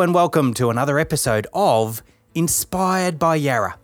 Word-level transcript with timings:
And 0.00 0.14
welcome 0.14 0.54
to 0.54 0.70
another 0.70 0.96
episode 1.00 1.48
of 1.52 2.04
Inspired 2.32 3.18
by 3.18 3.34
Yarra. 3.34 3.78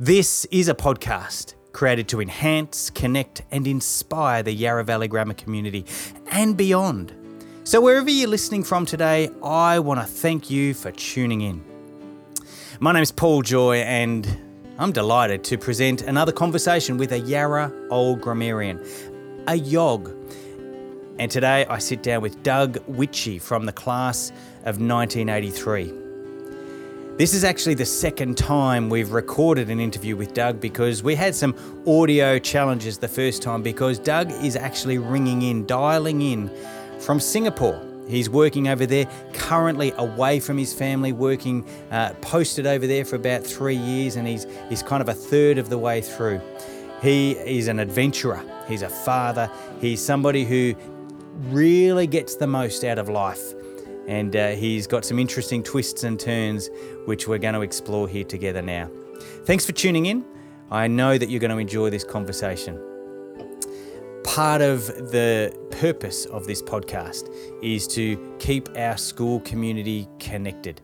This 0.00 0.44
is 0.46 0.68
a 0.68 0.74
podcast 0.74 1.54
created 1.72 2.08
to 2.08 2.20
enhance, 2.20 2.90
connect, 2.90 3.42
and 3.52 3.64
inspire 3.64 4.42
the 4.42 4.50
Yarra 4.50 4.82
Valley 4.82 5.06
Grammar 5.06 5.34
community 5.34 5.86
and 6.32 6.56
beyond. 6.56 7.14
So, 7.62 7.80
wherever 7.80 8.10
you're 8.10 8.28
listening 8.28 8.64
from 8.64 8.86
today, 8.86 9.30
I 9.40 9.78
want 9.78 10.00
to 10.00 10.06
thank 10.06 10.50
you 10.50 10.74
for 10.74 10.90
tuning 10.90 11.42
in. 11.42 11.64
My 12.80 12.90
name 12.90 13.04
is 13.04 13.12
Paul 13.12 13.42
Joy, 13.42 13.76
and 13.76 14.26
I'm 14.80 14.90
delighted 14.90 15.44
to 15.44 15.58
present 15.58 16.02
another 16.02 16.32
conversation 16.32 16.98
with 16.98 17.12
a 17.12 17.20
Yarra 17.20 17.72
Old 17.90 18.20
Grammarian, 18.20 18.80
a 19.46 19.52
YOG. 19.52 20.12
And 21.20 21.30
today 21.30 21.64
I 21.66 21.78
sit 21.78 22.02
down 22.02 22.20
with 22.20 22.42
Doug 22.42 22.84
Witchie 22.86 23.40
from 23.40 23.64
the 23.64 23.72
class 23.72 24.32
of 24.66 24.80
1983. 24.80 25.92
This 27.16 27.32
is 27.32 27.44
actually 27.44 27.74
the 27.74 27.86
second 27.86 28.36
time 28.36 28.90
we've 28.90 29.12
recorded 29.12 29.70
an 29.70 29.80
interview 29.80 30.16
with 30.16 30.34
Doug 30.34 30.60
because 30.60 31.02
we 31.02 31.14
had 31.14 31.34
some 31.34 31.54
audio 31.86 32.38
challenges 32.38 32.98
the 32.98 33.08
first 33.08 33.40
time 33.40 33.62
because 33.62 33.98
Doug 33.98 34.30
is 34.44 34.54
actually 34.54 34.98
ringing 34.98 35.40
in, 35.40 35.64
dialing 35.64 36.20
in 36.20 36.50
from 36.98 37.18
Singapore. 37.18 37.80
He's 38.06 38.28
working 38.28 38.68
over 38.68 38.84
there, 38.84 39.08
currently 39.32 39.92
away 39.96 40.40
from 40.40 40.58
his 40.58 40.74
family, 40.74 41.12
working 41.12 41.66
uh, 41.90 42.12
posted 42.20 42.66
over 42.66 42.86
there 42.86 43.04
for 43.04 43.16
about 43.16 43.44
three 43.44 43.76
years, 43.76 44.16
and 44.16 44.28
he's, 44.28 44.46
he's 44.68 44.82
kind 44.82 45.00
of 45.00 45.08
a 45.08 45.14
third 45.14 45.56
of 45.56 45.70
the 45.70 45.78
way 45.78 46.02
through. 46.02 46.40
He 47.00 47.32
is 47.32 47.68
an 47.68 47.78
adventurer, 47.78 48.42
he's 48.68 48.82
a 48.82 48.90
father, 48.90 49.50
he's 49.80 50.04
somebody 50.04 50.44
who 50.44 50.74
really 51.48 52.06
gets 52.06 52.34
the 52.34 52.46
most 52.46 52.84
out 52.84 52.98
of 52.98 53.08
life. 53.08 53.54
And 54.06 54.36
uh, 54.36 54.50
he's 54.50 54.86
got 54.86 55.04
some 55.04 55.18
interesting 55.18 55.62
twists 55.62 56.04
and 56.04 56.18
turns, 56.18 56.70
which 57.06 57.26
we're 57.26 57.38
going 57.38 57.54
to 57.54 57.62
explore 57.62 58.08
here 58.08 58.24
together 58.24 58.62
now. 58.62 58.90
Thanks 59.44 59.66
for 59.66 59.72
tuning 59.72 60.06
in. 60.06 60.24
I 60.70 60.88
know 60.88 61.16
that 61.18 61.28
you're 61.28 61.40
going 61.40 61.50
to 61.50 61.58
enjoy 61.58 61.90
this 61.90 62.04
conversation. 62.04 62.80
Part 64.24 64.60
of 64.60 64.86
the 64.86 65.56
purpose 65.70 66.24
of 66.26 66.46
this 66.46 66.62
podcast 66.62 67.32
is 67.62 67.86
to 67.88 68.36
keep 68.38 68.68
our 68.76 68.96
school 68.96 69.40
community 69.40 70.08
connected. 70.18 70.80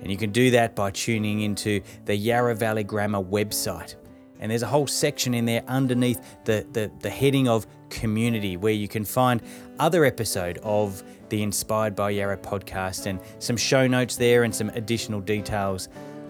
And 0.00 0.10
you 0.10 0.16
can 0.16 0.30
do 0.30 0.50
that 0.52 0.76
by 0.76 0.90
tuning 0.90 1.40
into 1.40 1.80
the 2.04 2.14
Yarra 2.14 2.54
Valley 2.54 2.84
Grammar 2.84 3.22
website. 3.22 3.96
And 4.38 4.50
there's 4.50 4.62
a 4.62 4.66
whole 4.66 4.86
section 4.86 5.34
in 5.34 5.46
there 5.46 5.64
underneath 5.66 6.20
the, 6.44 6.66
the, 6.72 6.90
the 7.00 7.10
heading 7.10 7.48
of 7.48 7.66
community 7.88 8.56
where 8.56 8.72
you 8.72 8.88
can 8.88 9.04
find 9.04 9.42
other 9.78 10.04
episode 10.04 10.58
of 10.62 11.02
the 11.28 11.42
Inspired 11.42 11.94
by 11.94 12.10
Yarra 12.10 12.36
podcast 12.36 13.06
and 13.06 13.20
some 13.38 13.56
show 13.56 13.86
notes 13.86 14.16
there 14.16 14.44
and 14.44 14.54
some 14.54 14.70
additional 14.70 15.20
details 15.20 15.88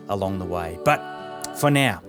along 0.09 0.39
the 0.39 0.45
way. 0.45 0.79
But 0.85 1.57
for 1.59 1.71
now, 1.71 2.03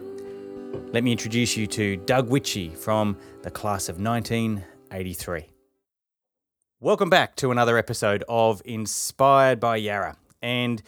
let 0.91 1.03
me 1.03 1.11
introduce 1.11 1.55
you 1.57 1.67
to 1.67 1.97
Doug 1.97 2.29
Witchie 2.29 2.75
from 2.75 3.17
the 3.43 3.51
class 3.51 3.89
of 3.89 3.99
1983. 3.99 5.49
Welcome 6.79 7.09
back 7.09 7.35
to 7.37 7.51
another 7.51 7.77
episode 7.77 8.23
of 8.27 8.61
Inspired 8.65 9.59
by 9.59 9.77
Yarra. 9.77 10.17
And 10.41 10.83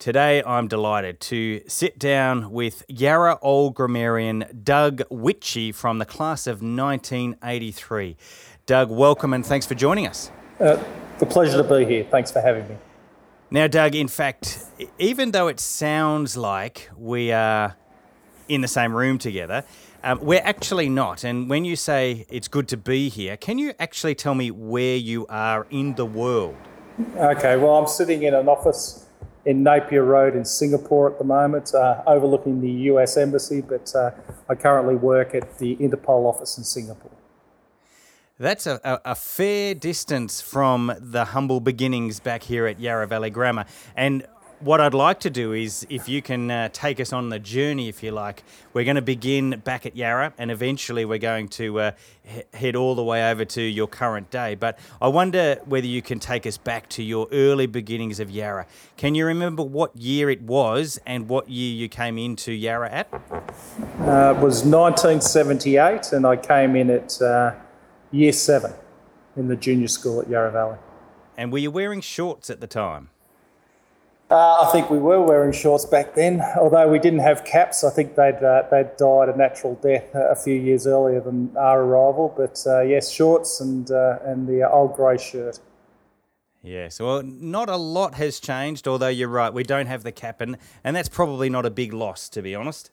Today, 0.00 0.42
I'm 0.46 0.66
delighted 0.66 1.20
to 1.20 1.60
sit 1.68 1.98
down 1.98 2.52
with 2.52 2.84
Yarra 2.88 3.38
Old 3.42 3.74
Grammarian 3.74 4.46
Doug 4.64 5.02
Witchie 5.10 5.74
from 5.74 5.98
the 5.98 6.06
class 6.06 6.46
of 6.46 6.62
1983. 6.62 8.16
Doug, 8.64 8.90
welcome 8.90 9.34
and 9.34 9.44
thanks 9.44 9.66
for 9.66 9.74
joining 9.74 10.06
us. 10.06 10.30
Uh, 10.58 10.82
the 11.20 11.26
pleasure 11.26 11.62
to 11.62 11.68
be 11.78 11.84
here. 11.84 12.04
Thanks 12.10 12.32
for 12.32 12.40
having 12.40 12.66
me. 12.68 12.76
Now, 13.50 13.66
Doug, 13.66 13.94
in 13.94 14.08
fact, 14.08 14.64
even 14.98 15.32
though 15.32 15.48
it 15.48 15.60
sounds 15.60 16.36
like 16.36 16.90
we 16.96 17.32
are 17.32 17.76
in 18.48 18.60
the 18.60 18.68
same 18.68 18.94
room 18.94 19.18
together, 19.18 19.64
um, 20.02 20.18
we're 20.22 20.42
actually 20.42 20.88
not. 20.88 21.24
And 21.24 21.50
when 21.50 21.64
you 21.64 21.76
say 21.76 22.26
it's 22.30 22.48
good 22.48 22.68
to 22.68 22.76
be 22.76 23.08
here, 23.08 23.36
can 23.36 23.58
you 23.58 23.74
actually 23.78 24.14
tell 24.14 24.34
me 24.34 24.50
where 24.50 24.96
you 24.96 25.26
are 25.28 25.66
in 25.70 25.94
the 25.94 26.06
world? 26.06 26.56
Okay, 27.16 27.56
well, 27.56 27.76
I'm 27.76 27.86
sitting 27.86 28.22
in 28.22 28.34
an 28.34 28.48
office 28.48 29.06
in 29.46 29.62
Napier 29.62 30.04
Road 30.04 30.36
in 30.36 30.44
Singapore 30.44 31.10
at 31.10 31.18
the 31.18 31.24
moment, 31.24 31.74
uh, 31.74 32.02
overlooking 32.06 32.60
the 32.60 32.70
US 32.92 33.16
Embassy, 33.16 33.60
but 33.60 33.94
uh, 33.94 34.10
I 34.48 34.54
currently 34.54 34.94
work 34.94 35.34
at 35.34 35.58
the 35.58 35.76
Interpol 35.76 36.26
office 36.26 36.58
in 36.58 36.64
Singapore. 36.64 37.10
That's 38.40 38.66
a, 38.66 38.80
a, 38.82 39.10
a, 39.10 39.14
fair 39.14 39.74
distance 39.74 40.40
from 40.40 40.94
the 40.98 41.26
humble 41.26 41.60
beginnings 41.60 42.20
back 42.20 42.42
here 42.42 42.66
at 42.66 42.80
Yarra 42.80 43.06
Valley 43.06 43.28
Grammar. 43.28 43.66
And 43.94 44.26
what 44.60 44.80
I'd 44.80 44.94
like 44.94 45.20
to 45.20 45.30
do 45.30 45.52
is, 45.52 45.86
if 45.90 46.08
you 46.08 46.22
can 46.22 46.50
uh, 46.50 46.70
take 46.72 47.00
us 47.00 47.12
on 47.12 47.28
the 47.28 47.38
journey, 47.38 47.90
if 47.90 48.02
you 48.02 48.12
like, 48.12 48.42
we're 48.72 48.86
going 48.86 48.96
to 48.96 49.02
begin 49.02 49.60
back 49.62 49.84
at 49.84 49.94
Yarra, 49.94 50.32
and 50.38 50.50
eventually 50.50 51.04
we're 51.04 51.18
going 51.18 51.48
to 51.48 51.80
uh, 51.80 51.90
he- 52.22 52.42
head 52.54 52.76
all 52.76 52.94
the 52.94 53.04
way 53.04 53.30
over 53.30 53.44
to 53.44 53.60
your 53.60 53.86
current 53.86 54.30
day. 54.30 54.54
But 54.54 54.78
I 55.02 55.08
wonder 55.08 55.60
whether 55.66 55.86
you 55.86 56.00
can 56.00 56.18
take 56.18 56.46
us 56.46 56.56
back 56.56 56.88
to 56.90 57.02
your 57.02 57.28
early 57.32 57.66
beginnings 57.66 58.20
of 58.20 58.30
Yarra. 58.30 58.66
Can 58.96 59.14
you 59.14 59.26
remember 59.26 59.62
what 59.62 59.94
year 59.94 60.30
it 60.30 60.40
was 60.40 60.98
and 61.04 61.28
what 61.28 61.50
year 61.50 61.74
you 61.74 61.90
came 61.90 62.16
into 62.16 62.52
Yarra 62.52 62.90
at? 62.90 63.12
Uh, 63.12 64.32
it 64.34 64.40
was 64.40 64.64
1978, 64.64 66.12
and 66.12 66.26
I 66.26 66.36
came 66.36 66.74
in 66.74 66.88
at 66.88 67.20
uh, 67.20 67.52
year 68.10 68.32
seven 68.32 68.72
in 69.36 69.48
the 69.48 69.56
junior 69.56 69.88
school 69.88 70.20
at 70.20 70.28
Yarra 70.28 70.50
Valley. 70.50 70.78
And 71.36 71.52
were 71.52 71.58
you 71.58 71.70
wearing 71.70 72.00
shorts 72.00 72.50
at 72.50 72.60
the 72.60 72.66
time? 72.66 73.10
Uh, 74.30 74.60
I 74.62 74.70
think 74.70 74.90
we 74.90 74.98
were 74.98 75.20
wearing 75.20 75.50
shorts 75.50 75.84
back 75.84 76.14
then, 76.14 76.40
although 76.56 76.88
we 76.88 77.00
didn't 77.00 77.18
have 77.18 77.44
caps. 77.44 77.82
I 77.82 77.90
think 77.90 78.14
they'd 78.14 78.36
uh, 78.36 78.62
they'd 78.70 78.96
died 78.96 79.28
a 79.28 79.36
natural 79.36 79.74
death 79.76 80.14
a 80.14 80.36
few 80.36 80.54
years 80.54 80.86
earlier 80.86 81.20
than 81.20 81.56
our 81.56 81.82
arrival. 81.82 82.32
But 82.36 82.62
uh, 82.64 82.82
yes, 82.82 83.10
shorts 83.10 83.60
and 83.60 83.90
uh, 83.90 84.18
and 84.24 84.46
the 84.46 84.70
old 84.70 84.94
grey 84.94 85.18
shirt. 85.18 85.58
Yes, 86.62 87.00
well, 87.00 87.22
not 87.22 87.68
a 87.68 87.76
lot 87.76 88.14
has 88.14 88.38
changed. 88.38 88.86
Although 88.86 89.08
you're 89.08 89.28
right, 89.28 89.52
we 89.52 89.64
don't 89.64 89.86
have 89.86 90.04
the 90.04 90.12
cap, 90.12 90.40
and 90.40 90.58
and 90.84 90.94
that's 90.94 91.08
probably 91.08 91.50
not 91.50 91.66
a 91.66 91.70
big 91.70 91.92
loss, 91.92 92.28
to 92.28 92.40
be 92.40 92.54
honest. 92.54 92.92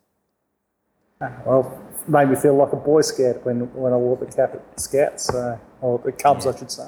Well, 1.19 1.83
made 2.07 2.29
me 2.29 2.35
feel 2.35 2.55
like 2.55 2.73
a 2.73 2.78
boy 2.78 3.01
scout 3.01 3.44
when 3.45 3.73
when 3.73 3.94
I 3.94 3.97
wore 3.97 4.17
the 4.17 4.28
cap 4.28 4.53
at 4.53 4.79
Scouts, 4.79 5.33
or 5.81 6.00
the 6.03 6.11
Cubs, 6.11 6.45
yeah. 6.45 6.51
I 6.51 6.57
should 6.57 6.72
say. 6.72 6.88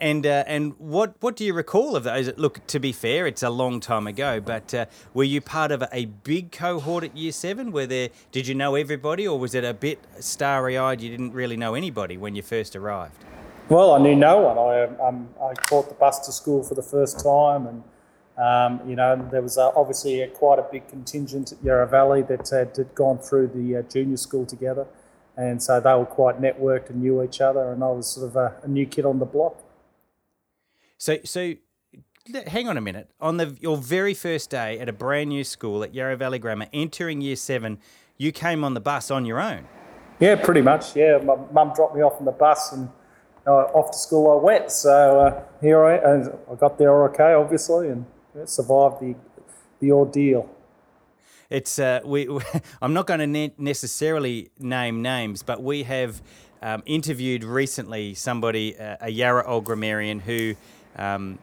And 0.00 0.26
uh, 0.26 0.44
and 0.46 0.74
what 0.78 1.14
what 1.20 1.36
do 1.36 1.44
you 1.44 1.52
recall 1.52 1.94
of 1.94 2.04
those? 2.04 2.34
Look, 2.38 2.66
to 2.68 2.80
be 2.80 2.90
fair, 2.90 3.26
it's 3.26 3.42
a 3.42 3.50
long 3.50 3.80
time 3.80 4.06
ago, 4.06 4.40
but 4.40 4.72
uh, 4.72 4.86
were 5.12 5.24
you 5.24 5.40
part 5.40 5.70
of 5.70 5.84
a 5.92 6.06
big 6.06 6.52
cohort 6.52 7.04
at 7.04 7.16
Year 7.16 7.32
Seven? 7.32 7.70
Were 7.70 7.86
there? 7.86 8.08
Did 8.32 8.48
you 8.48 8.54
know 8.54 8.74
everybody, 8.74 9.28
or 9.28 9.38
was 9.38 9.54
it 9.54 9.62
a 9.62 9.74
bit 9.74 9.98
starry-eyed? 10.18 11.02
You 11.02 11.10
didn't 11.10 11.32
really 11.32 11.56
know 11.56 11.74
anybody 11.74 12.16
when 12.16 12.34
you 12.34 12.42
first 12.42 12.74
arrived. 12.74 13.24
Well, 13.68 13.92
I 13.92 13.98
knew 13.98 14.16
no 14.16 14.40
one. 14.40 14.58
I 14.58 15.06
um, 15.06 15.28
I 15.40 15.52
caught 15.54 15.88
the 15.88 15.94
bus 15.94 16.18
to 16.26 16.32
school 16.32 16.62
for 16.62 16.74
the 16.74 16.82
first 16.82 17.22
time, 17.22 17.66
and 17.66 17.84
um, 18.40 18.80
you 18.88 18.96
know 18.96 19.28
there 19.30 19.42
was 19.42 19.58
uh, 19.58 19.70
obviously 19.76 20.22
a, 20.22 20.28
quite 20.28 20.58
a 20.58 20.66
big 20.70 20.88
contingent 20.88 21.52
at 21.52 21.62
Yarra 21.62 21.86
Valley 21.86 22.22
that 22.22 22.48
had, 22.48 22.76
had 22.76 22.94
gone 22.94 23.18
through 23.18 23.48
the 23.48 23.76
uh, 23.76 23.82
junior 23.82 24.16
school 24.16 24.46
together, 24.46 24.86
and 25.36 25.62
so 25.62 25.80
they 25.80 25.92
were 25.94 26.06
quite 26.06 26.40
networked 26.40 26.90
and 26.90 27.02
knew 27.02 27.22
each 27.22 27.40
other. 27.40 27.72
And 27.72 27.84
I 27.84 27.88
was 27.88 28.06
sort 28.06 28.28
of 28.28 28.36
a, 28.36 28.56
a 28.62 28.68
new 28.68 28.86
kid 28.86 29.04
on 29.04 29.18
the 29.18 29.26
block. 29.26 29.62
So, 30.96 31.18
so 31.24 31.54
hang 32.46 32.68
on 32.68 32.76
a 32.76 32.80
minute. 32.80 33.10
On 33.20 33.36
the 33.36 33.56
your 33.60 33.76
very 33.76 34.14
first 34.14 34.50
day 34.50 34.78
at 34.78 34.88
a 34.88 34.92
brand 34.92 35.28
new 35.28 35.44
school 35.44 35.82
at 35.82 35.94
Yarra 35.94 36.16
Valley 36.16 36.38
Grammar, 36.38 36.66
entering 36.72 37.20
year 37.20 37.36
seven, 37.36 37.78
you 38.16 38.32
came 38.32 38.64
on 38.64 38.74
the 38.74 38.80
bus 38.80 39.10
on 39.10 39.24
your 39.24 39.40
own. 39.40 39.66
Yeah, 40.18 40.36
pretty 40.36 40.60
much. 40.60 40.94
Yeah, 40.94 41.18
my 41.18 41.36
mum 41.52 41.72
dropped 41.74 41.96
me 41.96 42.02
off 42.02 42.18
on 42.18 42.26
the 42.26 42.32
bus 42.32 42.72
and 42.72 42.90
uh, 43.46 43.50
off 43.50 43.90
to 43.90 43.98
school 43.98 44.30
I 44.30 44.42
went. 44.42 44.70
So 44.70 45.20
uh, 45.20 45.42
here 45.60 45.84
I 45.84 45.96
and 45.96 46.30
I 46.50 46.54
got 46.54 46.78
there 46.78 47.04
okay, 47.04 47.32
obviously, 47.32 47.88
and 47.88 48.04
survived 48.44 49.00
the 49.00 49.14
the 49.80 49.92
ordeal. 49.92 50.48
It's 51.48 51.78
uh, 51.78 52.00
we. 52.04 52.28
I'm 52.82 52.92
not 52.92 53.06
going 53.06 53.20
to 53.20 53.26
ne- 53.26 53.54
necessarily 53.58 54.50
name 54.58 55.02
names, 55.02 55.42
but 55.42 55.62
we 55.62 55.82
have 55.84 56.22
um, 56.62 56.82
interviewed 56.86 57.42
recently 57.42 58.14
somebody, 58.14 58.78
uh, 58.78 58.96
a 59.00 59.10
Yarra 59.10 59.44
old 59.46 59.64
grammarian 59.64 60.20
who 60.20 60.54
um, 60.96 61.38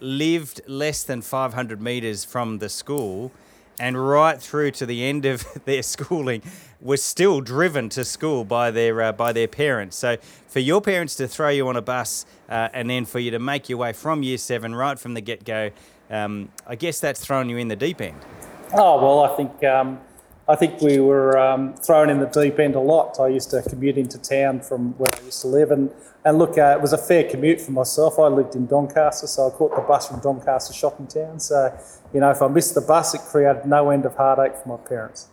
lived 0.00 0.60
less 0.66 1.02
than 1.04 1.22
500 1.22 1.80
metres 1.80 2.24
from 2.24 2.58
the 2.58 2.68
school 2.68 3.32
and 3.78 4.02
right 4.02 4.40
through 4.40 4.70
to 4.72 4.86
the 4.86 5.04
end 5.04 5.24
of 5.24 5.46
their 5.64 5.82
schooling 5.82 6.42
was 6.80 7.02
still 7.02 7.40
driven 7.40 7.88
to 7.88 8.04
school 8.04 8.44
by 8.44 8.70
their 8.70 9.00
uh, 9.00 9.12
by 9.12 9.32
their 9.32 9.48
parents. 9.48 9.96
So 9.96 10.16
for 10.48 10.60
your 10.60 10.80
parents 10.80 11.14
to 11.16 11.28
throw 11.28 11.48
you 11.48 11.68
on 11.68 11.76
a 11.76 11.82
bus 11.82 12.26
uh, 12.48 12.68
and 12.72 12.90
then 12.90 13.04
for 13.04 13.18
you 13.18 13.30
to 13.30 13.38
make 13.38 13.68
your 13.68 13.78
way 13.78 13.92
from 13.92 14.22
year 14.22 14.38
seven 14.38 14.74
right 14.74 14.98
from 14.98 15.14
the 15.14 15.20
get 15.20 15.44
go, 15.44 15.70
um, 16.10 16.50
I 16.66 16.76
guess 16.76 17.00
that's 17.00 17.24
thrown 17.24 17.48
you 17.48 17.56
in 17.56 17.68
the 17.68 17.76
deep 17.76 18.00
end. 18.00 18.20
Oh 18.72 19.00
well, 19.00 19.20
I 19.20 19.36
think 19.36 19.64
um, 19.64 20.00
I 20.48 20.54
think 20.54 20.80
we 20.80 21.00
were 21.00 21.36
um, 21.38 21.74
thrown 21.74 22.08
in 22.08 22.20
the 22.20 22.26
deep 22.26 22.60
end 22.60 22.76
a 22.76 22.80
lot. 22.80 23.18
I 23.18 23.28
used 23.28 23.50
to 23.50 23.62
commute 23.62 23.98
into 23.98 24.18
town 24.18 24.60
from 24.60 24.92
where 24.96 25.10
I 25.12 25.24
used 25.24 25.40
to 25.42 25.48
live, 25.48 25.72
and, 25.72 25.90
and 26.24 26.38
look, 26.38 26.56
uh, 26.56 26.76
it 26.76 26.80
was 26.80 26.92
a 26.92 26.98
fair 26.98 27.28
commute 27.28 27.60
for 27.60 27.72
myself. 27.72 28.18
I 28.18 28.28
lived 28.28 28.54
in 28.54 28.66
Doncaster, 28.66 29.26
so 29.26 29.48
I 29.48 29.50
caught 29.50 29.74
the 29.74 29.82
bus 29.82 30.06
from 30.08 30.20
Doncaster 30.20 30.72
shopping 30.72 31.08
town. 31.08 31.40
So, 31.40 31.76
you 32.14 32.20
know, 32.20 32.30
if 32.30 32.42
I 32.42 32.46
missed 32.46 32.74
the 32.74 32.80
bus, 32.80 33.14
it 33.14 33.22
created 33.22 33.66
no 33.66 33.90
end 33.90 34.04
of 34.04 34.14
heartache 34.14 34.56
for 34.56 34.68
my 34.68 34.76
parents. 34.76 35.28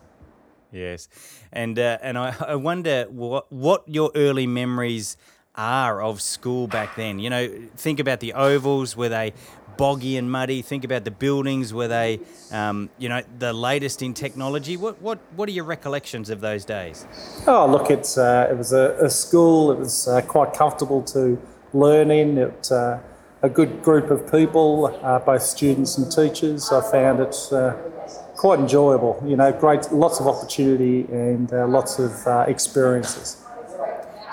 Yes, 0.71 1.07
and 1.51 1.77
uh, 1.77 1.99
and 2.01 2.17
I, 2.17 2.35
I 2.47 2.55
wonder 2.55 3.05
what 3.09 3.51
what 3.51 3.83
your 3.87 4.09
early 4.15 4.47
memories 4.47 5.15
are 5.55 6.01
of 6.01 6.19
school 6.23 6.65
back 6.65 6.95
then. 6.95 7.19
You 7.19 7.29
know, 7.29 7.69
think 7.77 7.99
about 7.99 8.19
the 8.19 8.33
ovals. 8.33 8.97
Were 8.97 9.09
they 9.09 9.33
boggy 9.77 10.17
and 10.17 10.31
muddy. 10.31 10.61
Think 10.61 10.83
about 10.83 11.03
the 11.03 11.11
buildings. 11.11 11.73
Were 11.73 11.87
they, 11.87 12.19
um, 12.51 12.89
you 12.97 13.09
know, 13.09 13.21
the 13.39 13.53
latest 13.53 14.01
in 14.01 14.13
technology? 14.13 14.77
What 14.77 15.01
what 15.01 15.19
what 15.35 15.49
are 15.49 15.51
your 15.51 15.65
recollections 15.65 16.29
of 16.29 16.41
those 16.41 16.65
days? 16.65 17.05
Oh, 17.47 17.67
look, 17.69 17.89
it's 17.89 18.17
uh, 18.17 18.47
it 18.49 18.57
was 18.57 18.73
a, 18.73 18.95
a, 18.99 19.09
school. 19.09 19.71
It 19.71 19.79
was 19.79 20.07
uh, 20.07 20.21
quite 20.21 20.53
comfortable 20.53 21.01
to 21.03 21.39
learn 21.73 22.11
in. 22.11 22.37
It 22.37 22.71
uh, 22.71 22.99
a 23.41 23.49
good 23.49 23.83
group 23.83 24.09
of 24.09 24.31
people, 24.31 24.97
uh, 25.03 25.19
both 25.19 25.43
students 25.43 25.97
and 25.97 26.09
teachers. 26.09 26.71
I 26.71 26.81
found 26.89 27.19
it 27.19 27.35
uh, 27.51 27.73
quite 28.35 28.59
enjoyable. 28.59 29.21
You 29.25 29.35
know, 29.35 29.51
great, 29.51 29.91
lots 29.91 30.21
of 30.21 30.27
opportunity 30.27 31.01
and 31.11 31.51
uh, 31.51 31.67
lots 31.67 31.99
of 31.99 32.11
experiences. 32.47 33.43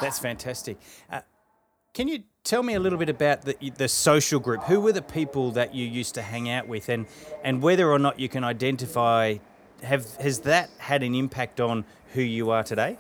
That's 0.00 0.19
fantastic. 0.19 0.78
Can 1.92 2.08
you 2.08 2.22
tell 2.44 2.62
me 2.62 2.75
a 2.75 2.81
little 2.81 2.98
bit 2.98 3.08
about 3.08 3.42
the, 3.42 3.56
the 3.76 3.88
social 3.88 4.40
group. 4.40 4.64
Who 4.64 4.81
were 4.81 4.92
the 4.92 5.02
people 5.02 5.50
that 5.52 5.75
you 5.75 5.87
used 5.87 6.14
to 6.14 6.22
hang 6.22 6.50
out 6.50 6.69
with, 6.69 6.88
and 6.88 7.06
and 7.44 7.62
whether 7.62 7.90
or 7.90 7.98
not 7.98 8.19
you 8.19 8.28
can 8.28 8.44
identify 8.44 9.37
have 9.82 10.16
has 10.16 10.40
that 10.40 10.70
had 10.78 11.02
an 11.02 11.14
impact 11.14 11.60
on 11.60 11.84
who 12.12 12.22
you 12.22 12.50
are 12.50 12.62
today? 12.62 12.98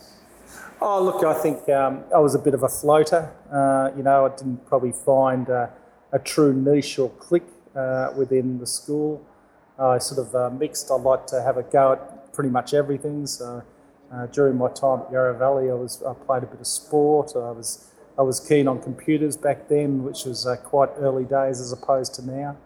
Oh, 0.80 1.02
look, 1.02 1.24
I 1.24 1.34
think 1.34 1.68
um, 1.68 2.04
I 2.14 2.18
was 2.18 2.34
a 2.34 2.38
bit 2.38 2.54
of 2.54 2.62
a 2.62 2.68
floater. 2.68 3.30
Uh, 3.52 3.90
you 3.96 4.02
know, 4.02 4.26
I 4.26 4.28
didn't 4.30 4.66
probably 4.66 4.92
find 4.92 5.48
uh, 5.50 5.66
a 6.12 6.18
true 6.18 6.54
niche 6.54 6.98
or 6.98 7.10
clique 7.10 7.42
uh, 7.76 8.12
within 8.16 8.58
the 8.58 8.66
school. 8.66 9.24
I 9.78 9.98
sort 9.98 10.26
of 10.26 10.34
uh, 10.34 10.50
mixed. 10.50 10.90
I 10.90 10.94
like 10.94 11.26
to 11.28 11.42
have 11.42 11.56
a 11.56 11.62
go 11.62 11.92
at 11.92 12.32
pretty 12.32 12.50
much 12.50 12.74
everything. 12.74 13.26
So 13.26 13.62
uh, 14.12 14.26
during 14.26 14.56
my 14.56 14.68
time 14.68 15.02
at 15.02 15.12
Yarra 15.12 15.36
Valley, 15.36 15.70
I 15.70 15.74
was 15.74 16.02
I 16.02 16.14
played 16.14 16.42
a 16.42 16.46
bit 16.46 16.60
of 16.60 16.66
sport. 16.66 17.32
I 17.34 17.50
was 17.50 17.90
I 18.18 18.22
was 18.22 18.40
keen 18.40 18.68
on 18.68 18.82
computers 18.82 19.36
back 19.36 19.68
then, 19.68 20.02
which 20.04 20.24
was 20.24 20.46
uh, 20.46 20.56
quite 20.56 20.90
early 20.98 21.24
days 21.24 21.60
as 21.60 21.72
opposed 21.72 22.14
to 22.14 22.26
now. 22.26 22.56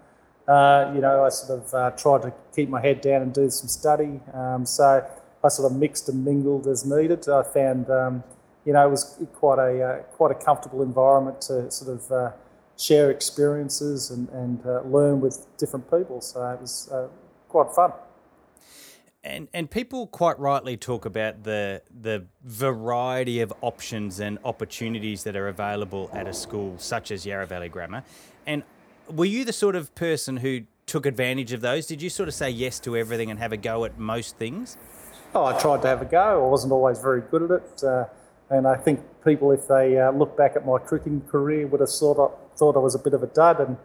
Uh, 0.46 0.93
you 0.94 1.00
know, 1.00 1.25
I 1.25 1.29
sort 1.31 1.61
of 1.61 1.75
uh, 1.75 1.91
tried 1.93 2.23
to 2.23 2.32
keep 2.55 2.69
my 2.69 2.81
head 2.81 3.00
down 3.00 3.23
and 3.23 3.32
do 3.32 3.49
some 3.50 3.69
study. 3.69 4.20
Um, 4.32 4.67
so 4.67 5.06
I 5.43 5.49
sort 5.49 5.70
of 5.70 5.79
mixed 5.79 6.08
and 6.08 6.25
mingled 6.25 6.67
as 6.67 6.85
needed. 6.85 7.29
I 7.29 7.43
found, 7.43 7.88
um, 7.88 8.25
you 8.64 8.73
know, 8.73 8.87
it 8.87 8.91
was 8.91 9.19
quite 9.35 9.58
a 9.58 9.82
uh, 9.82 9.99
quite 10.17 10.32
a 10.32 10.35
comfortable 10.35 10.82
environment 10.82 11.41
to 11.43 11.70
sort 11.70 11.99
of 11.99 12.12
uh, 12.12 12.32
share 12.76 13.11
experiences 13.11 14.11
and, 14.11 14.29
and 14.31 14.67
uh, 14.67 14.82
learn 14.82 15.20
with 15.20 15.46
different 15.56 15.91
people. 15.91 16.20
So 16.20 16.44
it 16.50 16.61
was 16.61 16.93
quite 17.49 17.70
fun 17.75 17.93
and 19.25 19.49
and 19.55 19.71
people 19.71 20.06
quite 20.06 20.38
rightly 20.38 20.76
talk 20.76 21.06
about 21.06 21.43
the 21.43 21.82
the 22.03 22.25
variety 22.44 23.41
of 23.41 23.53
options 23.62 24.21
and 24.21 24.38
opportunities 24.44 25.25
that 25.25 25.35
are 25.35 25.49
available 25.49 26.11
at 26.12 26.29
a 26.29 26.32
school 26.32 26.75
such 26.79 27.11
as 27.11 27.26
Yarra 27.26 27.47
Valley 27.47 27.69
Grammar. 27.69 28.05
And 28.47 28.62
were 29.09 29.25
you 29.25 29.44
the 29.44 29.53
sort 29.53 29.75
of 29.76 29.94
person 29.94 30.37
who 30.38 30.62
took 30.87 31.06
advantage 31.06 31.53
of 31.53 31.62
those? 31.62 31.87
Did 31.87 32.03
you 32.03 32.11
sort 32.11 32.29
of 32.29 32.35
say 32.35 32.50
yes 32.50 32.79
to 32.81 32.97
everything 32.97 33.31
and 33.31 33.38
have 33.38 33.53
a 33.53 33.56
go 33.56 33.85
at 33.85 33.99
most 33.99 34.37
things? 34.37 34.76
Oh, 35.35 35.47
I 35.47 35.59
tried 35.59 35.82
to 35.82 35.88
have 35.88 36.03
a 36.03 36.05
go. 36.05 36.44
I 36.44 36.49
wasn't 36.49 36.73
always 36.73 37.00
very 37.00 37.23
good 37.23 37.50
at 37.50 37.50
it, 37.50 37.82
uh, 37.82 38.05
and 38.50 38.69
I 38.69 38.77
think 38.77 39.00
people, 39.25 39.50
if 39.50 39.67
they 39.67 39.99
uh, 39.99 40.12
look 40.12 40.37
back 40.37 40.55
at 40.55 40.65
my 40.65 40.79
cricketing 40.79 41.23
career, 41.23 41.67
would 41.67 41.81
have 41.81 41.88
sort 41.88 42.19
of 42.19 42.32
thought 42.56 42.77
I 42.77 42.79
was 42.79 42.94
a 42.94 43.00
bit 43.00 43.15
of 43.15 43.23
a 43.23 43.27
dud. 43.27 43.61
And 43.61 43.77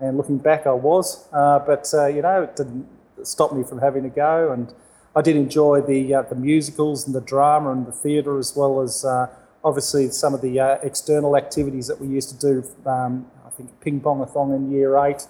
and 0.00 0.16
looking 0.16 0.38
back, 0.38 0.66
I 0.66 0.72
was. 0.72 1.28
Uh, 1.32 1.58
but 1.58 1.86
uh, 1.94 2.06
you 2.06 2.22
know, 2.22 2.42
it 2.42 2.56
didn't 2.56 2.86
stop 3.24 3.52
me 3.52 3.62
from 3.62 3.78
having 3.78 4.04
a 4.04 4.10
go. 4.10 4.52
And 4.52 4.72
I 5.14 5.22
did 5.22 5.36
enjoy 5.36 5.80
the 5.80 6.14
uh, 6.14 6.22
the 6.22 6.36
musicals 6.36 7.06
and 7.06 7.14
the 7.14 7.20
drama 7.20 7.72
and 7.72 7.86
the 7.86 7.92
theatre 7.92 8.38
as 8.38 8.54
well 8.56 8.80
as 8.80 9.04
uh, 9.04 9.26
obviously 9.64 10.08
some 10.10 10.34
of 10.34 10.40
the 10.40 10.60
uh, 10.60 10.78
external 10.82 11.36
activities 11.36 11.88
that 11.88 12.00
we 12.00 12.06
used 12.06 12.28
to 12.30 12.38
do. 12.38 12.88
Um, 12.88 13.26
I 13.44 13.50
think 13.50 13.80
ping 13.80 14.00
pong 14.00 14.20
a 14.20 14.26
thong 14.26 14.54
in 14.54 14.70
year 14.70 14.96
eight, 15.04 15.26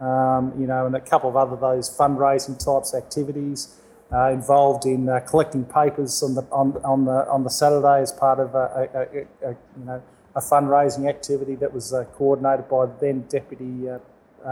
um, 0.00 0.52
you 0.58 0.66
know, 0.66 0.84
and 0.86 0.96
a 0.96 1.00
couple 1.00 1.30
of 1.30 1.36
other 1.36 1.56
those 1.56 1.88
fundraising 1.96 2.62
types 2.62 2.94
activities. 2.94 3.76
Uh, 4.12 4.30
involved 4.30 4.86
in 4.86 5.08
uh, 5.08 5.20
collecting 5.20 5.64
papers 5.64 6.20
on 6.20 6.34
the 6.34 6.42
on, 6.50 6.72
on 6.82 7.04
the 7.04 7.28
on 7.30 7.44
the 7.44 7.48
Saturday 7.48 8.02
as 8.02 8.10
part 8.10 8.40
of 8.40 8.56
a, 8.56 8.88
a, 8.92 8.98
a, 8.98 9.50
a 9.50 9.56
you 9.78 9.84
know 9.84 10.02
a 10.34 10.40
fundraising 10.40 11.08
activity 11.08 11.54
that 11.54 11.72
was 11.72 11.92
uh, 11.92 12.02
coordinated 12.14 12.68
by 12.68 12.86
the 12.86 12.92
then 13.00 13.20
deputy 13.28 13.86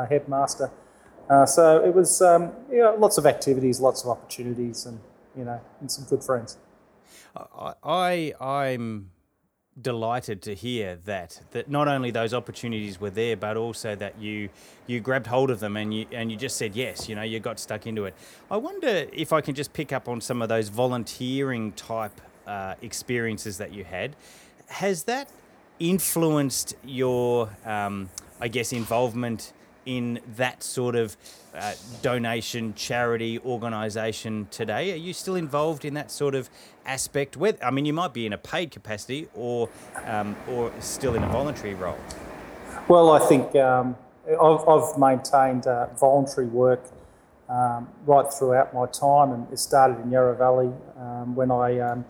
headmaster. 0.08 0.70
Uh, 1.28 1.44
so 1.44 1.84
it 1.84 1.94
was, 1.94 2.22
um, 2.22 2.52
you 2.70 2.78
know, 2.78 2.94
lots 2.98 3.18
of 3.18 3.26
activities, 3.26 3.80
lots 3.80 4.02
of 4.02 4.08
opportunities, 4.08 4.86
and 4.86 4.98
you 5.36 5.44
know, 5.44 5.60
and 5.80 5.90
some 5.90 6.04
good 6.04 6.24
friends. 6.24 6.58
I, 7.84 8.34
I'm 8.40 9.10
delighted 9.80 10.42
to 10.42 10.54
hear 10.54 10.98
that 11.04 11.40
that 11.52 11.70
not 11.70 11.86
only 11.86 12.10
those 12.10 12.34
opportunities 12.34 13.00
were 13.00 13.10
there, 13.10 13.36
but 13.36 13.56
also 13.56 13.94
that 13.94 14.18
you 14.18 14.48
you 14.86 15.00
grabbed 15.00 15.26
hold 15.26 15.50
of 15.50 15.60
them 15.60 15.76
and 15.76 15.94
you 15.94 16.06
and 16.12 16.30
you 16.30 16.36
just 16.36 16.56
said 16.56 16.74
yes. 16.74 17.08
You 17.08 17.14
know, 17.14 17.22
you 17.22 17.40
got 17.40 17.60
stuck 17.60 17.86
into 17.86 18.06
it. 18.06 18.14
I 18.50 18.56
wonder 18.56 19.06
if 19.12 19.32
I 19.32 19.40
can 19.40 19.54
just 19.54 19.72
pick 19.72 19.92
up 19.92 20.08
on 20.08 20.20
some 20.20 20.42
of 20.42 20.48
those 20.48 20.68
volunteering 20.68 21.72
type 21.72 22.20
uh, 22.46 22.74
experiences 22.82 23.58
that 23.58 23.72
you 23.72 23.84
had. 23.84 24.16
Has 24.66 25.04
that 25.04 25.30
influenced 25.78 26.74
your, 26.84 27.50
um, 27.64 28.10
I 28.40 28.48
guess, 28.48 28.72
involvement? 28.72 29.52
In 29.88 30.20
that 30.36 30.62
sort 30.62 30.94
of 30.94 31.16
uh, 31.54 31.72
donation 32.02 32.74
charity 32.74 33.38
organisation 33.38 34.46
today? 34.50 34.92
Are 34.92 34.96
you 34.96 35.14
still 35.14 35.34
involved 35.34 35.86
in 35.86 35.94
that 35.94 36.10
sort 36.10 36.34
of 36.34 36.50
aspect? 36.84 37.38
With 37.38 37.58
I 37.64 37.70
mean, 37.70 37.86
you 37.86 37.94
might 37.94 38.12
be 38.12 38.26
in 38.26 38.34
a 38.34 38.38
paid 38.38 38.70
capacity 38.70 39.28
or 39.34 39.70
um, 40.04 40.36
or 40.46 40.70
still 40.80 41.14
in 41.14 41.24
a 41.24 41.28
voluntary 41.28 41.72
role. 41.72 41.98
Well, 42.86 43.10
I 43.10 43.18
think 43.18 43.56
um, 43.56 43.96
I've, 44.28 44.68
I've, 44.68 44.98
maintained 44.98 45.66
uh, 45.66 45.86
voluntary 45.98 46.46
work 46.46 46.84
um, 47.48 47.88
right 48.04 48.26
throughout 48.30 48.74
my 48.74 48.86
time, 48.86 49.32
and 49.32 49.50
it 49.50 49.58
started 49.58 50.00
in 50.00 50.10
Yarra 50.10 50.36
Valley 50.36 50.70
um, 50.98 51.34
when 51.34 51.50
I 51.50 51.78
um, 51.78 52.04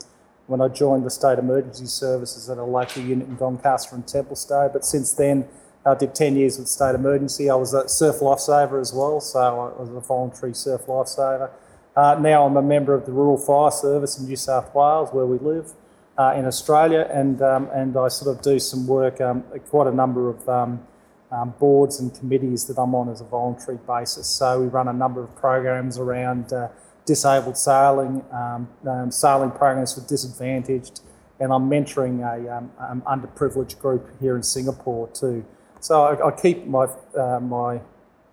when 0.49 0.61
I 0.61 0.67
joined 0.67 1.07
the 1.07 1.11
state 1.11 1.39
emergency 1.39 1.87
services 1.87 2.51
at 2.51 2.59
a 2.59 2.65
local 2.65 3.03
unit 3.03 3.29
in 3.29 3.37
Doncaster 3.37 3.95
and 3.95 4.05
Templestowe. 4.05 4.73
But 4.73 4.85
since 4.85 5.13
then, 5.13 5.47
I 5.89 5.95
did 5.95 6.15
10 6.15 6.37
years 6.37 6.59
with 6.59 6.69
State 6.69 6.95
Emergency. 6.95 7.49
I 7.49 7.55
was 7.55 7.73
a 7.73 7.89
surf 7.89 8.17
lifesaver 8.17 8.81
as 8.81 8.93
well, 8.93 9.21
so 9.21 9.41
I 9.41 9.81
was 9.81 9.89
a 9.89 10.01
voluntary 10.01 10.55
surf 10.55 10.83
lifesaver. 10.87 11.51
Uh, 11.97 12.19
now 12.21 12.47
I'm 12.47 12.57
a 12.57 12.63
member 12.63 12.95
of 12.95 13.07
the 13.07 13.13
Rural 13.13 13.39
Fire 13.39 13.71
Service 13.71 14.19
in 14.19 14.27
New 14.27 14.37
South 14.37 14.75
Wales, 14.75 15.11
where 15.13 15.27
we 15.27 15.39
live 15.39 15.73
uh, 16.19 16.35
in 16.37 16.45
Australia, 16.45 17.09
and 17.13 17.41
um, 17.43 17.69
and 17.73 17.97
I 17.97 18.09
sort 18.09 18.37
of 18.37 18.43
do 18.43 18.59
some 18.59 18.87
work, 18.87 19.21
um, 19.21 19.43
quite 19.71 19.87
a 19.87 19.93
number 19.93 20.29
of 20.29 20.49
um, 20.49 20.87
um 21.31 21.55
boards 21.59 22.01
and 22.01 22.15
committees 22.15 22.67
that 22.67 22.79
I'm 22.79 22.95
on 22.95 23.09
as 23.09 23.21
a 23.21 23.25
voluntary 23.25 23.79
basis. 23.87 24.27
So 24.27 24.61
we 24.61 24.67
run 24.67 24.89
a 24.89 24.93
number 24.93 25.23
of 25.23 25.35
programs 25.37 25.99
around 25.99 26.53
uh, 26.53 26.69
disabled 27.07 27.57
sailing, 27.57 28.25
um, 28.31 28.69
um, 28.87 29.11
sailing 29.11 29.51
programs 29.51 29.95
for 29.95 30.07
disadvantaged, 30.07 31.01
and 31.41 31.53
I'm 31.53 31.69
mentoring 31.71 32.21
a 32.21 32.59
um, 32.59 33.03
underprivileged 33.03 33.79
group 33.79 34.09
here 34.21 34.37
in 34.37 34.43
Singapore 34.43 35.09
too. 35.09 35.45
So 35.81 36.03
I, 36.03 36.29
I 36.29 36.31
keep 36.31 36.67
my 36.67 36.87
uh, 37.17 37.41
my 37.41 37.81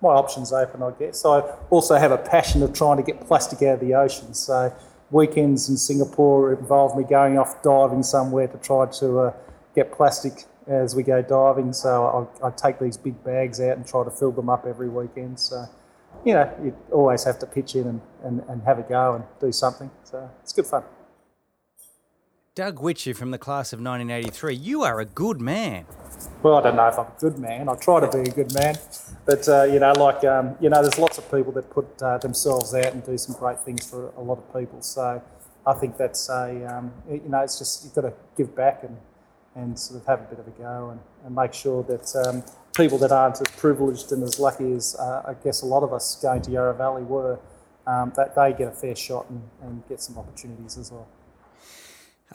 my 0.01 0.09
options 0.09 0.53
open, 0.53 0.83
I 0.83 0.91
guess. 0.91 1.25
I 1.25 1.39
also 1.69 1.95
have 1.95 2.11
a 2.11 2.17
passion 2.17 2.61
of 2.63 2.73
trying 2.73 2.97
to 2.97 3.03
get 3.03 3.25
plastic 3.25 3.61
out 3.63 3.75
of 3.75 3.79
the 3.79 3.95
ocean. 3.95 4.33
So 4.33 4.73
weekends 5.11 5.69
in 5.69 5.77
Singapore 5.77 6.53
involve 6.53 6.97
me 6.97 7.03
going 7.03 7.37
off 7.37 7.61
diving 7.63 8.03
somewhere 8.03 8.47
to 8.47 8.57
try 8.57 8.85
to 8.85 9.19
uh, 9.19 9.33
get 9.73 9.91
plastic 9.91 10.45
as 10.67 10.95
we 10.95 11.03
go 11.03 11.21
diving. 11.21 11.73
So 11.73 12.29
I, 12.43 12.47
I, 12.47 12.51
take 12.51 12.79
these 12.79 12.97
big 12.97 13.23
bags 13.23 13.59
out 13.61 13.77
and 13.77 13.87
try 13.87 14.03
to 14.03 14.11
fill 14.11 14.31
them 14.31 14.49
up 14.49 14.65
every 14.65 14.89
weekend. 14.89 15.39
So 15.39 15.65
you 16.23 16.33
know, 16.33 16.51
you 16.63 16.75
always 16.91 17.23
have 17.23 17.39
to 17.39 17.45
pitch 17.45 17.75
in 17.75 17.87
and, 17.87 18.01
and, 18.23 18.41
and 18.47 18.63
have 18.63 18.79
a 18.79 18.83
go 18.83 19.15
and 19.15 19.23
do 19.39 19.51
something. 19.51 19.91
So 20.03 20.29
it's 20.41 20.53
good 20.53 20.65
fun. 20.65 20.83
Doug 22.55 22.79
Witchie 22.79 23.13
from 23.13 23.31
the 23.31 23.37
class 23.37 23.73
of 23.73 23.79
1983, 23.79 24.55
you 24.55 24.81
are 24.83 25.01
a 25.01 25.05
good 25.05 25.41
man. 25.41 25.85
Well, 26.41 26.55
I 26.55 26.61
don't 26.61 26.77
know 26.77 26.87
if 26.87 26.97
I'm 26.97 27.07
a 27.07 27.19
good 27.19 27.37
man. 27.37 27.67
I 27.67 27.75
try 27.75 27.99
to 27.99 28.07
be 28.09 28.29
a 28.29 28.33
good 28.33 28.53
man, 28.53 28.77
but 29.25 29.45
uh, 29.49 29.63
you 29.63 29.77
know, 29.77 29.91
like 29.91 30.23
um, 30.23 30.55
you 30.61 30.69
know, 30.69 30.81
there's 30.81 30.97
lots 30.97 31.17
of 31.17 31.29
people 31.29 31.51
that 31.51 31.69
put 31.69 32.01
uh, 32.01 32.17
themselves 32.17 32.73
out 32.73 32.93
and 32.93 33.05
do 33.05 33.17
some 33.17 33.35
great 33.35 33.59
things 33.59 33.85
for 33.85 34.07
a 34.15 34.21
lot 34.21 34.37
of 34.37 34.57
people. 34.57 34.81
So 34.81 35.21
I 35.67 35.73
think 35.73 35.97
that's 35.97 36.29
a 36.29 36.77
um, 36.77 36.93
you 37.11 37.27
know, 37.27 37.41
it's 37.41 37.59
just 37.59 37.83
you've 37.83 37.93
got 37.93 38.03
to 38.03 38.13
give 38.37 38.55
back 38.55 38.83
and 38.83 38.97
and 39.55 39.77
sort 39.77 39.99
of 39.99 40.07
have 40.07 40.21
a 40.21 40.23
bit 40.23 40.39
of 40.39 40.47
a 40.47 40.51
go 40.51 40.91
and, 40.91 41.01
and 41.25 41.35
make 41.35 41.53
sure 41.53 41.83
that 41.83 42.15
um, 42.25 42.41
people 42.73 42.97
that 42.99 43.11
aren't 43.11 43.35
as 43.35 43.53
privileged 43.57 44.13
and 44.13 44.23
as 44.23 44.39
lucky 44.39 44.71
as 44.71 44.95
uh, 44.95 45.23
I 45.27 45.33
guess 45.43 45.61
a 45.61 45.65
lot 45.65 45.83
of 45.83 45.91
us 45.91 46.15
going 46.21 46.41
to 46.43 46.51
Yarra 46.51 46.73
Valley 46.73 47.03
were 47.03 47.37
um, 47.85 48.13
that 48.15 48.33
they 48.33 48.53
get 48.53 48.69
a 48.69 48.71
fair 48.71 48.95
shot 48.95 49.29
and, 49.29 49.41
and 49.61 49.83
get 49.89 49.99
some 49.99 50.17
opportunities 50.17 50.77
as 50.77 50.89
well. 50.89 51.09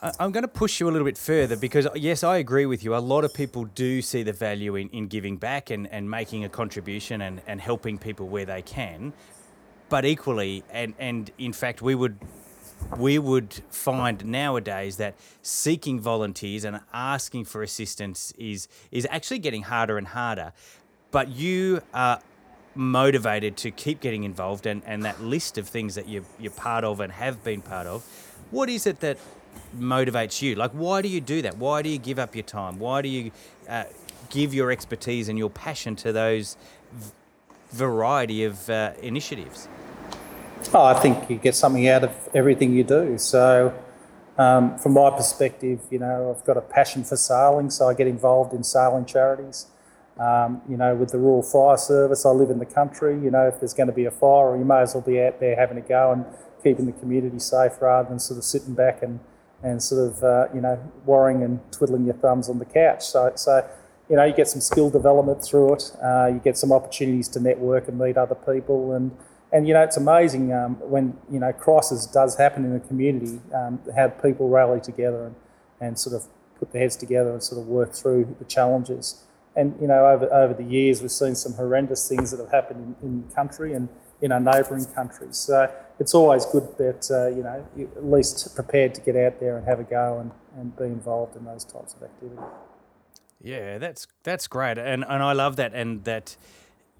I'm 0.02 0.30
going 0.30 0.42
to 0.42 0.48
push 0.48 0.80
you 0.80 0.88
a 0.88 0.92
little 0.92 1.04
bit 1.04 1.18
further 1.18 1.56
because, 1.56 1.86
uh, 1.86 1.90
yes, 1.94 2.22
I 2.22 2.38
agree 2.38 2.64
with 2.64 2.84
you. 2.84 2.94
A 2.94 2.98
lot 2.98 3.24
of 3.24 3.34
people 3.34 3.64
do 3.64 4.00
see 4.00 4.22
the 4.22 4.32
value 4.32 4.76
in, 4.76 4.88
in 4.90 5.08
giving 5.08 5.36
back 5.36 5.70
and, 5.70 5.86
and 5.88 6.08
making 6.08 6.44
a 6.44 6.48
contribution 6.48 7.20
and, 7.20 7.42
and 7.46 7.60
helping 7.60 7.98
people 7.98 8.28
where 8.28 8.44
they 8.44 8.62
can. 8.62 9.12
But 9.88 10.04
equally, 10.04 10.62
and, 10.70 10.94
and 10.98 11.30
in 11.38 11.52
fact, 11.52 11.82
we 11.82 11.94
would 11.94 12.18
we 12.96 13.18
would 13.18 13.52
find 13.68 14.24
nowadays 14.24 14.96
that 14.96 15.14
seeking 15.42 16.00
volunteers 16.00 16.64
and 16.64 16.80
asking 16.94 17.44
for 17.44 17.62
assistance 17.62 18.32
is 18.38 18.68
is 18.90 19.06
actually 19.10 19.40
getting 19.40 19.62
harder 19.64 19.98
and 19.98 20.06
harder. 20.06 20.52
But 21.10 21.28
you 21.28 21.82
are 21.92 22.22
motivated 22.74 23.56
to 23.58 23.70
keep 23.70 24.00
getting 24.00 24.24
involved 24.24 24.64
and, 24.64 24.82
and 24.86 25.04
that 25.04 25.20
list 25.20 25.58
of 25.58 25.68
things 25.68 25.96
that 25.96 26.08
you 26.08 26.24
you're 26.38 26.52
part 26.52 26.84
of 26.84 27.00
and 27.00 27.12
have 27.12 27.44
been 27.44 27.60
part 27.60 27.86
of. 27.86 28.02
What 28.50 28.70
is 28.70 28.86
it 28.86 29.00
that 29.00 29.18
motivates 29.78 30.42
you? 30.42 30.54
Like, 30.54 30.72
why 30.72 31.02
do 31.02 31.08
you 31.08 31.20
do 31.20 31.42
that? 31.42 31.56
Why 31.56 31.82
do 31.82 31.88
you 31.88 31.98
give 31.98 32.18
up 32.18 32.34
your 32.34 32.44
time? 32.44 32.78
Why 32.78 33.02
do 33.02 33.08
you 33.08 33.30
uh, 33.68 33.84
give 34.30 34.54
your 34.54 34.70
expertise 34.70 35.28
and 35.28 35.38
your 35.38 35.50
passion 35.50 35.96
to 35.96 36.12
those 36.12 36.56
v- 36.92 37.12
variety 37.70 38.44
of 38.44 38.68
uh, 38.70 38.92
initiatives? 39.02 39.68
Oh, 40.74 40.84
I 40.84 40.94
think 40.94 41.30
you 41.30 41.36
get 41.36 41.54
something 41.54 41.88
out 41.88 42.04
of 42.04 42.28
everything 42.34 42.74
you 42.74 42.84
do. 42.84 43.16
So, 43.18 43.74
um, 44.36 44.78
from 44.78 44.92
my 44.92 45.10
perspective, 45.10 45.80
you 45.90 45.98
know, 45.98 46.34
I've 46.36 46.44
got 46.46 46.56
a 46.56 46.60
passion 46.60 47.02
for 47.04 47.16
sailing, 47.16 47.70
so 47.70 47.88
I 47.88 47.94
get 47.94 48.06
involved 48.06 48.52
in 48.52 48.62
sailing 48.62 49.04
charities. 49.04 49.66
Um, 50.18 50.60
you 50.68 50.76
know, 50.76 50.94
with 50.94 51.12
the 51.12 51.18
Rural 51.18 51.42
Fire 51.42 51.78
Service, 51.78 52.26
I 52.26 52.30
live 52.30 52.50
in 52.50 52.58
the 52.58 52.66
country. 52.66 53.14
You 53.14 53.30
know, 53.30 53.48
if 53.48 53.58
there's 53.60 53.72
going 53.72 53.86
to 53.86 53.94
be 53.94 54.04
a 54.04 54.10
fire, 54.10 54.56
you 54.56 54.64
may 54.64 54.80
as 54.80 54.94
well 54.94 55.02
be 55.02 55.20
out 55.20 55.40
there 55.40 55.56
having 55.56 55.78
a 55.78 55.80
go 55.80 56.12
and 56.12 56.26
keeping 56.62 56.86
the 56.86 56.92
community 56.92 57.38
safe 57.38 57.80
rather 57.80 58.08
than 58.08 58.18
sort 58.18 58.36
of 58.36 58.44
sitting 58.44 58.74
back 58.74 59.02
and 59.02 59.20
and 59.62 59.82
sort 59.82 60.08
of 60.08 60.22
uh, 60.22 60.46
you 60.54 60.60
know 60.60 60.78
worrying 61.04 61.42
and 61.42 61.60
twiddling 61.72 62.04
your 62.04 62.14
thumbs 62.14 62.48
on 62.48 62.58
the 62.58 62.64
couch. 62.64 63.06
So, 63.06 63.32
so 63.36 63.68
you 64.08 64.16
know 64.16 64.24
you 64.24 64.34
get 64.34 64.48
some 64.48 64.60
skill 64.60 64.90
development 64.90 65.44
through 65.44 65.74
it. 65.74 65.92
Uh, 66.02 66.26
you 66.26 66.40
get 66.42 66.56
some 66.56 66.72
opportunities 66.72 67.28
to 67.28 67.40
network 67.40 67.88
and 67.88 67.98
meet 67.98 68.16
other 68.16 68.34
people, 68.34 68.92
and 68.92 69.10
and 69.52 69.66
you 69.68 69.74
know 69.74 69.82
it's 69.82 69.96
amazing 69.96 70.52
um, 70.52 70.76
when 70.80 71.16
you 71.30 71.38
know 71.38 71.52
crisis 71.52 72.06
does 72.06 72.36
happen 72.36 72.64
in 72.64 72.74
a 72.74 72.80
community, 72.80 73.40
um, 73.54 73.80
how 73.96 74.08
people 74.08 74.48
rally 74.48 74.80
together 74.80 75.26
and, 75.26 75.34
and 75.80 75.98
sort 75.98 76.16
of 76.16 76.26
put 76.58 76.72
their 76.72 76.82
heads 76.82 76.96
together 76.96 77.32
and 77.32 77.42
sort 77.42 77.60
of 77.60 77.66
work 77.66 77.92
through 77.92 78.36
the 78.38 78.44
challenges. 78.44 79.24
And 79.56 79.76
you 79.80 79.88
know 79.88 80.06
over 80.06 80.32
over 80.32 80.54
the 80.54 80.64
years 80.64 81.02
we've 81.02 81.10
seen 81.10 81.34
some 81.34 81.54
horrendous 81.54 82.08
things 82.08 82.30
that 82.30 82.40
have 82.40 82.50
happened 82.50 82.96
in, 83.02 83.08
in 83.08 83.30
country 83.34 83.74
and 83.74 83.88
in 84.22 84.32
our 84.32 84.40
neighbouring 84.40 84.84
countries. 84.86 85.36
So 85.36 85.70
it's 86.00 86.14
always 86.14 86.46
good 86.46 86.66
that 86.78 87.10
uh, 87.10 87.28
you 87.28 87.42
know 87.42 87.64
you're 87.76 87.88
at 87.88 88.04
least 88.04 88.54
prepared 88.54 88.94
to 88.94 89.00
get 89.02 89.14
out 89.16 89.38
there 89.38 89.58
and 89.58 89.66
have 89.68 89.78
a 89.78 89.84
go 89.84 90.18
and, 90.18 90.32
and 90.56 90.76
be 90.76 90.84
involved 90.84 91.36
in 91.36 91.44
those 91.44 91.64
types 91.64 91.94
of 91.94 92.02
activities. 92.02 92.44
Yeah, 93.42 93.78
that's 93.78 94.08
that's 94.24 94.48
great, 94.48 94.78
and 94.78 95.04
and 95.06 95.22
I 95.22 95.32
love 95.34 95.56
that, 95.56 95.72
and 95.74 96.02
that 96.04 96.36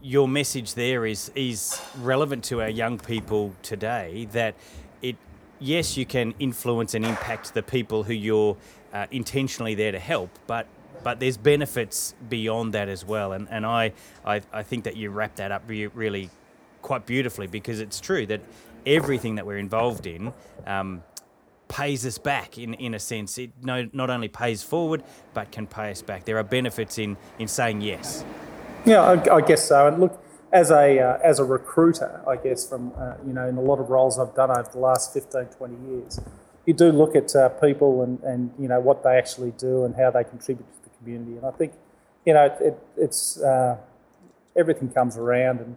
your 0.02 0.28
message 0.28 0.74
there 0.74 1.06
is 1.06 1.32
is 1.34 1.80
relevant 2.00 2.44
to 2.44 2.60
our 2.60 2.68
young 2.68 2.98
people 2.98 3.54
today. 3.62 4.28
That 4.32 4.54
it 5.00 5.16
yes, 5.58 5.96
you 5.96 6.04
can 6.04 6.34
influence 6.38 6.94
and 6.94 7.04
impact 7.04 7.54
the 7.54 7.62
people 7.62 8.04
who 8.04 8.14
you're 8.14 8.56
uh, 8.92 9.06
intentionally 9.10 9.74
there 9.74 9.92
to 9.92 9.98
help, 9.98 10.30
but 10.46 10.66
but 11.02 11.20
there's 11.20 11.38
benefits 11.38 12.14
beyond 12.28 12.74
that 12.74 12.90
as 12.90 13.04
well. 13.04 13.32
And 13.32 13.48
and 13.50 13.64
I 13.64 13.92
I, 14.26 14.42
I 14.52 14.62
think 14.62 14.84
that 14.84 14.96
you 14.96 15.10
wrap 15.10 15.36
that 15.36 15.52
up 15.52 15.62
really 15.66 16.28
quite 16.82 17.06
beautifully 17.06 17.46
because 17.46 17.80
it's 17.80 18.00
true 18.00 18.26
that 18.26 18.40
everything 18.86 19.36
that 19.36 19.46
we're 19.46 19.58
involved 19.58 20.06
in 20.06 20.32
um, 20.66 21.02
pays 21.68 22.04
us 22.04 22.18
back 22.18 22.58
in, 22.58 22.74
in 22.74 22.94
a 22.94 22.98
sense. 22.98 23.38
It 23.38 23.52
no, 23.62 23.88
not 23.92 24.10
only 24.10 24.28
pays 24.28 24.62
forward, 24.62 25.02
but 25.34 25.50
can 25.52 25.66
pay 25.66 25.90
us 25.90 26.02
back. 26.02 26.24
There 26.24 26.38
are 26.38 26.44
benefits 26.44 26.98
in, 26.98 27.16
in 27.38 27.48
saying 27.48 27.80
yes. 27.80 28.24
Yeah, 28.84 29.02
I, 29.02 29.36
I 29.36 29.40
guess 29.40 29.66
so. 29.66 29.86
And 29.86 30.00
look, 30.00 30.22
as 30.52 30.70
a, 30.70 30.98
uh, 30.98 31.18
as 31.22 31.38
a 31.38 31.44
recruiter, 31.44 32.22
I 32.28 32.36
guess, 32.36 32.68
from, 32.68 32.92
uh, 32.98 33.14
you 33.26 33.32
know, 33.32 33.46
in 33.46 33.56
a 33.56 33.60
lot 33.60 33.78
of 33.78 33.88
roles 33.88 34.18
I've 34.18 34.34
done 34.34 34.50
over 34.50 34.68
the 34.70 34.78
last 34.78 35.12
15, 35.12 35.44
20 35.46 35.90
years, 35.90 36.20
you 36.66 36.74
do 36.74 36.90
look 36.90 37.14
at 37.14 37.34
uh, 37.36 37.48
people 37.50 38.02
and, 38.02 38.20
and, 38.22 38.52
you 38.58 38.68
know, 38.68 38.80
what 38.80 39.02
they 39.02 39.16
actually 39.16 39.52
do 39.52 39.84
and 39.84 39.94
how 39.94 40.10
they 40.10 40.24
contribute 40.24 40.66
to 40.66 40.90
the 40.90 40.96
community. 40.98 41.36
And 41.36 41.46
I 41.46 41.50
think, 41.52 41.72
you 42.26 42.34
know, 42.34 42.44
it, 42.60 42.78
it's, 42.96 43.40
uh, 43.40 43.76
everything 44.56 44.90
comes 44.90 45.16
around 45.16 45.60
and, 45.60 45.76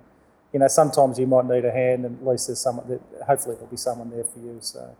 you 0.54 0.60
know, 0.60 0.68
sometimes 0.68 1.18
you 1.18 1.26
might 1.26 1.46
need 1.46 1.66
a 1.66 1.72
hand, 1.72 2.06
and 2.06 2.20
at 2.20 2.26
least 2.26 2.48
there's 2.48 2.60
someone 2.60 2.88
that 2.88 3.02
hopefully 3.26 3.56
there'll 3.56 3.70
be 3.70 3.76
someone 3.78 4.12
there 4.12 4.24
for 4.24 4.40
you. 4.40 4.58
So, 4.62 4.96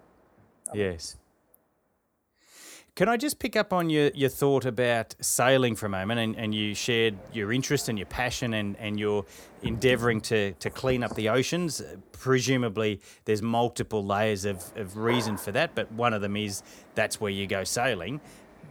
yes. 0.74 1.16
Can 2.96 3.10
I 3.10 3.18
just 3.18 3.40
pick 3.40 3.56
up 3.56 3.74
on 3.74 3.90
your, 3.90 4.12
your 4.14 4.30
thought 4.30 4.66
about 4.66 5.16
sailing 5.20 5.76
for 5.76 5.88
a 5.88 5.90
moment? 5.90 6.20
And, 6.20 6.36
and 6.36 6.54
you 6.54 6.76
shared 6.76 7.18
your 7.32 7.52
interest 7.52 7.90
and 7.90 7.98
your 7.98 8.06
passion 8.06 8.54
and, 8.54 8.78
and 8.78 9.00
your 9.00 9.26
endeavouring 9.64 10.22
to, 10.22 10.54
to 10.54 10.70
clean 10.70 11.04
up 11.04 11.16
the 11.16 11.30
oceans. 11.30 11.82
Presumably, 12.12 13.02
there's 13.26 13.42
multiple 13.42 14.06
layers 14.06 14.46
of, 14.46 14.64
of 14.76 14.98
reason 14.98 15.38
for 15.38 15.52
that, 15.54 15.74
but 15.74 15.92
one 15.92 16.14
of 16.14 16.22
them 16.22 16.36
is 16.36 16.62
that's 16.94 17.20
where 17.20 17.32
you 17.32 17.48
go 17.48 17.64
sailing. 17.64 18.22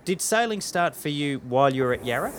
Did 0.05 0.21
sailing 0.21 0.61
start 0.61 0.95
for 0.95 1.09
you 1.09 1.39
while 1.39 1.73
you 1.73 1.83
were 1.83 1.95
at 1.95 2.05
Yarra? 2.05 2.33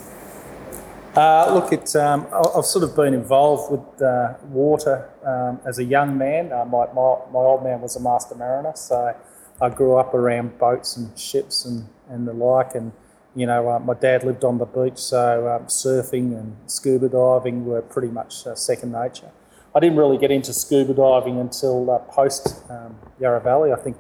Uh, 1.16 1.54
look, 1.54 1.96
um, 1.96 2.26
I've 2.34 2.66
sort 2.66 2.84
of 2.84 2.96
been 2.96 3.14
involved 3.14 3.72
with 3.72 4.02
uh, 4.02 4.34
water 4.46 5.12
um, 5.24 5.60
as 5.64 5.78
a 5.78 5.84
young 5.84 6.18
man. 6.18 6.52
Uh, 6.52 6.66
my, 6.66 6.88
my, 6.88 7.18
my, 7.32 7.40
old 7.40 7.64
man 7.64 7.82
was 7.82 7.96
a 7.96 8.00
master 8.00 8.34
mariner, 8.34 8.72
so 8.76 9.16
I 9.62 9.70
grew 9.70 9.96
up 9.98 10.16
around 10.16 10.58
boats 10.58 10.98
and 10.98 11.16
ships 11.18 11.66
and, 11.66 11.88
and 12.10 12.28
the 12.28 12.34
like. 12.34 12.74
And, 12.74 12.94
you 13.36 13.46
know, 13.46 13.70
uh, 13.70 13.78
my 13.78 13.94
dad 13.94 14.24
lived 14.24 14.44
on 14.44 14.58
the 14.58 14.66
beach, 14.66 14.98
so 14.98 15.48
um, 15.48 15.68
surfing 15.68 16.36
and 16.36 16.58
scuba 16.66 17.10
diving 17.10 17.64
were 17.64 17.84
pretty 17.84 18.10
much 18.10 18.48
uh, 18.48 18.56
second 18.56 18.92
nature. 18.92 19.30
I 19.76 19.80
didn't 19.80 19.98
really 19.98 20.18
get 20.18 20.32
into 20.32 20.52
scuba 20.52 20.96
diving 20.96 21.40
until 21.40 21.92
uh, 21.92 22.00
post 22.00 22.64
um, 22.72 22.98
Yarra 23.20 23.40
Valley. 23.40 23.72
I 23.72 23.76
think 23.76 23.98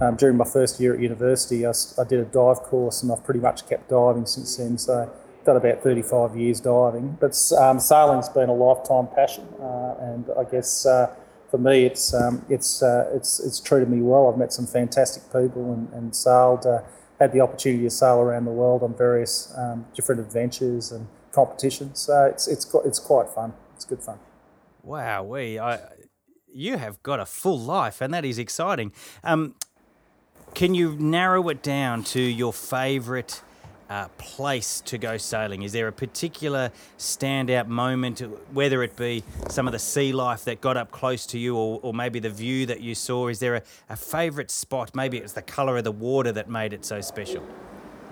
um, 0.00 0.16
during 0.16 0.38
my 0.38 0.46
first 0.46 0.80
year 0.80 0.94
at 0.94 1.00
university, 1.00 1.66
I, 1.66 1.72
I 1.98 2.04
did 2.04 2.20
a 2.20 2.24
dive 2.24 2.62
course 2.62 3.02
and 3.02 3.12
I've 3.12 3.22
pretty 3.22 3.40
much 3.40 3.68
kept 3.68 3.90
diving 3.90 4.24
since 4.24 4.56
then. 4.56 4.78
So 4.78 5.12
done 5.44 5.56
about 5.56 5.82
35 5.82 6.36
years 6.36 6.60
diving, 6.60 7.16
but 7.20 7.36
um, 7.58 7.78
sailing's 7.80 8.28
been 8.28 8.48
a 8.48 8.54
lifetime 8.54 9.08
passion, 9.14 9.46
uh, 9.60 9.94
and 10.00 10.26
I 10.38 10.44
guess 10.44 10.86
uh, 10.86 11.14
for 11.50 11.58
me 11.58 11.84
it's 11.84 12.14
um, 12.14 12.44
it's 12.48 12.82
uh, 12.82 13.10
it's 13.14 13.40
it's 13.40 13.60
treated 13.60 13.90
me 13.90 14.00
well. 14.00 14.30
I've 14.30 14.38
met 14.38 14.52
some 14.52 14.66
fantastic 14.66 15.24
people 15.26 15.72
and, 15.72 15.92
and 15.92 16.16
sailed, 16.16 16.66
uh, 16.66 16.82
had 17.20 17.32
the 17.32 17.40
opportunity 17.40 17.84
to 17.84 17.90
sail 17.90 18.18
around 18.20 18.44
the 18.44 18.50
world 18.50 18.82
on 18.82 18.94
various 18.94 19.52
um, 19.56 19.86
different 19.94 20.20
adventures 20.20 20.92
and 20.92 21.06
competitions. 21.32 22.00
So 22.00 22.24
it's 22.24 22.48
it's 22.48 22.72
it's 22.84 22.98
quite 22.98 23.28
fun. 23.28 23.52
It's 23.74 23.84
good 23.84 24.02
fun. 24.02 24.18
Wow, 24.82 25.24
we 25.24 25.58
I 25.58 25.80
you 26.52 26.76
have 26.78 27.02
got 27.02 27.20
a 27.20 27.26
full 27.26 27.58
life, 27.58 28.00
and 28.00 28.12
that 28.14 28.24
is 28.24 28.38
exciting. 28.38 28.92
Um, 29.24 29.54
can 30.54 30.74
you 30.74 30.96
narrow 30.96 31.48
it 31.48 31.62
down 31.62 32.04
to 32.04 32.20
your 32.20 32.52
favourite? 32.52 33.42
Uh, 33.92 34.08
place 34.16 34.80
to 34.80 34.96
go 34.96 35.18
sailing? 35.18 35.62
Is 35.62 35.72
there 35.72 35.86
a 35.86 35.92
particular 35.92 36.72
standout 36.96 37.66
moment, 37.66 38.20
whether 38.50 38.82
it 38.82 38.96
be 38.96 39.22
some 39.50 39.66
of 39.68 39.72
the 39.72 39.78
sea 39.78 40.12
life 40.12 40.44
that 40.46 40.62
got 40.62 40.78
up 40.78 40.90
close 40.90 41.26
to 41.26 41.38
you 41.38 41.56
or, 41.56 41.78
or 41.82 41.92
maybe 41.92 42.18
the 42.18 42.30
view 42.30 42.64
that 42.66 42.80
you 42.80 42.94
saw? 42.94 43.28
Is 43.28 43.38
there 43.38 43.56
a, 43.56 43.62
a 43.90 43.96
favourite 43.96 44.50
spot? 44.50 44.94
Maybe 44.94 45.18
it's 45.18 45.34
the 45.34 45.42
colour 45.42 45.76
of 45.76 45.84
the 45.84 45.92
water 45.92 46.32
that 46.32 46.48
made 46.48 46.72
it 46.72 46.86
so 46.86 47.02
special. 47.02 47.46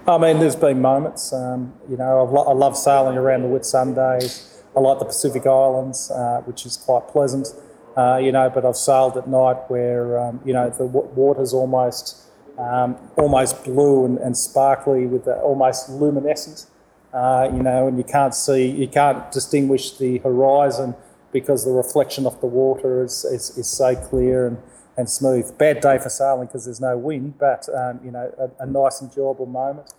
I 0.06 0.18
mean, 0.18 0.38
there's 0.38 0.56
been 0.56 0.82
moments. 0.82 1.32
Um, 1.32 1.72
you 1.88 1.96
know, 1.96 2.24
lo- 2.24 2.44
i 2.44 2.52
love 2.52 2.76
sailing 2.76 3.16
around 3.16 3.42
the 3.42 3.48
Whitsundays. 3.48 4.62
I 4.76 4.80
like 4.80 4.98
the 4.98 5.06
Pacific 5.06 5.46
Islands, 5.46 6.10
uh, 6.10 6.42
which 6.44 6.66
is 6.66 6.76
quite 6.76 7.08
pleasant. 7.08 7.48
Uh, 7.96 8.18
you 8.18 8.32
know, 8.32 8.50
but 8.50 8.66
I've 8.66 8.76
sailed 8.76 9.16
at 9.16 9.28
night 9.28 9.56
where 9.68 10.18
um, 10.18 10.40
you 10.44 10.52
know 10.52 10.68
the 10.68 10.86
w- 10.86 11.08
water's 11.14 11.54
almost 11.54 12.22
um, 12.60 12.96
almost 13.16 13.64
blue 13.64 14.04
and, 14.04 14.18
and 14.18 14.36
sparkly 14.36 15.06
with 15.06 15.24
the, 15.24 15.36
almost 15.40 15.88
luminescent. 15.88 16.66
Uh, 17.12 17.50
you 17.52 17.62
know, 17.62 17.88
and 17.88 17.98
you 17.98 18.04
can't 18.04 18.34
see, 18.34 18.70
you 18.70 18.86
can't 18.86 19.32
distinguish 19.32 19.96
the 19.98 20.18
horizon 20.18 20.94
because 21.32 21.64
the 21.64 21.70
reflection 21.70 22.26
off 22.26 22.40
the 22.40 22.46
water 22.46 23.02
is, 23.02 23.24
is, 23.24 23.56
is 23.58 23.68
so 23.68 23.96
clear 23.96 24.46
and, 24.46 24.58
and 24.96 25.08
smooth. 25.08 25.56
Bad 25.58 25.80
day 25.80 25.98
for 25.98 26.08
sailing 26.08 26.46
because 26.46 26.66
there's 26.66 26.80
no 26.80 26.96
wind, 26.96 27.38
but 27.38 27.68
um, 27.74 28.00
you 28.04 28.10
know, 28.10 28.32
a, 28.38 28.62
a, 28.62 28.66
nice, 28.66 29.02
enjoyable 29.02 29.46
moment. 29.46 29.92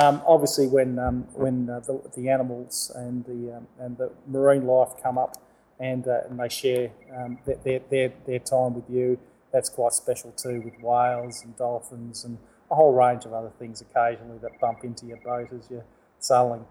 Um, 0.00 0.20
obviously, 0.26 0.66
when 0.66 0.98
um, 0.98 1.26
when 1.34 1.70
uh, 1.70 1.80
the, 1.80 2.00
the, 2.16 2.28
animals 2.28 2.92
and 2.94 3.24
the 3.24 3.56
um, 3.56 3.66
and 3.78 3.96
the 3.96 4.10
marine 4.26 4.66
life 4.66 4.90
come 5.02 5.16
up 5.16 5.40
and 5.80 6.06
uh, 6.06 6.20
and 6.28 6.38
they 6.38 6.48
share 6.48 6.90
um, 7.16 7.38
their, 7.46 7.80
their 7.90 8.12
their 8.26 8.38
time 8.38 8.74
with 8.74 8.84
you, 8.90 9.18
that's 9.52 9.68
quite 9.68 9.92
special 9.92 10.32
too 10.32 10.60
with 10.64 10.74
whales 10.82 11.42
and 11.44 11.56
dolphins 11.56 12.24
and 12.24 12.38
a 12.70 12.74
whole 12.74 12.92
range 12.92 13.24
of 13.24 13.32
other 13.32 13.50
things 13.58 13.80
occasionally 13.80 14.38
that 14.38 14.50
bump 14.60 14.84
into 14.84 15.06
your 15.06 15.18
boat 15.24 15.48
as 15.52 15.68
you're 15.70 15.86
sailing 16.18 16.64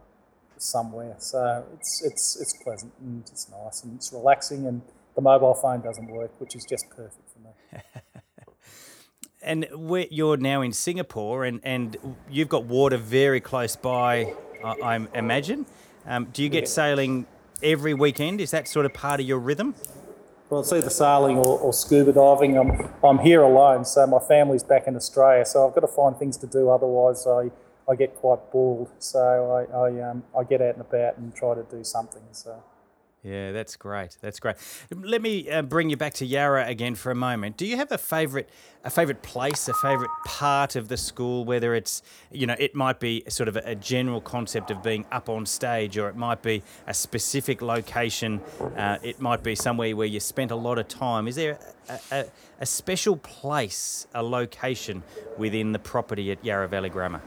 somewhere. 0.58 1.16
So 1.18 1.66
it's 1.74 2.04
it's 2.06 2.38
it's 2.40 2.54
pleasant 2.64 2.94
and 3.00 3.22
it's 3.22 3.50
nice 3.50 3.84
and 3.84 3.96
it's 3.96 4.12
relaxing 4.14 4.68
and 4.68 4.82
the 5.18 5.22
mobile 5.22 5.56
phone 5.56 5.82
doesn't 5.82 6.08
work, 6.12 6.40
which 6.40 6.56
is 6.56 6.64
just 6.70 6.88
perfect 6.92 7.28
for 7.34 7.40
me. 7.40 7.82
and 9.42 9.68
you're 10.12 10.38
now 10.38 10.62
in 10.62 10.72
Singapore, 10.72 11.44
and, 11.44 11.60
and 11.64 11.98
you've 12.30 12.50
got 12.50 12.66
water 12.66 12.98
very 12.98 13.42
close 13.42 13.76
by, 13.76 14.34
I, 14.64 14.76
I 14.84 15.08
imagine. 15.16 15.66
Um, 16.06 16.26
do 16.26 16.44
you 16.44 16.50
get 16.50 16.64
yeah. 16.64 16.70
sailing 16.70 17.26
every 17.64 17.96
weekend? 17.96 18.40
Is 18.40 18.52
that 18.52 18.68
sort 18.68 18.86
of 18.86 18.94
part 18.94 19.20
of 19.20 19.26
your 19.26 19.40
rhythm? 19.40 19.74
Well, 20.50 20.62
it's 20.62 20.72
either 20.72 20.90
sailing 20.90 21.38
or, 21.38 21.60
or, 21.60 21.74
scuba 21.74 22.14
diving. 22.14 22.58
I'm, 22.58 22.90
I'm 23.04 23.20
here 23.20 23.42
alone, 23.42 23.84
so 23.84 24.08
my 24.08 24.20
family's 24.20 24.64
back 24.64 24.88
in 24.88 24.96
Australia, 24.96 25.46
so 25.46 25.68
I've 25.68 25.76
got 25.76 25.82
to 25.82 25.88
find 25.88 26.16
things 26.16 26.38
to 26.38 26.48
do. 26.48 26.70
Otherwise, 26.70 27.28
I, 27.28 27.52
I 27.90 27.96
get 27.96 28.16
quite 28.16 28.50
bored. 28.52 28.88
So 29.00 29.20
I, 29.20 29.76
I, 29.76 30.10
um, 30.10 30.24
I 30.38 30.46
get 30.46 30.62
out 30.62 30.76
and 30.76 30.82
about 30.82 31.18
and 31.18 31.36
try 31.36 31.54
to 31.54 31.64
do 31.64 31.84
something. 31.84 32.24
So. 32.32 32.64
Yeah, 33.24 33.52
that's 33.52 33.76
great. 33.76 34.16
That's 34.22 34.40
great. 34.40 34.56
Let 34.96 35.22
me 35.22 35.50
uh, 35.50 35.64
bring 35.64 35.90
you 35.90 35.98
back 35.98 36.14
to 36.16 36.26
Yarra 36.26 36.66
again 36.68 36.96
for 36.96 37.12
a 37.12 37.16
moment. 37.16 37.58
Do 37.58 37.66
you 37.66 37.76
have 37.76 37.92
a 37.92 37.98
favourite, 37.98 38.48
a 38.86 38.90
favourite 38.90 39.22
place, 39.22 39.68
a 39.68 39.74
favourite 39.74 40.12
part 40.26 40.76
of 40.76 40.88
the 40.88 40.98
school? 40.98 41.44
Whether 41.44 41.74
it's, 41.76 42.04
you 42.32 42.46
know, 42.46 42.56
it 42.60 42.76
might 42.76 43.00
be 43.00 43.24
sort 43.28 43.50
of 43.50 43.56
a, 43.58 43.76
general 43.76 44.22
concept 44.22 44.72
of 44.72 44.84
being 44.84 45.06
up 45.12 45.30
on 45.30 45.46
stage, 45.46 45.98
or 45.98 46.10
it 46.10 46.16
might 46.16 46.42
be 46.42 46.64
a 46.86 46.94
specific 46.94 47.62
location. 47.62 48.40
Uh, 48.78 48.98
it 49.02 49.20
might 49.20 49.44
be 49.44 49.56
somewhere 49.56 49.96
where 49.96 50.08
you 50.08 50.20
spent 50.20 50.52
a 50.52 50.56
lot 50.56 50.78
of 50.78 50.88
time. 50.88 51.28
Is 51.28 51.36
there 51.36 51.60
a, 51.90 52.00
a, 52.12 52.26
a 52.62 52.66
special 52.66 53.18
place, 53.18 54.08
a 54.14 54.22
location 54.24 55.04
within 55.38 55.72
the 55.72 55.80
property 55.80 56.32
at 56.32 56.46
Yarra 56.46 56.68
Valley 56.68 56.90
Grammar? 56.90 57.22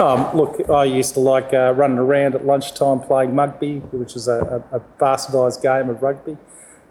Um, 0.00 0.34
look, 0.36 0.68
I 0.70 0.84
used 0.84 1.14
to 1.14 1.20
like 1.20 1.52
uh, 1.52 1.72
running 1.74 1.98
around 1.98 2.34
at 2.34 2.46
lunchtime 2.46 3.00
playing 3.00 3.36
rugby, 3.36 3.78
which 3.92 4.16
is 4.16 4.26
a, 4.26 4.64
a, 4.72 4.78
a 4.78 4.80
bastardised 4.98 5.62
game 5.62 5.90
of 5.90 6.02
rugby, 6.02 6.36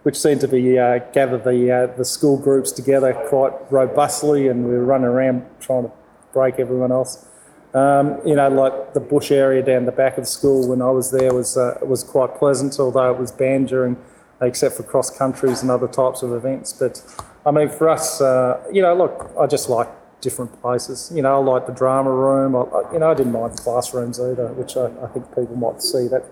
which 0.04 0.18
seemed 0.18 0.42
to 0.42 0.48
be 0.48 0.78
uh, 0.78 1.00
gather 1.12 1.38
the 1.38 1.72
uh, 1.72 1.98
the 1.98 2.06
school 2.06 2.38
groups 2.38 2.72
together 2.72 3.14
quite 3.28 3.54
robustly, 3.72 4.48
and 4.48 4.66
we 4.66 4.72
were 4.72 4.86
running 4.86 5.08
around 5.08 5.46
trying 5.60 5.84
to 5.84 5.92
break 6.32 6.60
everyone 6.60 6.92
else. 6.92 7.26
Um, 7.74 8.20
you 8.26 8.36
know, 8.36 8.50
like 8.50 8.94
the 8.94 9.00
bush 9.00 9.32
area 9.32 9.64
down 9.64 9.86
the 9.86 9.92
back 9.92 10.18
of 10.18 10.26
the 10.26 10.30
school 10.30 10.68
when 10.68 10.82
I 10.82 10.92
was 10.92 11.12
there 11.12 11.34
was 11.34 11.58
uh, 11.58 11.80
was 11.82 12.04
quite 12.04 12.36
pleasant, 12.36 12.80
although 12.80 13.12
it 13.12 13.20
was 13.20 13.32
banned 13.32 13.70
during, 13.70 13.98
except 14.42 14.76
for 14.76 14.84
cross 14.84 15.16
countries 15.16 15.62
and 15.62 15.72
other 15.72 15.88
types 15.88 16.22
of 16.22 16.34
events. 16.34 16.72
But 16.72 17.02
I 17.46 17.52
mean, 17.52 17.70
for 17.70 17.90
us, 17.90 18.22
uh, 18.22 18.62
you 18.72 18.82
know, 18.82 18.94
look, 18.94 19.32
I 19.40 19.48
just 19.48 19.70
like 19.70 19.90
different 20.22 20.62
places. 20.62 21.12
You 21.14 21.22
know, 21.22 21.36
I 21.36 21.44
like 21.44 21.66
the 21.68 21.74
drama 21.74 22.12
room. 22.12 22.56
I, 22.56 22.94
you 22.94 23.00
know, 23.00 23.12
I 23.12 23.14
didn't 23.14 23.34
mind 23.34 23.58
classrooms 23.58 24.20
either, 24.20 24.48
which 24.54 24.78
I, 24.78 24.86
I 25.04 25.08
think 25.08 25.28
people 25.36 25.56
might 25.56 25.82
see 25.82 26.08
that 26.08 26.24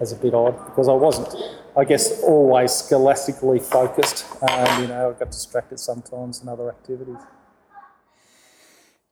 as 0.00 0.12
a 0.12 0.16
bit 0.16 0.34
odd 0.34 0.52
because 0.66 0.88
I 0.88 0.92
wasn't, 0.92 1.34
I 1.76 1.84
guess, 1.84 2.22
always 2.22 2.72
scholastically 2.72 3.58
focused. 3.58 4.26
You 4.80 4.86
know, 4.86 5.14
I 5.14 5.18
got 5.18 5.30
distracted 5.30 5.80
sometimes 5.80 6.42
in 6.42 6.48
other 6.48 6.68
activities. 6.68 7.18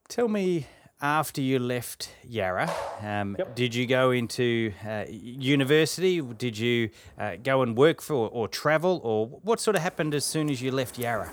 Tell 0.08 0.28
me 0.28 0.66
after 1.00 1.40
you 1.42 1.58
left 1.58 2.10
Yarra, 2.26 2.70
um, 3.02 3.36
yep. 3.38 3.54
did 3.54 3.74
you 3.74 3.86
go 3.86 4.10
into 4.12 4.72
uh, 4.86 5.04
university? 5.08 6.20
Did 6.20 6.56
you 6.56 6.90
uh, 7.18 7.36
go 7.42 7.62
and 7.62 7.76
work 7.76 8.00
for 8.00 8.28
or 8.30 8.48
travel, 8.48 9.00
or 9.04 9.26
what 9.26 9.60
sort 9.60 9.76
of 9.76 9.82
happened 9.82 10.14
as 10.14 10.24
soon 10.24 10.48
as 10.48 10.62
you 10.62 10.70
left 10.70 10.98
Yarra? 10.98 11.30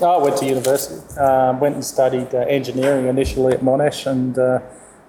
Oh, 0.00 0.20
I 0.20 0.22
went 0.22 0.36
to 0.38 0.46
university. 0.46 1.18
Um, 1.18 1.58
went 1.58 1.74
and 1.74 1.84
studied 1.84 2.34
uh, 2.34 2.38
engineering 2.48 3.06
initially 3.06 3.52
at 3.52 3.60
Monash, 3.60 4.06
and 4.06 4.38
uh, 4.38 4.60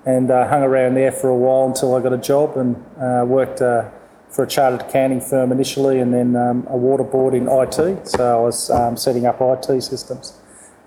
and 0.06 0.32
uh, 0.32 0.48
hung 0.48 0.64
around 0.64 0.96
there 0.96 1.12
for 1.12 1.30
a 1.30 1.38
while 1.38 1.68
until 1.68 1.96
I 1.96 2.02
got 2.02 2.14
a 2.14 2.18
job 2.18 2.58
and 2.58 2.76
uh, 3.00 3.26
worked 3.26 3.60
for 3.60 4.44
a 4.44 4.48
chartered 4.48 4.82
accounting 4.82 5.22
firm 5.22 5.52
initially, 5.52 6.00
and 6.00 6.12
then 6.14 6.36
um, 6.36 6.66
a 6.68 6.76
water 6.76 7.04
board 7.04 7.36
in 7.36 7.48
IT. 7.48 8.08
So 8.08 8.40
I 8.40 8.42
was 8.42 8.72
um, 8.72 8.98
setting 8.98 9.28
up 9.28 9.40
IT 9.40 9.84
systems 9.84 10.40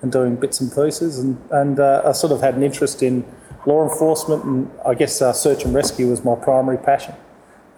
and 0.03 0.12
doing 0.12 0.37
bits 0.37 0.61
and 0.61 0.71
pieces. 0.75 1.19
And, 1.19 1.41
and 1.50 1.80
uh, 1.80 2.02
I 2.04 2.13
sort 2.13 2.32
of 2.32 2.41
had 2.41 2.54
an 2.54 2.63
interest 2.63 3.02
in 3.02 3.25
law 3.67 3.82
enforcement, 3.89 4.45
and 4.45 4.71
I 4.87 4.95
guess 4.95 5.21
uh, 5.21 5.32
search 5.32 5.65
and 5.65 5.75
rescue 5.75 6.09
was 6.09 6.25
my 6.25 6.35
primary 6.35 6.78
passion. 6.78 7.15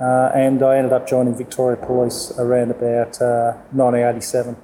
Uh, 0.00 0.30
and 0.34 0.62
I 0.62 0.76
ended 0.76 0.92
up 0.92 1.08
joining 1.08 1.34
Victoria 1.34 1.76
Police 1.76 2.32
around 2.38 2.70
about 2.70 3.18
1987. 3.18 4.56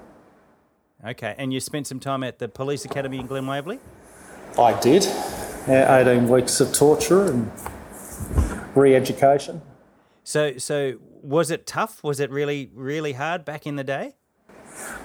Uh, 1.03 1.11
okay, 1.11 1.35
and 1.39 1.53
you 1.53 1.61
spent 1.61 1.87
some 1.87 1.99
time 1.99 2.23
at 2.23 2.39
the 2.39 2.49
Police 2.49 2.85
Academy 2.85 3.19
in 3.19 3.27
Glen 3.27 3.47
Waverley? 3.47 3.81
I 4.59 4.79
did. 4.81 5.09
18 5.67 6.29
weeks 6.29 6.61
of 6.61 6.73
torture 6.73 7.25
and 7.25 7.51
re 8.75 8.95
education. 8.95 9.63
So, 10.23 10.57
so 10.59 10.95
was 11.23 11.51
it 11.51 11.67
tough? 11.67 12.05
Was 12.05 12.21
it 12.21 12.31
really, 12.31 12.71
really 12.75 13.15
hard 13.15 13.45
back 13.45 13.67
in 13.67 13.77
the 13.77 13.85
day? 13.85 14.15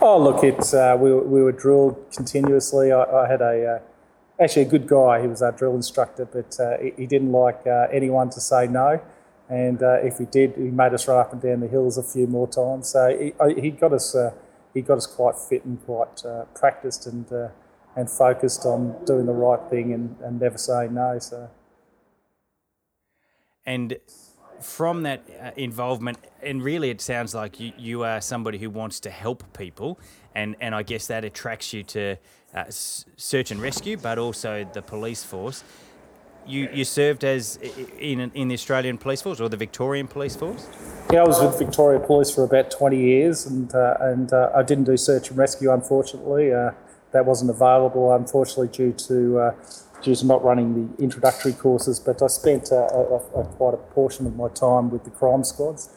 Oh, 0.01 0.21
look, 0.21 0.43
it's 0.43 0.73
uh, 0.73 0.95
we, 0.99 1.13
we 1.13 1.41
were 1.41 1.51
drilled 1.51 2.11
continuously. 2.15 2.91
I, 2.91 3.03
I 3.03 3.27
had 3.27 3.41
a 3.41 3.75
uh, 3.75 4.43
actually 4.43 4.63
a 4.63 4.69
good 4.69 4.87
guy. 4.87 5.21
He 5.21 5.27
was 5.27 5.41
our 5.41 5.51
drill 5.51 5.75
instructor, 5.75 6.25
but 6.25 6.59
uh, 6.59 6.77
he, 6.81 6.93
he, 6.97 7.05
didn't 7.05 7.31
like 7.31 7.67
uh, 7.67 7.87
anyone 7.91 8.29
to 8.31 8.39
say 8.39 8.67
no. 8.67 9.01
And 9.49 9.81
uh, 9.81 9.99
if 10.01 10.19
we 10.19 10.25
did, 10.25 10.55
he 10.55 10.63
made 10.63 10.93
us 10.93 11.07
run 11.07 11.19
up 11.19 11.33
and 11.33 11.41
down 11.41 11.59
the 11.59 11.67
hills 11.67 11.97
a 11.97 12.03
few 12.03 12.27
more 12.27 12.47
times. 12.47 12.89
So 12.89 13.33
he, 13.47 13.61
he 13.61 13.71
got 13.71 13.93
us 13.93 14.15
uh, 14.15 14.31
he 14.73 14.81
got 14.81 14.97
us 14.97 15.07
quite 15.07 15.35
fit 15.37 15.65
and 15.65 15.83
quite 15.85 16.23
practiced 16.55 17.05
and 17.07 17.25
and 17.95 18.09
focused 18.09 18.65
on 18.65 18.95
doing 19.05 19.25
the 19.25 19.33
right 19.33 19.69
thing 19.69 19.93
and, 19.93 20.15
and 20.21 20.39
never 20.39 20.57
saying 20.57 20.93
no. 20.93 21.19
So. 21.19 21.49
And 23.65 23.97
from 24.61 25.03
that 25.03 25.23
uh, 25.41 25.51
involvement, 25.55 26.17
and 26.41 26.63
really 26.63 26.89
it 26.89 27.01
sounds 27.01 27.33
like 27.33 27.59
you, 27.59 27.73
you 27.77 28.03
are 28.03 28.21
somebody 28.21 28.57
who 28.57 28.69
wants 28.69 28.99
to 29.01 29.09
help 29.09 29.43
people, 29.57 29.99
and, 30.35 30.55
and 30.59 30.75
I 30.75 30.83
guess 30.83 31.07
that 31.07 31.25
attracts 31.25 31.73
you 31.73 31.83
to 31.83 32.17
uh, 32.53 32.63
search 32.69 33.51
and 33.51 33.61
rescue, 33.61 33.97
but 33.97 34.17
also 34.17 34.67
the 34.73 34.81
police 34.81 35.23
force. 35.23 35.63
You, 36.47 36.69
you 36.73 36.83
served 36.83 37.23
as 37.23 37.57
in, 37.99 38.31
in 38.33 38.47
the 38.47 38.55
Australian 38.55 38.97
Police 38.97 39.21
Force 39.21 39.39
or 39.39 39.49
the 39.49 39.57
Victorian 39.57 40.07
Police 40.07 40.35
Force? 40.35 40.67
Yeah, 41.11 41.21
I 41.21 41.27
was 41.27 41.39
with 41.41 41.59
Victoria 41.59 41.99
Police 41.99 42.31
for 42.31 42.43
about 42.43 42.71
20 42.71 42.97
years, 42.97 43.45
and, 43.45 43.73
uh, 43.75 43.97
and 43.99 44.33
uh, 44.33 44.49
I 44.55 44.63
didn't 44.63 44.85
do 44.85 44.97
search 44.97 45.29
and 45.29 45.37
rescue, 45.37 45.71
unfortunately. 45.71 46.51
Uh, 46.51 46.71
that 47.11 47.25
wasn't 47.25 47.49
available, 47.49 48.13
unfortunately, 48.13 48.67
due 48.67 48.93
to 48.93 49.53
uh, 49.99 50.15
to 50.15 50.25
not 50.25 50.43
running 50.43 50.73
the 50.73 51.03
introductory 51.03 51.53
courses, 51.53 51.99
but 51.99 52.21
I 52.21 52.27
spent 52.27 52.71
a, 52.71 52.75
a, 52.75 53.17
a, 53.41 53.45
quite 53.45 53.73
a 53.73 53.77
portion 53.77 54.25
of 54.25 54.35
my 54.35 54.49
time 54.49 54.89
with 54.89 55.03
the 55.03 55.09
crime 55.09 55.43
squads. 55.43 55.89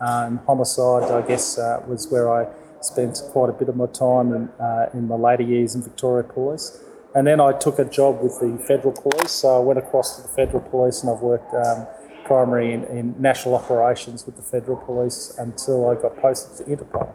Um, 0.00 0.40
homicide, 0.46 1.10
I 1.10 1.26
guess, 1.26 1.58
uh, 1.58 1.82
was 1.86 2.10
where 2.10 2.32
I 2.32 2.48
spent 2.80 3.22
quite 3.32 3.50
a 3.50 3.52
bit 3.52 3.68
of 3.68 3.76
my 3.76 3.86
time 3.86 4.32
in, 4.32 4.48
uh, 4.58 4.88
in 4.94 5.06
my 5.06 5.16
later 5.16 5.42
years 5.42 5.74
in 5.74 5.82
Victoria 5.82 6.24
Police. 6.24 6.82
And 7.14 7.26
then 7.26 7.40
I 7.40 7.52
took 7.52 7.78
a 7.78 7.84
job 7.84 8.22
with 8.22 8.38
the 8.40 8.62
Federal 8.66 8.92
Police, 8.92 9.32
so 9.32 9.56
I 9.56 9.58
went 9.58 9.78
across 9.78 10.16
to 10.16 10.22
the 10.22 10.28
Federal 10.28 10.62
Police 10.62 11.02
and 11.02 11.10
I've 11.12 11.20
worked 11.20 11.52
um, 11.52 11.86
primary 12.24 12.72
in, 12.72 12.84
in 12.84 13.20
national 13.20 13.56
operations 13.56 14.24
with 14.24 14.36
the 14.36 14.42
Federal 14.42 14.76
Police 14.76 15.34
until 15.36 15.90
I 15.90 16.00
got 16.00 16.16
posted 16.16 16.64
to 16.64 16.72
Interpol. 16.72 17.12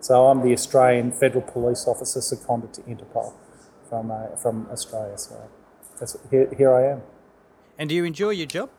So 0.00 0.26
I'm 0.26 0.42
the 0.42 0.52
Australian 0.52 1.12
Federal 1.12 1.42
Police 1.42 1.86
Officer 1.86 2.20
seconded 2.20 2.74
to 2.74 2.80
Interpol 2.82 3.32
from, 3.88 4.10
uh, 4.10 4.36
from 4.36 4.68
Australia. 4.70 5.16
So 5.16 5.48
that's 5.98 6.16
here, 6.30 6.52
here 6.56 6.74
I 6.74 6.92
am. 6.92 7.02
And 7.78 7.88
do 7.88 7.94
you 7.94 8.04
enjoy 8.04 8.30
your 8.30 8.46
job? 8.46 8.70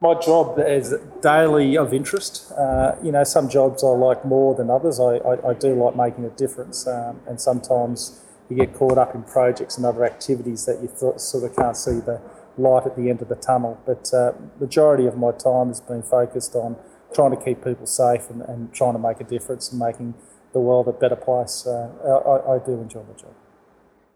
My 0.00 0.14
job 0.14 0.60
is 0.60 0.94
daily 1.22 1.76
of 1.76 1.92
interest. 1.92 2.52
Uh, 2.52 2.94
you 3.02 3.10
know, 3.10 3.24
some 3.24 3.48
jobs 3.48 3.82
I 3.82 3.88
like 3.88 4.24
more 4.24 4.54
than 4.54 4.70
others. 4.70 5.00
I, 5.00 5.16
I, 5.16 5.50
I 5.50 5.54
do 5.54 5.74
like 5.74 5.96
making 5.96 6.24
a 6.24 6.30
difference, 6.30 6.86
um, 6.86 7.20
and 7.26 7.40
sometimes 7.40 8.24
you 8.48 8.56
get 8.56 8.74
caught 8.74 8.96
up 8.96 9.14
in 9.14 9.24
projects 9.24 9.76
and 9.76 9.84
other 9.84 10.04
activities 10.04 10.66
that 10.66 10.80
you 10.80 10.88
th- 10.88 11.18
sort 11.18 11.44
of 11.44 11.56
can't 11.56 11.76
see 11.76 11.98
the 11.98 12.20
light 12.56 12.86
at 12.86 12.96
the 12.96 13.10
end 13.10 13.22
of 13.22 13.28
the 13.28 13.34
tunnel. 13.34 13.80
But 13.84 14.12
uh, 14.14 14.32
majority 14.60 15.06
of 15.06 15.18
my 15.18 15.32
time 15.32 15.68
has 15.68 15.80
been 15.80 16.02
focused 16.02 16.54
on 16.54 16.76
trying 17.12 17.30
to 17.30 17.36
keep 17.36 17.64
people 17.64 17.86
safe 17.86 18.30
and, 18.30 18.42
and 18.42 18.72
trying 18.72 18.92
to 18.92 18.98
make 19.00 19.20
a 19.20 19.24
difference 19.24 19.70
and 19.70 19.80
making 19.80 20.14
the 20.52 20.60
world 20.60 20.86
a 20.86 20.92
better 20.92 21.16
place. 21.16 21.66
Uh, 21.66 21.90
I, 22.06 22.54
I 22.54 22.58
do 22.64 22.72
enjoy 22.74 23.02
my 23.02 23.18
job. 23.18 23.34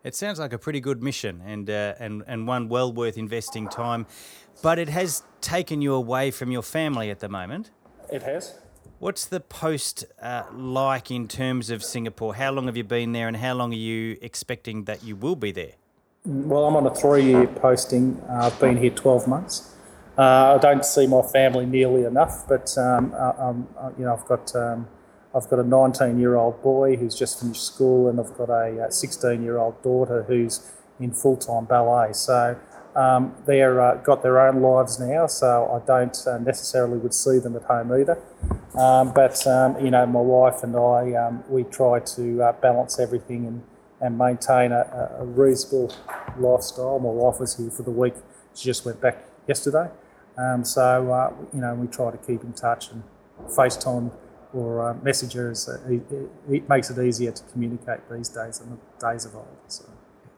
It 0.04 0.16
sounds 0.16 0.40
like 0.40 0.52
a 0.52 0.58
pretty 0.58 0.80
good 0.80 1.02
mission 1.02 1.42
and, 1.46 1.70
uh, 1.70 1.94
and, 2.00 2.24
and 2.26 2.46
one 2.46 2.68
well 2.68 2.92
worth 2.92 3.16
investing 3.16 3.68
time, 3.68 4.06
but 4.60 4.78
it 4.78 4.88
has 4.88 5.22
taken 5.40 5.80
you 5.80 5.94
away 5.94 6.32
from 6.32 6.50
your 6.50 6.62
family 6.62 7.10
at 7.10 7.20
the 7.20 7.28
moment. 7.28 7.70
It 8.10 8.22
has. 8.24 8.58
What's 8.98 9.26
the 9.26 9.40
post 9.40 10.04
uh, 10.20 10.44
like 10.52 11.10
in 11.10 11.28
terms 11.28 11.70
of 11.70 11.84
Singapore? 11.84 12.34
How 12.34 12.50
long 12.50 12.66
have 12.66 12.76
you 12.76 12.84
been 12.84 13.12
there 13.12 13.28
and 13.28 13.36
how 13.36 13.54
long 13.54 13.72
are 13.72 13.76
you 13.76 14.18
expecting 14.20 14.84
that 14.84 15.04
you 15.04 15.14
will 15.14 15.36
be 15.36 15.52
there? 15.52 15.72
Well, 16.24 16.66
I'm 16.66 16.76
on 16.76 16.86
a 16.86 16.94
three 16.94 17.24
year 17.24 17.46
posting. 17.46 18.20
Uh, 18.28 18.46
I've 18.46 18.60
been 18.60 18.76
here 18.76 18.90
12 18.90 19.28
months. 19.28 19.74
Uh, 20.18 20.56
I 20.56 20.58
don't 20.58 20.84
see 20.84 21.06
my 21.06 21.22
family 21.22 21.64
nearly 21.64 22.04
enough, 22.04 22.44
but 22.48 22.76
um, 22.76 23.12
uh, 23.14 23.32
um, 23.38 23.68
uh, 23.78 23.90
you 23.98 24.04
know, 24.04 24.14
I've 24.14 24.24
got 24.26 24.54
um, 24.54 24.86
I've 25.34 25.48
got 25.48 25.58
a 25.58 25.64
19 25.64 26.18
year 26.18 26.36
old 26.36 26.62
boy 26.62 26.96
who's 26.96 27.14
just 27.14 27.40
finished 27.40 27.64
school, 27.64 28.08
and 28.08 28.20
I've 28.20 28.36
got 28.36 28.50
a 28.50 28.90
16 28.90 29.42
year 29.42 29.58
old 29.58 29.82
daughter 29.82 30.24
who's 30.24 30.70
in 31.00 31.12
full 31.12 31.36
time 31.36 31.64
ballet. 31.64 32.12
So 32.12 32.58
Um, 32.94 33.34
they're 33.46 33.80
uh, 33.80 33.94
got 33.96 34.22
their 34.22 34.38
own 34.38 34.60
lives 34.60 35.00
now, 35.00 35.26
so 35.26 35.70
I 35.72 35.86
don't 35.86 36.16
uh, 36.26 36.38
necessarily 36.38 36.98
would 36.98 37.14
see 37.14 37.38
them 37.38 37.56
at 37.56 37.62
home 37.62 37.90
either. 37.92 38.18
Um, 38.78 39.12
but 39.14 39.46
um, 39.46 39.82
you 39.82 39.90
know, 39.90 40.04
my 40.04 40.20
wife 40.20 40.62
and 40.62 40.76
I, 40.76 41.14
um, 41.14 41.42
we 41.48 41.64
try 41.64 42.00
to 42.00 42.42
uh, 42.42 42.52
balance 42.52 42.98
everything 42.98 43.46
and, 43.46 43.62
and 44.00 44.18
maintain 44.18 44.72
a, 44.72 45.16
a, 45.20 45.24
reasonable 45.24 45.94
lifestyle. 46.38 46.98
My 46.98 47.08
wife 47.08 47.40
was 47.40 47.56
here 47.56 47.70
for 47.70 47.82
the 47.82 47.90
week; 47.90 48.14
she 48.54 48.66
just 48.66 48.84
went 48.84 49.00
back 49.00 49.24
yesterday. 49.48 49.88
Um, 50.36 50.64
so 50.64 51.10
uh, 51.12 51.32
you 51.54 51.60
know, 51.62 51.74
we 51.74 51.86
try 51.86 52.10
to 52.10 52.18
keep 52.18 52.44
in 52.44 52.52
touch 52.52 52.90
and 52.90 53.04
FaceTime 53.46 54.12
or 54.54 54.90
uh, 54.90 54.94
Messenger. 55.02 55.50
Is, 55.50 55.68
it, 55.68 56.02
it, 56.50 56.68
makes 56.68 56.90
it 56.90 57.04
easier 57.04 57.32
to 57.32 57.42
communicate 57.52 58.00
these 58.10 58.28
days 58.28 58.58
than 58.58 58.70
the 58.70 59.06
days 59.10 59.24
of 59.24 59.34
old. 59.34 59.46
So 59.68 59.84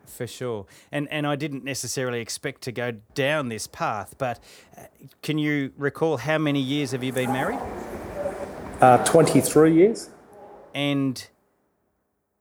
for 0.06 0.26
sure. 0.26 0.66
And 0.92 1.08
and 1.10 1.26
I 1.26 1.36
didn't 1.36 1.64
necessarily 1.64 2.20
expect 2.20 2.62
to 2.62 2.72
go 2.72 2.92
down 3.14 3.48
this 3.48 3.66
path, 3.66 4.14
but 4.18 4.38
uh, 4.76 4.82
can 5.22 5.38
you 5.38 5.72
recall 5.76 6.18
how 6.18 6.38
many 6.38 6.60
years 6.60 6.92
have 6.92 7.02
you 7.02 7.12
been 7.12 7.32
married? 7.32 7.58
Uh, 8.80 9.04
23 9.04 9.74
years. 9.74 10.10
And 10.74 11.26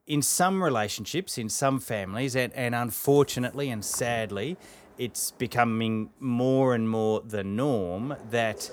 in 0.07 0.21
some 0.21 0.63
relationships, 0.63 1.38
in 1.38 1.47
some 1.47 1.79
families, 1.79 2.36
and, 2.36 2.51
and 2.53 2.75
unfortunately 2.75 3.69
and 3.69 3.86
sadly, 3.86 4.57
it's 4.97 5.31
becoming 5.31 6.09
more 6.19 6.75
and 6.75 6.89
more 6.89 7.21
the 7.21 7.43
norm 7.43 8.15
that 8.29 8.69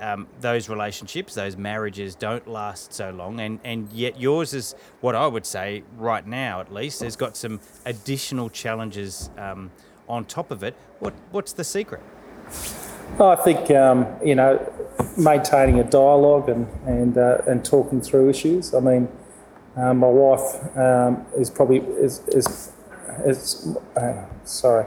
um, 0.00 0.26
those 0.40 0.68
relationships, 0.68 1.34
those 1.34 1.56
marriages 1.56 2.14
don't 2.14 2.46
last 2.46 2.92
so 2.92 3.10
long, 3.10 3.40
and, 3.40 3.60
and 3.64 3.92
yet 3.92 4.20
yours 4.20 4.54
is 4.54 4.74
what 5.00 5.14
I 5.14 5.26
would 5.26 5.46
say 5.46 5.82
right 5.96 6.26
now, 6.26 6.60
at 6.60 6.72
least, 6.72 7.00
has 7.00 7.16
got 7.16 7.36
some 7.36 7.60
additional 7.84 8.50
challenges 8.50 9.30
um, 9.38 9.70
on 10.08 10.24
top 10.24 10.50
of 10.50 10.62
it. 10.62 10.74
What 11.00 11.14
what's 11.30 11.52
the 11.52 11.64
secret? 11.64 12.00
I 13.20 13.36
think 13.36 13.70
um, 13.70 14.06
you 14.24 14.34
know 14.34 14.72
maintaining 15.16 15.78
a 15.80 15.84
dialogue 15.84 16.48
and 16.48 16.66
and 16.86 17.16
uh, 17.16 17.38
and 17.46 17.64
talking 17.64 18.00
through 18.00 18.30
issues. 18.30 18.74
I 18.74 18.80
mean, 18.80 19.08
uh, 19.76 19.94
my 19.94 20.08
wife 20.08 20.76
um, 20.76 21.26
is 21.36 21.50
probably 21.50 21.78
is 21.78 22.20
is, 22.28 22.72
is 23.24 23.76
uh, 23.96 24.24
sorry. 24.44 24.86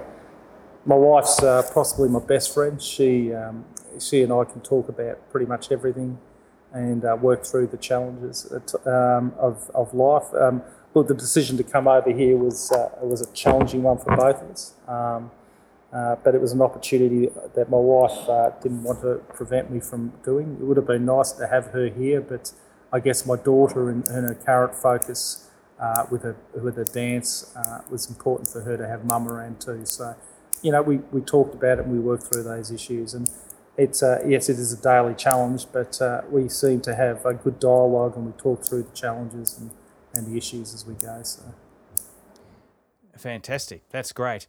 My 0.85 0.95
wife's 0.95 1.41
uh, 1.43 1.69
possibly 1.73 2.09
my 2.09 2.19
best 2.19 2.53
friend. 2.53 2.81
She 2.81 3.33
um, 3.33 3.65
she 3.99 4.23
and 4.23 4.31
I 4.31 4.43
can 4.43 4.61
talk 4.61 4.89
about 4.89 5.29
pretty 5.29 5.45
much 5.45 5.71
everything 5.71 6.19
and 6.73 7.05
uh, 7.05 7.17
work 7.19 7.45
through 7.45 7.67
the 7.67 7.77
challenges 7.77 8.51
um, 8.85 9.33
of, 9.37 9.69
of 9.73 9.93
life. 9.93 10.33
Um, 10.39 10.61
look, 10.93 11.07
the 11.07 11.13
decision 11.13 11.57
to 11.57 11.63
come 11.63 11.87
over 11.87 12.11
here 12.11 12.37
was 12.37 12.71
uh, 12.71 12.89
was 13.01 13.21
a 13.21 13.31
challenging 13.33 13.83
one 13.83 13.97
for 13.97 14.15
both 14.15 14.41
of 14.41 14.51
us, 14.51 14.73
um, 14.87 15.31
uh, 15.93 16.15
but 16.23 16.35
it 16.35 16.41
was 16.41 16.51
an 16.51 16.61
opportunity 16.61 17.29
that 17.55 17.69
my 17.69 17.77
wife 17.77 18.27
uh, 18.29 18.51
didn't 18.61 18.83
want 18.83 19.01
to 19.01 19.15
prevent 19.33 19.71
me 19.71 19.79
from 19.79 20.13
doing. 20.23 20.57
It 20.59 20.65
would 20.65 20.77
have 20.77 20.87
been 20.87 21.05
nice 21.05 21.31
to 21.33 21.47
have 21.47 21.67
her 21.67 21.87
here, 21.87 22.21
but 22.21 22.51
I 22.91 22.99
guess 22.99 23.25
my 23.25 23.35
daughter 23.35 23.89
and, 23.89 24.05
and 24.07 24.27
her 24.27 24.35
current 24.35 24.75
focus 24.75 25.49
uh, 25.79 26.05
with 26.09 26.23
a 26.25 26.35
with 26.59 26.77
a 26.77 26.85
dance 26.85 27.55
uh, 27.55 27.81
was 27.89 28.09
important 28.09 28.49
for 28.49 28.61
her 28.61 28.77
to 28.77 28.87
have 28.87 29.05
mum 29.05 29.27
around 29.27 29.61
too. 29.61 29.85
So, 29.85 30.15
you 30.61 30.71
know, 30.71 30.81
we, 30.81 30.97
we 31.11 31.21
talked 31.21 31.53
about 31.53 31.79
it 31.79 31.85
and 31.85 31.91
we 31.91 31.99
worked 31.99 32.23
through 32.23 32.43
those 32.43 32.71
issues 32.71 33.13
and 33.13 33.29
it's 33.77 34.01
uh, 34.01 34.23
yes, 34.25 34.49
it 34.49 34.57
is 34.57 34.73
a 34.73 34.81
daily 34.81 35.13
challenge, 35.13 35.67
but 35.71 36.01
uh, 36.01 36.21
we 36.29 36.49
seem 36.49 36.81
to 36.81 36.95
have 36.95 37.25
a 37.25 37.33
good 37.33 37.59
dialogue 37.59 38.17
and 38.17 38.25
we 38.25 38.31
talk 38.33 38.65
through 38.65 38.83
the 38.83 38.95
challenges 38.95 39.57
and, 39.59 39.71
and 40.13 40.33
the 40.33 40.37
issues 40.37 40.73
as 40.73 40.85
we 40.85 40.95
go. 40.95 41.19
So, 41.23 41.43
fantastic, 43.15 43.87
that's 43.89 44.11
great. 44.11 44.47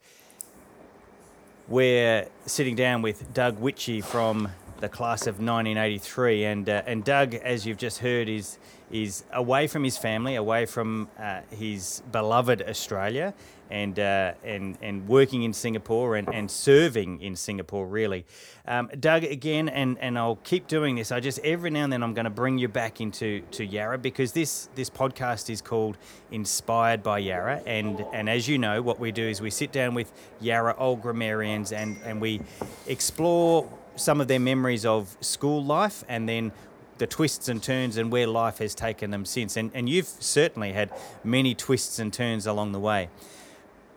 We're 1.68 2.28
sitting 2.46 2.74
down 2.74 3.02
with 3.02 3.34
Doug 3.34 3.60
Witchie 3.60 4.02
from 4.02 4.48
the 4.80 4.88
class 4.88 5.22
of 5.22 5.34
1983, 5.34 6.44
and 6.44 6.68
uh, 6.68 6.82
and 6.86 7.04
Doug, 7.04 7.34
as 7.34 7.66
you've 7.66 7.76
just 7.76 7.98
heard, 7.98 8.28
is 8.28 8.58
is 8.90 9.24
away 9.32 9.66
from 9.66 9.84
his 9.84 9.98
family, 9.98 10.36
away 10.36 10.64
from 10.64 11.08
uh, 11.18 11.40
his 11.50 12.02
beloved 12.10 12.62
Australia, 12.62 13.34
and 13.70 13.98
uh, 13.98 14.32
and 14.44 14.78
and 14.82 15.08
working 15.08 15.42
in 15.42 15.52
Singapore 15.52 16.16
and, 16.16 16.28
and 16.32 16.50
serving 16.50 17.20
in 17.20 17.36
Singapore 17.36 17.86
really. 17.86 18.24
Um, 18.66 18.90
Doug, 19.00 19.24
again, 19.24 19.70
and, 19.70 19.98
and 19.98 20.18
I'll 20.18 20.36
keep 20.36 20.66
doing 20.66 20.96
this. 20.96 21.10
I 21.10 21.20
just 21.20 21.38
every 21.40 21.70
now 21.70 21.84
and 21.84 21.92
then 21.92 22.02
I'm 22.02 22.12
going 22.12 22.24
to 22.24 22.30
bring 22.30 22.58
you 22.58 22.68
back 22.68 23.00
into 23.00 23.40
to 23.52 23.64
Yarra 23.64 23.98
because 23.98 24.32
this 24.32 24.68
this 24.74 24.90
podcast 24.90 25.48
is 25.48 25.60
called 25.60 25.96
Inspired 26.30 27.02
by 27.02 27.18
Yarra, 27.18 27.62
and 27.66 28.04
and 28.12 28.28
as 28.28 28.48
you 28.48 28.58
know, 28.58 28.82
what 28.82 29.00
we 29.00 29.10
do 29.10 29.26
is 29.26 29.40
we 29.40 29.50
sit 29.50 29.72
down 29.72 29.94
with 29.94 30.12
Yarra 30.40 30.74
old 30.76 31.00
grammarians 31.00 31.72
and 31.72 31.96
and 32.04 32.20
we 32.20 32.40
explore 32.86 33.68
some 33.96 34.20
of 34.20 34.28
their 34.28 34.40
memories 34.40 34.86
of 34.86 35.16
school 35.20 35.64
life 35.64 36.04
and 36.08 36.28
then 36.28 36.52
the 36.98 37.06
twists 37.06 37.48
and 37.48 37.62
turns 37.62 37.96
and 37.96 38.12
where 38.12 38.26
life 38.26 38.58
has 38.58 38.74
taken 38.74 39.10
them 39.10 39.24
since. 39.24 39.56
And, 39.56 39.70
and 39.74 39.88
you've 39.88 40.06
certainly 40.06 40.72
had 40.72 40.90
many 41.24 41.54
twists 41.54 41.98
and 41.98 42.12
turns 42.12 42.46
along 42.46 42.72
the 42.72 42.80
way. 42.80 43.08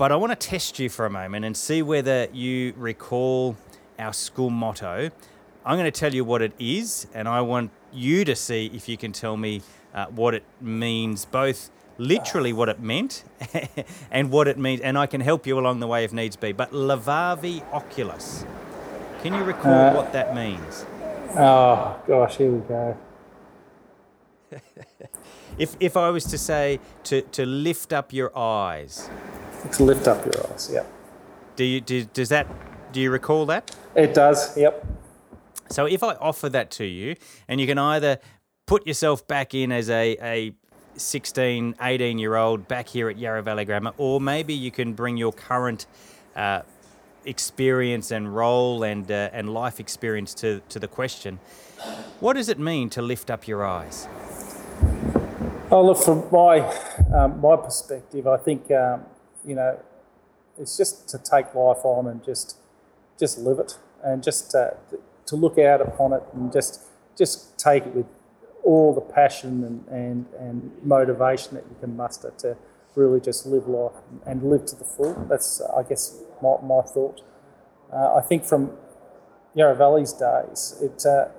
But 0.01 0.11
I 0.11 0.15
want 0.15 0.31
to 0.31 0.47
test 0.47 0.79
you 0.79 0.89
for 0.89 1.05
a 1.05 1.11
moment 1.11 1.45
and 1.45 1.55
see 1.55 1.83
whether 1.83 2.27
you 2.33 2.73
recall 2.75 3.55
our 3.99 4.13
school 4.13 4.49
motto. 4.49 5.11
I'm 5.63 5.77
going 5.77 5.91
to 5.91 5.99
tell 5.99 6.11
you 6.11 6.25
what 6.25 6.41
it 6.41 6.53
is, 6.57 7.05
and 7.13 7.27
I 7.27 7.41
want 7.41 7.69
you 7.93 8.25
to 8.25 8.35
see 8.35 8.71
if 8.73 8.89
you 8.89 8.97
can 8.97 9.11
tell 9.11 9.37
me 9.37 9.61
uh, 9.93 10.07
what 10.07 10.33
it 10.33 10.43
means, 10.59 11.25
both 11.25 11.69
literally 11.99 12.51
what 12.51 12.67
it 12.67 12.79
meant 12.79 13.25
and 14.11 14.31
what 14.31 14.47
it 14.47 14.57
means, 14.57 14.81
and 14.81 14.97
I 14.97 15.05
can 15.05 15.21
help 15.21 15.45
you 15.45 15.59
along 15.59 15.81
the 15.81 15.87
way 15.87 16.03
if 16.03 16.11
needs 16.11 16.35
be. 16.35 16.51
But 16.51 16.71
levavi 16.71 17.63
Oculos, 17.69 18.47
can 19.21 19.35
you 19.35 19.43
recall 19.43 19.71
uh, 19.71 19.93
what 19.93 20.13
that 20.13 20.33
means? 20.33 20.83
Oh, 21.37 21.95
gosh, 22.07 22.37
here 22.37 22.49
we 22.49 22.67
go. 22.67 22.97
if, 25.57 25.75
if 25.79 25.97
I 25.97 26.09
was 26.09 26.25
to 26.25 26.37
say 26.37 26.79
to, 27.05 27.21
to 27.21 27.45
lift 27.45 27.93
up 27.93 28.13
your 28.13 28.37
eyes, 28.37 29.09
to 29.73 29.83
lift 29.83 30.07
up 30.07 30.25
your 30.25 30.51
eyes. 30.51 30.69
Yeah. 30.71 30.83
Do 31.55 31.63
you 31.63 31.81
do, 31.81 32.05
does 32.05 32.29
that 32.29 32.47
do 32.91 33.01
you 33.01 33.11
recall 33.11 33.45
that? 33.47 33.75
It 33.95 34.13
does. 34.13 34.57
Yep. 34.57 34.85
So 35.69 35.85
if 35.85 36.03
I 36.03 36.15
offer 36.15 36.49
that 36.49 36.71
to 36.71 36.85
you, 36.85 37.15
and 37.47 37.61
you 37.61 37.67
can 37.67 37.77
either 37.77 38.19
put 38.65 38.85
yourself 38.85 39.25
back 39.27 39.53
in 39.53 39.71
as 39.71 39.89
a, 39.89 40.17
a 40.21 40.53
16, 40.95 41.75
18 41.81 42.19
year 42.19 42.35
old 42.35 42.67
back 42.67 42.89
here 42.89 43.09
at 43.09 43.17
Yarra 43.17 43.41
Valley 43.41 43.65
Grammar, 43.65 43.93
or 43.97 44.19
maybe 44.19 44.53
you 44.53 44.71
can 44.71 44.93
bring 44.93 45.17
your 45.17 45.31
current 45.31 45.85
uh, 46.35 46.61
experience 47.25 48.11
and 48.11 48.35
role 48.35 48.83
and 48.83 49.09
uh, 49.11 49.29
and 49.31 49.53
life 49.53 49.79
experience 49.79 50.33
to, 50.35 50.61
to 50.69 50.79
the 50.79 50.87
question. 50.87 51.39
What 52.19 52.33
does 52.33 52.49
it 52.49 52.59
mean 52.59 52.89
to 52.91 53.01
lift 53.01 53.31
up 53.31 53.47
your 53.47 53.65
eyes? 53.65 54.07
Oh, 55.73 55.85
look, 55.85 55.99
from 55.99 56.25
my 56.33 56.59
um, 57.15 57.39
my 57.39 57.55
perspective, 57.55 58.27
I 58.27 58.35
think 58.35 58.69
um, 58.71 59.05
you 59.45 59.55
know, 59.55 59.79
it's 60.59 60.75
just 60.75 61.07
to 61.09 61.17
take 61.17 61.55
life 61.55 61.85
on 61.85 62.07
and 62.07 62.21
just 62.25 62.57
just 63.17 63.37
live 63.39 63.57
it 63.57 63.77
and 64.03 64.21
just 64.21 64.53
uh, 64.53 64.71
to 65.25 65.35
look 65.37 65.57
out 65.57 65.79
upon 65.79 66.11
it 66.11 66.23
and 66.33 66.51
just 66.51 66.81
just 67.17 67.57
take 67.57 67.85
it 67.85 67.95
with 67.95 68.05
all 68.65 68.93
the 68.93 68.99
passion 68.99 69.63
and, 69.63 69.87
and, 69.87 70.25
and 70.37 70.71
motivation 70.83 71.55
that 71.55 71.63
you 71.69 71.75
can 71.79 71.95
muster 71.95 72.33
to 72.39 72.57
really 72.95 73.21
just 73.21 73.45
live 73.45 73.65
life 73.67 73.93
and 74.25 74.43
live 74.43 74.65
to 74.65 74.75
the 74.75 74.83
full. 74.83 75.13
That's, 75.29 75.61
I 75.61 75.83
guess, 75.83 76.19
my, 76.41 76.57
my 76.61 76.81
thought. 76.81 77.21
Uh, 77.91 78.15
I 78.15 78.21
think 78.21 78.43
from 78.45 78.71
Yarra 79.55 79.75
Valley's 79.75 80.13
days, 80.13 80.75
it, 80.81 81.05
uh, 81.05 81.29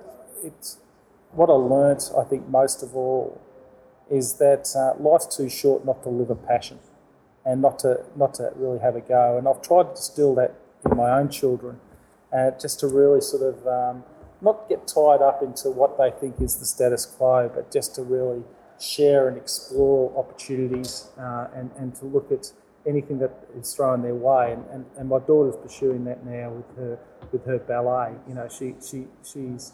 what 1.31 1.49
I 1.49 1.53
learnt, 1.53 2.11
I 2.17 2.23
think, 2.23 2.47
most 2.49 2.83
of 2.83 2.95
all, 2.95 3.39
is 4.09 4.37
that 4.37 4.67
uh, 4.75 5.01
life's 5.01 5.35
too 5.35 5.49
short 5.49 5.85
not 5.85 6.03
to 6.03 6.09
live 6.09 6.29
a 6.29 6.35
passion 6.35 6.79
and 7.45 7.61
not 7.61 7.79
to 7.79 8.03
not 8.15 8.33
to 8.35 8.51
really 8.55 8.79
have 8.79 8.95
a 8.95 9.01
go. 9.01 9.37
And 9.37 9.47
I've 9.47 9.61
tried 9.61 9.83
to 9.83 9.89
distill 9.95 10.35
that 10.35 10.55
in 10.89 10.97
my 10.97 11.09
own 11.11 11.29
children, 11.29 11.79
uh, 12.35 12.51
just 12.51 12.79
to 12.81 12.87
really 12.87 13.21
sort 13.21 13.43
of 13.43 13.67
um, 13.67 14.03
not 14.41 14.67
get 14.69 14.87
tied 14.87 15.21
up 15.21 15.41
into 15.41 15.69
what 15.69 15.97
they 15.97 16.11
think 16.11 16.41
is 16.41 16.57
the 16.57 16.65
status 16.65 17.05
quo, 17.05 17.49
but 17.53 17.71
just 17.71 17.95
to 17.95 18.03
really 18.03 18.43
share 18.79 19.27
and 19.27 19.37
explore 19.37 20.11
opportunities 20.17 21.07
uh, 21.17 21.47
and, 21.55 21.71
and 21.77 21.95
to 21.95 22.05
look 22.05 22.31
at 22.31 22.51
anything 22.85 23.19
that 23.19 23.31
is 23.57 23.73
thrown 23.73 24.01
their 24.01 24.15
way. 24.15 24.51
And, 24.51 24.65
and, 24.71 24.85
and 24.97 25.09
my 25.09 25.19
daughter's 25.19 25.55
pursuing 25.55 26.03
that 26.05 26.25
now 26.25 26.49
with 26.49 26.77
her 26.77 26.99
with 27.31 27.45
her 27.45 27.59
ballet. 27.59 28.13
You 28.27 28.35
know, 28.35 28.47
she 28.47 28.75
she 28.85 29.07
she's 29.23 29.71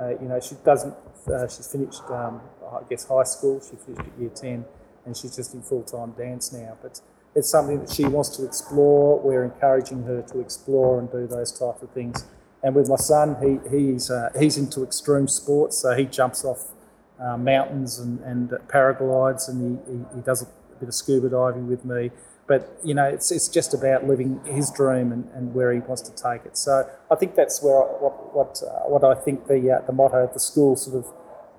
uh, 0.00 0.10
you 0.20 0.28
know 0.28 0.40
she 0.40 0.54
doesn't 0.64 0.94
uh, 1.32 1.46
she's 1.48 1.70
finished 1.70 2.02
um, 2.08 2.40
I 2.72 2.80
guess 2.88 3.06
high 3.06 3.24
school. 3.24 3.60
She 3.60 3.76
finished 3.76 4.00
at 4.00 4.20
year 4.20 4.30
ten 4.30 4.64
and 5.06 5.16
she's 5.16 5.36
just 5.36 5.54
in 5.54 5.62
full 5.62 5.82
time 5.82 6.12
dance 6.12 6.52
now. 6.52 6.76
But 6.82 7.00
it's 7.34 7.50
something 7.50 7.80
that 7.80 7.90
she 7.90 8.04
wants 8.04 8.36
to 8.36 8.44
explore. 8.44 9.20
We're 9.20 9.44
encouraging 9.44 10.02
her 10.04 10.22
to 10.22 10.40
explore 10.40 10.98
and 10.98 11.10
do 11.10 11.26
those 11.26 11.52
types 11.52 11.82
of 11.82 11.90
things. 11.90 12.26
And 12.62 12.74
with 12.74 12.88
my 12.88 12.96
son, 12.96 13.36
he, 13.40 13.76
he's, 13.76 14.10
uh, 14.10 14.30
he's 14.38 14.58
into 14.58 14.82
extreme 14.82 15.28
sports, 15.28 15.78
so 15.78 15.96
he 15.96 16.04
jumps 16.04 16.44
off 16.44 16.72
uh, 17.18 17.36
mountains 17.36 17.98
and, 17.98 18.20
and 18.20 18.50
paraglides 18.68 19.48
and 19.48 19.78
he, 19.86 19.92
he, 19.92 20.16
he, 20.16 20.20
does 20.22 20.42
a 20.42 20.46
bit 20.78 20.88
of 20.88 20.94
scuba 20.94 21.28
diving 21.28 21.68
with 21.68 21.84
me. 21.84 22.10
But 22.50 22.68
you 22.82 22.94
know, 22.94 23.04
it's, 23.04 23.30
it's 23.30 23.46
just 23.46 23.72
about 23.74 24.08
living 24.08 24.40
his 24.44 24.72
dream 24.72 25.12
and, 25.12 25.30
and 25.36 25.54
where 25.54 25.72
he 25.72 25.78
wants 25.78 26.02
to 26.02 26.10
take 26.10 26.44
it. 26.44 26.58
So 26.58 26.90
I 27.08 27.14
think 27.14 27.36
that's 27.36 27.62
where 27.62 27.78
I, 27.78 27.86
what 28.02 28.34
what 28.34 28.62
uh, 28.68 28.88
what 28.88 29.04
I 29.04 29.14
think 29.14 29.46
the 29.46 29.60
uh, 29.70 29.86
the 29.86 29.92
motto 29.92 30.24
of 30.24 30.32
the 30.32 30.40
school 30.40 30.74
sort 30.74 30.96
of 31.04 31.12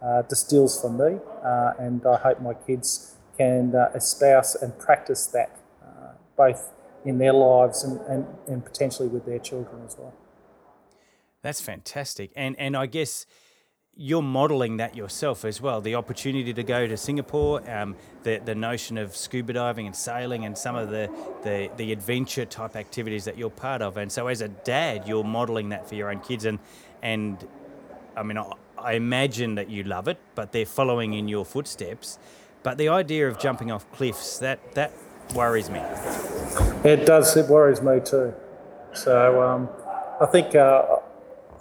uh, 0.04 0.22
distills 0.24 0.82
for 0.82 0.90
me, 0.90 1.20
uh, 1.46 1.72
and 1.80 2.06
I 2.06 2.18
hope 2.18 2.42
my 2.42 2.54
kids 2.54 3.16
can 3.38 3.74
uh, 3.74 3.90
espouse 3.96 4.54
and 4.56 4.78
practice 4.78 5.28
that 5.28 5.58
uh, 5.82 6.12
both 6.36 6.74
in 7.06 7.20
their 7.20 7.34
lives 7.34 7.86
and, 7.86 8.02
and, 8.02 8.26
and 8.48 8.66
potentially 8.66 9.08
with 9.08 9.26
their 9.26 9.40
children 9.40 9.84
as 9.86 9.96
well. 9.98 10.14
That's 11.42 11.62
fantastic, 11.62 12.34
and 12.36 12.54
and 12.60 12.76
I 12.76 12.88
guess 12.88 13.26
you're 13.98 14.22
modeling 14.22 14.78
that 14.78 14.96
yourself 14.96 15.44
as 15.44 15.62
well. 15.62 15.82
The 15.82 15.96
opportunity 15.96 16.54
to 16.54 16.64
go 16.64 16.88
to 16.88 16.96
Singapore, 16.96 17.70
um, 17.70 17.96
the 18.24 18.38
the 18.44 18.56
notion 18.56 18.98
of 18.98 19.16
scuba 19.16 19.54
diving 19.54 19.86
and 19.86 19.96
sailing, 19.96 20.46
and 20.46 20.58
some 20.58 20.76
of 20.76 20.90
the, 20.90 21.10
the 21.44 21.70
the 21.76 21.92
adventure 21.92 22.46
type 22.46 22.76
activities 22.76 23.26
that 23.26 23.38
you're 23.38 23.50
part 23.50 23.82
of. 23.82 23.98
And 23.98 24.12
so, 24.12 24.28
as 24.28 24.42
a 24.42 24.48
dad, 24.48 25.08
you're 25.08 25.24
modeling 25.24 25.70
that 25.70 25.88
for 25.90 25.96
your 25.96 26.10
own 26.10 26.22
kids. 26.22 26.46
And 26.46 26.60
and 27.04 27.46
I 28.16 28.24
mean, 28.24 28.38
I, 28.38 28.54
I 28.78 28.94
imagine 28.94 29.56
that 29.56 29.70
you 29.70 29.84
love 29.84 30.08
it, 30.08 30.18
but 30.36 30.52
they're 30.54 30.66
following 30.66 31.14
in 31.14 31.28
your 31.28 31.46
footsteps. 31.46 32.18
But 32.64 32.78
the 32.78 32.90
idea 32.90 33.28
of 33.28 33.40
jumping 33.40 33.72
off 33.72 33.92
cliffs 33.92 34.40
that 34.40 34.74
that 34.74 34.94
worries 35.36 35.70
me. 35.70 35.82
It 36.84 37.06
does. 37.06 37.36
It 37.36 37.48
worries 37.50 37.82
me 37.82 38.00
too. 38.00 38.34
So 38.94 39.44
um, 39.44 39.70
I 40.22 40.26
think. 40.28 40.56
Uh, 40.56 41.01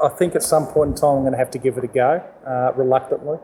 I 0.02 0.08
think 0.08 0.34
at 0.34 0.42
some 0.42 0.66
point 0.66 0.90
in 0.90 0.96
time 0.96 1.16
I'm 1.16 1.22
going 1.22 1.32
to 1.32 1.38
have 1.38 1.50
to 1.52 1.58
give 1.58 1.76
it 1.78 1.84
a 1.84 1.88
go, 1.88 2.24
uh, 2.46 2.72
reluctantly. 2.74 3.38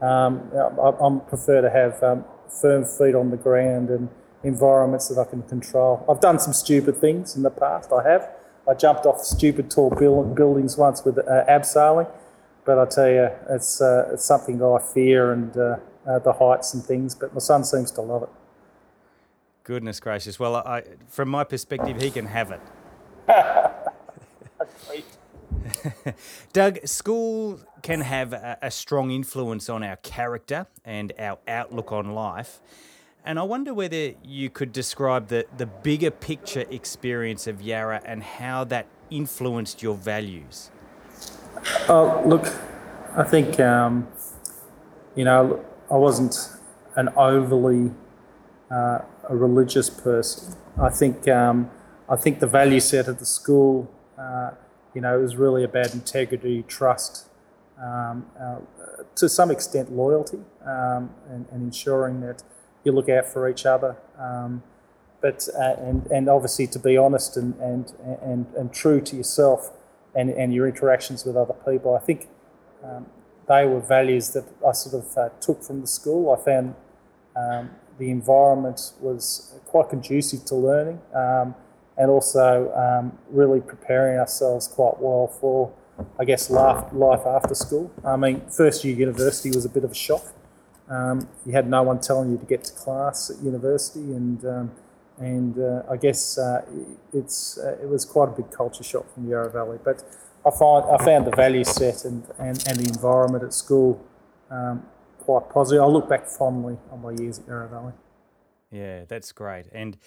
Um, 0.00 0.50
I, 0.54 0.88
I, 0.88 1.18
prefer 1.28 1.60
to 1.60 1.70
have 1.70 2.02
um, 2.02 2.24
firm 2.48 2.84
feet 2.84 3.14
on 3.14 3.30
the 3.30 3.36
ground 3.36 3.90
and 3.90 4.08
environments 4.42 5.08
that 5.08 5.20
I 5.20 5.24
can 5.24 5.42
control. 5.44 6.04
I've 6.08 6.20
done 6.20 6.38
some 6.38 6.52
stupid 6.52 6.96
things 6.96 7.36
in 7.36 7.42
the 7.42 7.50
past. 7.50 7.92
I 7.92 8.02
have. 8.08 8.28
I 8.68 8.74
jumped 8.74 9.06
off 9.06 9.20
stupid 9.20 9.70
tall 9.70 9.90
buildings 9.90 10.76
once 10.76 11.04
with 11.04 11.18
uh, 11.18 11.44
abseiling, 11.48 12.10
but 12.64 12.78
I 12.78 12.84
tell 12.86 13.08
you, 13.08 13.28
it's 13.50 13.80
uh, 13.80 14.10
it's 14.12 14.24
something 14.24 14.58
that 14.58 14.66
I 14.66 14.78
fear 14.78 15.32
and 15.32 15.56
uh, 15.56 15.76
uh, 16.06 16.18
the 16.20 16.32
heights 16.32 16.74
and 16.74 16.82
things. 16.84 17.14
But 17.14 17.32
my 17.34 17.40
son 17.40 17.64
seems 17.64 17.90
to 17.92 18.02
love 18.02 18.22
it. 18.22 18.28
Goodness 19.64 19.98
gracious! 20.00 20.38
Well, 20.38 20.56
I, 20.56 20.84
from 21.08 21.28
my 21.28 21.44
perspective, 21.44 22.00
he 22.00 22.10
can 22.10 22.26
have 22.26 22.52
it. 22.52 22.60
Doug, 26.52 26.86
school 26.86 27.60
can 27.82 28.00
have 28.00 28.32
a, 28.32 28.58
a, 28.62 28.70
strong 28.70 29.10
influence 29.10 29.68
on 29.68 29.82
our 29.82 29.96
character 29.96 30.66
and 30.84 31.12
our 31.18 31.38
outlook 31.48 31.92
on 31.92 32.14
life. 32.14 32.60
And 33.24 33.38
I 33.38 33.42
wonder 33.42 33.72
whether 33.72 34.14
you 34.24 34.50
could 34.50 34.72
describe 34.72 35.28
the, 35.28 35.46
the 35.56 35.66
bigger 35.66 36.10
picture 36.10 36.64
experience 36.70 37.46
of 37.46 37.62
Yarra 37.62 38.02
and 38.04 38.22
how 38.22 38.64
that 38.64 38.86
influenced 39.10 39.82
your 39.82 39.94
values. 39.94 40.70
Oh, 41.88 42.22
look, 42.26 42.52
I 43.16 43.22
think, 43.22 43.60
um, 43.60 44.08
you 45.14 45.24
know, 45.24 45.64
I 45.90 45.96
wasn't 45.96 46.36
an 46.96 47.10
overly 47.10 47.92
uh, 48.70 49.00
a 49.28 49.36
religious 49.36 49.90
person. 49.90 50.56
I 50.80 50.88
think, 50.88 51.28
um, 51.28 51.70
I 52.08 52.16
think 52.16 52.40
the 52.40 52.46
value 52.46 52.80
set 52.80 53.06
of 53.06 53.18
the 53.18 53.26
school 53.26 53.90
uh, 54.18 54.52
you 54.94 55.00
know, 55.00 55.18
it 55.18 55.22
was 55.22 55.36
really 55.36 55.64
about 55.64 55.94
integrity, 55.94 56.64
trust, 56.68 57.28
um, 57.82 58.26
uh, 58.38 58.58
to 59.16 59.28
some 59.28 59.50
extent 59.50 59.92
loyalty, 59.92 60.40
um, 60.64 61.10
and, 61.28 61.46
and, 61.50 61.62
ensuring 61.62 62.20
that 62.20 62.42
you 62.84 62.92
look 62.92 63.08
out 63.08 63.26
for 63.26 63.48
each 63.48 63.66
other. 63.66 63.96
Um, 64.18 64.62
but 65.20 65.48
uh, 65.58 65.74
and 65.78 66.06
and 66.08 66.28
obviously 66.28 66.66
to 66.66 66.78
be 66.78 66.96
honest 66.96 67.36
and 67.36 67.54
and 67.60 67.92
and, 68.22 68.46
and 68.56 68.72
true 68.72 69.00
to 69.00 69.16
yourself 69.16 69.70
and, 70.14 70.30
and 70.30 70.52
your 70.52 70.66
interactions 70.66 71.24
with 71.24 71.36
other 71.36 71.54
people. 71.54 71.94
I 71.94 72.00
think 72.00 72.28
um, 72.84 73.06
they 73.48 73.64
were 73.64 73.80
values 73.80 74.30
that 74.30 74.44
I 74.66 74.72
sort 74.72 75.04
of 75.04 75.16
uh, 75.16 75.28
took 75.40 75.62
from 75.62 75.80
the 75.80 75.86
school. 75.86 76.30
I 76.30 76.44
found 76.44 76.74
um, 77.36 77.70
the 77.98 78.10
environment 78.10 78.92
was 79.00 79.54
quite 79.66 79.88
conducive 79.88 80.44
to 80.46 80.54
learning. 80.54 81.00
And 81.96 82.10
also 82.10 82.72
um, 82.74 83.18
really 83.30 83.60
preparing 83.60 84.18
ourselves 84.18 84.66
quite 84.66 84.98
well 84.98 85.28
for, 85.28 85.72
I 86.18 86.24
guess, 86.24 86.48
life, 86.48 86.84
life 86.92 87.26
after 87.26 87.54
school. 87.54 87.90
I 88.04 88.16
mean, 88.16 88.42
first 88.48 88.84
year 88.84 88.96
university 88.96 89.50
was 89.50 89.64
a 89.64 89.68
bit 89.68 89.84
of 89.84 89.90
a 89.90 89.94
shock. 89.94 90.24
Um, 90.88 91.28
you 91.46 91.52
had 91.52 91.68
no 91.68 91.82
one 91.82 92.00
telling 92.00 92.30
you 92.32 92.38
to 92.38 92.44
get 92.44 92.64
to 92.64 92.72
class 92.72 93.30
at 93.30 93.42
university, 93.42 94.00
and 94.00 94.44
um, 94.44 94.72
and 95.18 95.58
uh, 95.58 95.82
I 95.90 95.96
guess 95.96 96.38
uh, 96.38 96.62
it's 97.12 97.58
uh, 97.58 97.78
it 97.82 97.88
was 97.88 98.04
quite 98.04 98.28
a 98.28 98.32
big 98.32 98.50
culture 98.50 98.82
shock 98.82 99.12
from 99.14 99.28
Yarra 99.28 99.50
Valley. 99.50 99.78
But 99.82 100.02
I 100.44 100.50
find 100.50 100.84
I 100.90 101.02
found 101.04 101.26
the 101.26 101.36
value 101.36 101.64
set 101.64 102.04
and, 102.04 102.24
and, 102.38 102.62
and 102.68 102.78
the 102.78 102.88
environment 102.88 103.44
at 103.44 103.54
school 103.54 104.04
um, 104.50 104.84
quite 105.20 105.48
positive. 105.50 105.82
I 105.82 105.86
look 105.86 106.08
back 106.08 106.26
fondly 106.26 106.76
on 106.90 107.00
my 107.00 107.12
years 107.12 107.38
at 107.38 107.46
Yarra 107.46 107.68
Valley. 107.68 107.92
Yeah, 108.72 109.04
that's 109.06 109.32
great. 109.32 109.66
And 109.70 109.98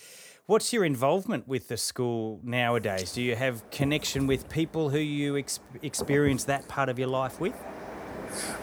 what's 0.48 0.74
your 0.74 0.84
involvement 0.84 1.48
with 1.48 1.68
the 1.68 1.78
school 1.78 2.40
nowadays? 2.44 3.14
Do 3.14 3.22
you 3.22 3.36
have 3.36 3.70
connection 3.70 4.26
with 4.26 4.50
people 4.50 4.90
who 4.90 4.98
you 4.98 5.38
ex- 5.38 5.60
experience 5.84 6.46
that 6.46 6.68
part 6.68 6.90
of 6.90 6.98
your 6.98 7.08
life 7.08 7.40
with? 7.40 7.54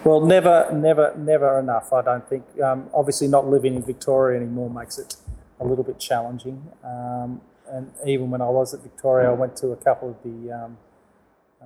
Well, 0.05 0.21
never, 0.21 0.69
never, 0.73 1.15
never 1.17 1.59
enough. 1.59 1.93
I 1.93 2.03
don't 2.03 2.29
think. 2.29 2.45
Um, 2.61 2.91
obviously, 2.93 3.29
not 3.29 3.47
living 3.47 3.77
in 3.77 3.83
Victoria 3.83 4.41
anymore 4.41 4.69
makes 4.69 4.99
it 4.99 5.17
a 5.61 5.65
little 5.65 5.85
bit 5.85 6.01
challenging. 6.01 6.67
Um, 6.85 7.41
and 7.71 7.93
even 8.05 8.31
when 8.31 8.43
I 8.43 8.49
was 8.49 8.75
at 8.75 8.83
Victoria, 8.83 9.31
I 9.31 9.33
went 9.33 9.57
to 9.59 9.69
a 9.69 9.77
couple 9.77 10.11
of 10.11 10.17
the 10.25 10.53
um, 10.53 10.79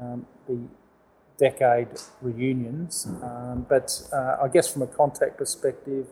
um 0.00 0.26
the 0.46 0.58
decade 1.38 1.88
reunions. 2.20 3.06
Um, 3.22 3.66
but 3.68 4.02
uh, 4.12 4.36
I 4.42 4.48
guess 4.48 4.72
from 4.72 4.82
a 4.82 4.86
contact 4.86 5.38
perspective, 5.38 6.06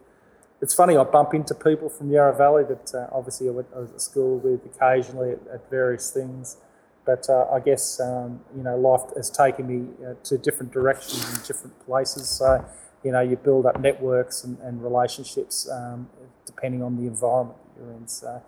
it's 0.64 0.72
funny, 0.72 0.96
I 0.96 1.04
bump 1.04 1.34
into 1.34 1.54
people 1.54 1.90
from 1.90 2.10
Yarra 2.10 2.34
Valley 2.34 2.64
that 2.64 2.94
uh, 2.94 3.06
obviously 3.12 3.48
I, 3.48 3.50
went, 3.50 3.68
I 3.76 3.80
was 3.80 3.90
at 3.92 4.00
school 4.00 4.38
with 4.38 4.64
occasionally 4.64 5.32
at, 5.32 5.40
at 5.52 5.70
various 5.70 6.10
things. 6.10 6.56
But 7.04 7.28
uh, 7.28 7.46
I 7.52 7.60
guess, 7.60 8.00
um, 8.00 8.40
you 8.56 8.62
know, 8.62 8.74
life 8.78 9.02
has 9.14 9.28
taken 9.28 9.66
me 9.66 9.92
uh, 10.02 10.14
to 10.24 10.38
different 10.38 10.72
directions 10.72 11.22
and 11.28 11.46
different 11.46 11.78
places. 11.84 12.30
So, 12.30 12.64
you 13.02 13.12
know, 13.12 13.20
you 13.20 13.36
build 13.36 13.66
up 13.66 13.78
networks 13.78 14.42
and, 14.42 14.58
and 14.60 14.82
relationships 14.82 15.68
um, 15.70 16.08
depending 16.46 16.82
on 16.82 16.96
the 16.96 17.02
environment 17.02 17.58
you're 17.76 17.92
in. 17.92 18.08
So, 18.08 18.42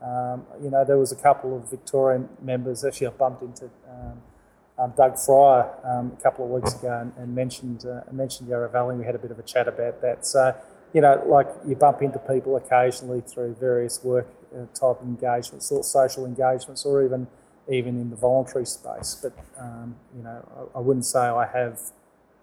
um, 0.00 0.46
you 0.62 0.70
know, 0.70 0.86
there 0.86 0.96
was 0.96 1.12
a 1.12 1.16
couple 1.16 1.54
of 1.54 1.68
Victorian 1.68 2.30
members. 2.40 2.82
Actually, 2.82 3.08
I 3.08 3.10
bumped 3.10 3.42
into 3.42 3.68
um, 3.90 4.22
um, 4.78 4.94
Doug 4.96 5.18
Fryer 5.18 5.68
um, 5.84 6.16
a 6.18 6.22
couple 6.22 6.46
of 6.46 6.50
weeks 6.50 6.74
ago 6.74 6.98
and, 6.98 7.12
and 7.18 7.34
mentioned 7.34 7.84
uh, 7.84 8.10
mentioned 8.10 8.48
Yarra 8.48 8.70
Valley. 8.70 8.96
We 8.96 9.04
had 9.04 9.16
a 9.16 9.18
bit 9.18 9.32
of 9.32 9.38
a 9.38 9.42
chat 9.42 9.68
about 9.68 10.00
that. 10.00 10.24
So 10.24 10.54
you 10.92 11.00
know, 11.00 11.22
like 11.26 11.48
you 11.66 11.76
bump 11.76 12.02
into 12.02 12.18
people 12.18 12.56
occasionally 12.56 13.20
through 13.20 13.54
various 13.54 14.02
work 14.02 14.26
uh, 14.54 14.64
type 14.74 15.02
engagements, 15.02 15.70
or 15.70 15.82
social 15.84 16.24
engagements, 16.24 16.84
or 16.84 17.04
even 17.04 17.26
even 17.70 18.00
in 18.00 18.10
the 18.10 18.16
voluntary 18.16 18.66
space. 18.66 19.18
But 19.22 19.32
um, 19.58 19.96
you 20.16 20.22
know, 20.22 20.68
I, 20.74 20.78
I, 20.78 20.80
wouldn't 20.80 21.04
say 21.04 21.20
I 21.20 21.46
have 21.46 21.80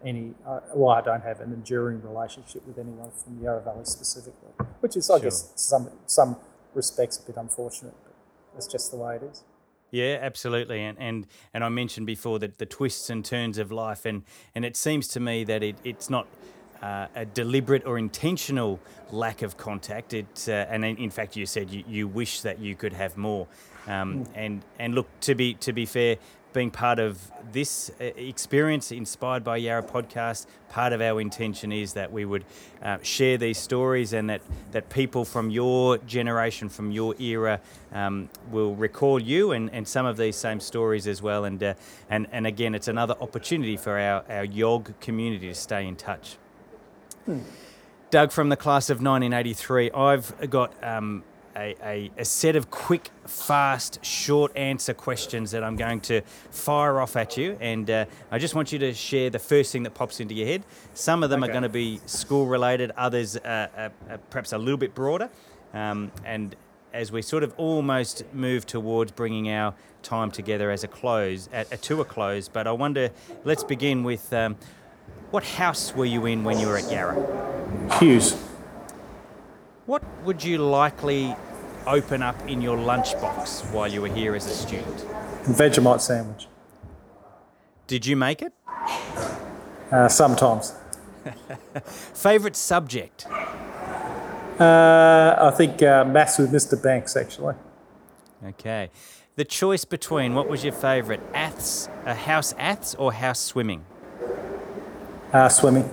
any. 0.04 0.34
Uh, 0.46 0.60
well, 0.76 0.96
I 0.96 1.02
don't 1.02 1.24
have 1.24 1.42
an 1.42 1.52
enduring 1.52 2.02
relationship 2.02 2.66
with 2.68 2.78
anyone 2.78 3.12
from 3.12 3.42
Yarra 3.42 3.62
Valley 3.62 3.86
specifically, 3.86 4.52
which 4.82 4.96
is, 4.96 5.10
I 5.10 5.16
sure. 5.16 5.24
guess, 5.24 5.52
some 5.56 5.90
some 6.06 6.38
respects 6.74 7.18
a 7.18 7.26
bit 7.26 7.38
unfortunate, 7.38 7.96
but 8.04 8.14
that's 8.54 8.68
just 8.68 8.92
the 8.92 8.98
way 8.98 9.16
it 9.16 9.24
is. 9.24 9.44
Yeah, 9.92 10.20
absolutely, 10.22 10.84
and 10.84 10.98
and 11.00 11.26
and 11.54 11.64
I 11.64 11.70
mentioned 11.70 12.06
before 12.06 12.38
that 12.40 12.58
the 12.58 12.66
twists 12.66 13.10
and 13.10 13.24
turns 13.24 13.58
of 13.58 13.72
life, 13.72 14.06
and 14.06 14.24
and 14.54 14.66
it 14.66 14.76
seems 14.76 15.08
to 15.10 15.20
me 15.20 15.44
that 15.46 15.64
it, 15.64 15.78
it's 15.84 16.10
not 16.10 16.28
uh, 16.86 17.08
a 17.16 17.26
deliberate 17.26 17.86
or 17.86 17.98
intentional 17.98 18.80
lack 19.12 19.42
of 19.42 19.58
contact. 19.58 20.14
It, 20.14 20.46
uh, 20.48 20.52
and 20.52 20.86
in 20.86 21.10
fact, 21.10 21.36
you 21.36 21.46
said 21.46 21.72
you, 21.72 21.84
you 21.88 22.08
wish 22.08 22.42
that 22.42 22.60
you 22.60 22.76
could 22.76 22.94
have 22.94 23.18
more. 23.18 23.48
Um, 23.88 24.26
mm. 24.26 24.28
and 24.36 24.62
and 24.80 24.96
look 24.96 25.08
to 25.22 25.36
be 25.36 25.54
to 25.56 25.74
be 25.74 25.86
fair, 25.86 26.18
being 26.54 26.72
part 26.72 27.00
of 27.00 27.20
this 27.52 27.92
uh, 28.00 28.04
experience, 28.16 28.92
inspired 28.92 29.44
by 29.44 29.58
Yarra 29.58 29.84
podcast, 29.84 30.46
part 30.70 30.94
of 30.94 31.02
our 31.02 31.20
intention 31.20 31.72
is 31.72 31.94
that 31.94 32.12
we 32.12 32.24
would 32.24 32.46
uh, 32.82 32.98
share 33.04 33.38
these 33.38 33.58
stories 33.58 34.14
and 34.14 34.30
that, 34.30 34.42
that 34.72 34.90
people 34.90 35.26
from 35.26 35.50
your 35.50 35.98
generation, 36.00 36.70
from 36.70 36.92
your 36.92 37.14
era, 37.20 37.60
um, 37.92 38.30
will 38.52 38.74
recall 38.74 39.22
you 39.22 39.52
and, 39.52 39.70
and 39.72 39.86
some 39.86 40.06
of 40.06 40.16
these 40.18 40.38
same 40.38 40.62
stories 40.62 41.08
as 41.08 41.22
well. 41.22 41.44
And, 41.44 41.62
uh, 41.62 41.74
and, 42.10 42.26
and 42.32 42.48
again, 42.48 42.74
it's 42.74 42.88
another 42.88 43.16
opportunity 43.20 43.76
for 43.76 44.00
our, 44.00 44.24
our 44.30 44.46
YOG 44.46 44.94
community 45.02 45.50
to 45.50 45.56
stay 45.56 45.86
in 45.86 45.98
touch. 45.98 46.38
Hmm. 47.26 47.40
Doug 48.12 48.32
from 48.32 48.50
the 48.50 48.56
class 48.56 48.90
of 48.90 48.98
1983, 48.98 49.92
I've 49.92 50.50
got 50.50 50.74
um, 50.84 51.24
a, 51.56 51.76
a, 51.84 52.12
a, 52.20 52.26
set 52.26 52.56
of 52.56 52.70
quick, 52.70 53.10
fast, 53.26 54.04
short 54.06 54.56
answer 54.56 54.94
questions 54.94 55.52
that 55.52 55.64
I'm 55.64 55.76
going 55.76 56.02
to 56.02 56.22
fire 56.52 57.00
off 57.00 57.16
at 57.16 57.36
you. 57.36 57.58
And 57.60 57.90
uh, 57.90 58.06
I 58.30 58.38
just 58.38 58.54
want 58.54 58.72
you 58.72 58.80
to 58.80 58.94
share 58.94 59.30
the 59.30 59.40
first 59.40 59.72
thing 59.72 59.84
that 59.84 59.96
pops 59.96 60.20
into 60.20 60.36
your 60.36 60.48
head. 60.48 60.64
Some 60.94 61.24
of 61.24 61.30
them 61.32 61.44
okay. 61.44 61.50
are 61.50 61.54
going 61.54 61.64
to 61.64 61.70
be 61.70 62.00
school 62.06 62.46
related, 62.46 62.92
others 62.92 63.38
uh, 63.38 63.68
are, 63.76 63.92
are 64.10 64.18
perhaps 64.30 64.54
a 64.54 64.58
little 64.58 64.78
bit 64.78 64.94
broader. 64.94 65.30
Um, 65.74 66.12
and 66.24 66.56
as 66.94 67.12
we 67.12 67.22
sort 67.22 67.44
of 67.44 67.54
almost 67.58 68.24
move 68.34 68.66
towards 68.66 69.12
bringing 69.12 69.50
our 69.50 69.74
time 70.02 70.32
together 70.32 70.72
as 70.72 70.84
a 70.84 70.88
close, 70.88 71.50
at, 71.52 71.82
to 71.82 72.00
a 72.00 72.06
close. 72.06 72.48
But 72.48 72.68
I 72.68 72.72
wonder, 72.72 73.12
let's 73.44 73.64
begin 73.64 74.04
with 74.04 74.32
um, 74.32 74.56
what 75.36 75.44
house 75.44 75.94
were 75.94 76.06
you 76.06 76.26
in 76.28 76.46
when 76.46 76.58
you 76.58 76.66
were 76.66 76.78
at 76.78 76.90
Yarra? 76.90 77.18
Hughes. 78.00 78.42
What 79.86 80.02
would 80.24 80.42
you 80.42 80.60
likely 80.60 81.36
open 81.86 82.24
up 82.24 82.38
in 82.48 82.62
your 82.62 82.78
lunchbox 82.78 83.70
while 83.74 83.86
you 83.86 84.02
were 84.02 84.16
here 84.22 84.34
as 84.34 84.46
a 84.46 84.56
student? 84.56 84.98
Vegemite 85.44 86.00
sandwich. 86.00 86.48
Did 87.86 88.06
you 88.06 88.16
make 88.16 88.42
it? 88.42 88.54
Uh, 89.92 90.08
sometimes. 90.08 90.74
Favourite 92.14 92.56
subject? 92.56 93.28
Uh, 94.58 95.36
I 95.38 95.52
think 95.54 95.84
uh, 95.84 96.06
maths 96.06 96.38
with 96.38 96.50
Mr. 96.54 96.82
Banks, 96.82 97.18
actually. 97.18 97.56
Okay. 98.42 98.90
The 99.36 99.44
choice 99.44 99.84
between 99.84 100.34
what 100.34 100.48
was 100.48 100.64
your 100.64 100.72
favourite, 100.72 101.20
aths, 101.34 101.90
uh, 102.06 102.14
house 102.14 102.54
aths 102.58 102.96
or 102.96 103.12
house 103.12 103.42
swimming? 103.42 103.84
Uh, 105.34 105.50
swimming. 105.50 105.90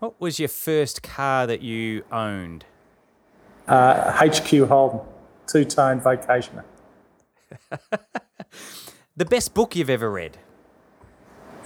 What 0.00 0.20
was 0.20 0.38
your 0.38 0.48
first 0.48 1.02
car 1.02 1.46
that 1.46 1.62
you 1.62 2.04
owned? 2.12 2.64
Uh, 3.66 4.12
HQ 4.12 4.68
Holden, 4.68 5.00
two 5.46 5.64
tone 5.64 6.00
vacationer. 6.00 6.64
the 9.16 9.24
best 9.24 9.54
book 9.54 9.74
you've 9.74 9.90
ever 9.90 10.10
read? 10.10 10.38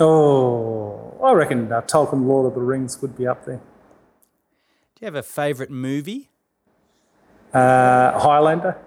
Oh, 0.00 1.18
I 1.22 1.32
reckon 1.32 1.70
uh, 1.70 1.82
Tolkien 1.82 2.26
Lord 2.26 2.46
of 2.46 2.54
the 2.54 2.60
Rings 2.60 3.00
would 3.02 3.16
be 3.16 3.26
up 3.26 3.44
there. 3.44 3.56
Do 3.56 5.00
you 5.00 5.04
have 5.06 5.14
a 5.14 5.22
favourite 5.22 5.70
movie? 5.70 6.30
Uh, 7.52 8.18
Highlander. 8.18 8.78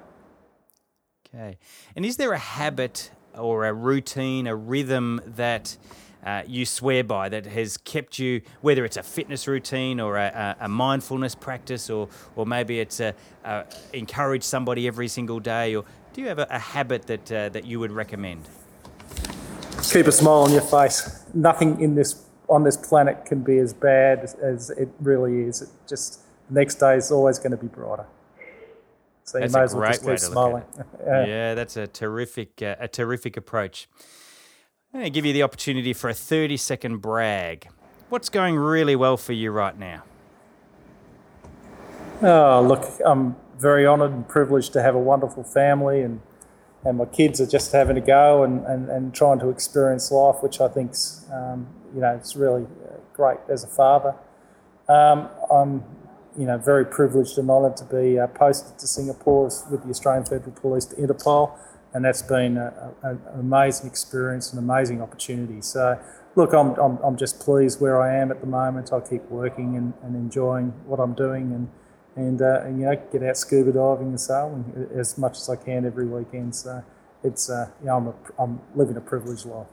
Okay. 1.28 1.58
And 1.96 2.06
is 2.06 2.18
there 2.18 2.34
a 2.34 2.40
habit 2.40 3.12
or 3.38 3.66
a 3.66 3.74
routine, 3.74 4.48
a 4.48 4.56
rhythm 4.56 5.22
that 5.26 5.78
uh, 6.26 6.42
you 6.48 6.66
swear 6.66 7.04
by 7.04 7.30
that 7.30 7.46
has 7.46 7.78
kept 7.78 8.18
you, 8.18 8.42
whether 8.62 8.84
it's 8.84 8.98
a 8.98 9.04
fitness 9.04 9.48
routine 9.48 10.00
or 10.00 10.18
a, 10.18 10.56
a, 10.60 10.66
a 10.66 10.68
mindfulness 10.68 11.36
practice, 11.36 11.90
or 11.90 12.10
or 12.36 12.46
maybe 12.46 12.80
it's 12.80 13.00
a, 13.00 13.14
a, 13.44 13.64
encourage 13.94 14.44
somebody 14.44 14.88
every 14.88 15.08
single 15.08 15.40
day, 15.40 15.76
or 15.76 15.86
do 16.14 16.22
you 16.22 16.28
have 16.28 16.40
a, 16.40 16.60
habit 16.60 17.04
that 17.08 17.32
uh, 17.32 17.50
that 17.50 17.66
you 17.66 17.80
would 17.80 17.92
recommend? 17.92 18.48
Keep 19.84 20.08
a 20.08 20.12
smile 20.12 20.44
on 20.44 20.52
your 20.52 20.62
face. 20.62 21.24
Nothing 21.34 21.80
in 21.80 21.96
this 21.96 22.26
on 22.50 22.64
this 22.64 22.78
planet 22.78 23.26
can 23.26 23.42
be 23.42 23.58
as 23.58 23.74
bad 23.74 24.20
as, 24.20 24.34
as 24.36 24.70
it 24.72 24.90
really 25.00 25.44
is. 25.44 25.62
It 25.62 25.70
just 25.88 26.22
next 26.50 26.76
day 26.76 26.96
is 26.96 27.12
always 27.12 27.38
going 27.38 27.52
to 27.52 27.58
be 27.58 27.68
brighter. 27.68 28.06
So 29.26 29.40
that's 29.40 29.54
you 29.54 29.58
may 29.58 29.62
a 29.62 29.64
as 29.64 29.76
well 29.76 29.92
just 29.92 30.06
keep 30.06 30.20
smiling. 30.20 30.64
yeah. 31.06 31.26
yeah, 31.26 31.54
that's 31.56 31.78
a 31.78 31.88
terrific 31.88 32.62
uh, 32.62 32.76
a 32.80 32.88
terrific 32.88 33.38
approach. 33.38 33.88
I'm 34.96 35.02
going 35.02 35.12
to 35.12 35.14
give 35.14 35.26
you 35.26 35.34
the 35.34 35.44
opportunity 35.44 35.92
for 35.92 36.10
a 36.10 36.14
30 36.14 36.56
second 36.56 36.98
brag. 37.00 37.68
What's 38.08 38.30
going 38.30 38.56
really 38.56 38.96
well 38.96 39.18
for 39.18 39.34
you 39.34 39.52
right 39.52 39.78
now? 39.78 40.04
Oh, 42.22 42.66
look, 42.66 42.86
I'm 43.06 43.36
very 43.60 43.86
honoured 43.86 44.14
and 44.14 44.26
privileged 44.26 44.72
to 44.72 44.82
have 44.82 44.96
a 44.96 45.00
wonderful 45.00 45.44
family, 45.44 46.02
and, 46.02 46.22
and 46.86 46.98
my 46.98 47.04
kids 47.04 47.42
are 47.42 47.46
just 47.46 47.74
having 47.74 47.98
a 47.98 48.02
go 48.02 48.46
and, 48.46 48.66
and, 48.66 48.88
and 48.88 49.14
trying 49.14 49.40
to 49.40 49.50
experience 49.50 50.12
life, 50.12 50.38
which 50.42 50.62
I 50.62 50.70
think's 50.70 51.26
um, 51.30 51.68
you 51.94 52.00
know 52.00 52.16
it's 52.16 52.38
really 52.38 52.64
uh, 52.64 52.94
great 53.12 53.40
as 53.50 53.66
a 53.66 53.68
father. 53.68 54.16
Um, 54.88 55.28
I'm 55.52 55.84
you 56.38 56.46
know 56.46 56.58
very 56.58 56.86
privileged 56.86 57.38
and 57.38 57.52
honoured 57.52 57.76
to 57.78 57.84
be 57.84 58.18
uh, 58.18 58.28
posted 58.28 58.80
to 58.80 58.88
Singapore 58.88 59.52
with 59.70 59.84
the 59.84 59.90
Australian 59.90 60.24
Federal 60.24 60.54
Police 60.54 60.86
to 60.86 60.96
Interpol 60.96 61.60
and 61.96 62.04
that's 62.04 62.22
been 62.22 62.58
a, 62.58 62.94
a, 63.04 63.10
an 63.12 63.20
amazing 63.40 63.88
experience, 63.90 64.52
an 64.52 64.60
amazing 64.60 65.02
opportunity. 65.02 65.62
So, 65.62 65.98
look, 66.36 66.52
I'm, 66.52 66.76
I'm, 66.76 66.98
I'm 66.98 67.16
just 67.16 67.40
pleased 67.40 67.80
where 67.80 68.02
I 68.02 68.18
am 68.18 68.32
at 68.32 68.42
the 68.42 68.48
moment. 68.48 68.92
I 68.92 69.00
keep 69.00 69.24
working 69.30 69.78
and, 69.78 69.94
and 70.04 70.14
enjoying 70.14 70.74
what 70.86 71.00
I'm 71.00 71.14
doing, 71.14 71.54
and 71.54 71.70
and, 72.18 72.42
uh, 72.42 72.62
and 72.64 72.80
you 72.80 72.86
know 72.86 73.02
get 73.12 73.24
out 73.24 73.38
scuba 73.38 73.72
diving 73.72 74.08
and 74.08 74.20
sailing 74.20 74.90
as 74.94 75.18
much 75.18 75.38
as 75.38 75.50
I 75.50 75.56
can 75.56 75.86
every 75.86 76.06
weekend. 76.06 76.54
So, 76.56 76.84
it's 77.24 77.50
uh, 77.50 77.70
you 77.80 77.88
know 77.88 77.96
I'm, 77.96 78.08
a, 78.08 78.14
I'm 78.40 78.62
living 78.76 78.98
a 78.98 79.02
privileged 79.02 79.46
life. 79.46 79.68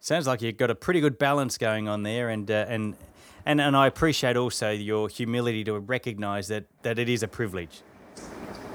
Sounds 0.00 0.26
like 0.26 0.40
you've 0.40 0.56
got 0.56 0.70
a 0.70 0.74
pretty 0.74 1.00
good 1.00 1.18
balance 1.18 1.58
going 1.58 1.86
on 1.86 2.02
there, 2.02 2.30
and 2.30 2.50
uh, 2.50 2.64
and 2.66 2.96
and 3.44 3.60
and 3.60 3.76
I 3.76 3.86
appreciate 3.86 4.38
also 4.38 4.70
your 4.70 5.10
humility 5.10 5.64
to 5.64 5.78
recognise 5.78 6.48
that 6.48 6.64
that 6.80 6.98
it 6.98 7.10
is 7.10 7.22
a 7.22 7.28
privilege. 7.28 7.82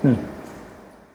Hmm. 0.01 0.13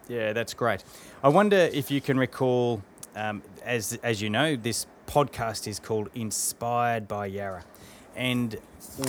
Yeah, 0.08 0.32
that's 0.32 0.54
great. 0.54 0.82
I 1.22 1.28
wonder 1.28 1.56
if 1.56 1.90
you 1.90 2.00
can 2.00 2.18
recall, 2.18 2.82
um, 3.14 3.42
as 3.64 3.98
as 4.02 4.20
you 4.20 4.30
know, 4.30 4.56
this 4.56 4.86
podcast 5.06 5.66
is 5.66 5.78
called 5.78 6.08
Inspired 6.14 7.06
by 7.06 7.26
Yarra, 7.26 7.64
and 8.16 8.56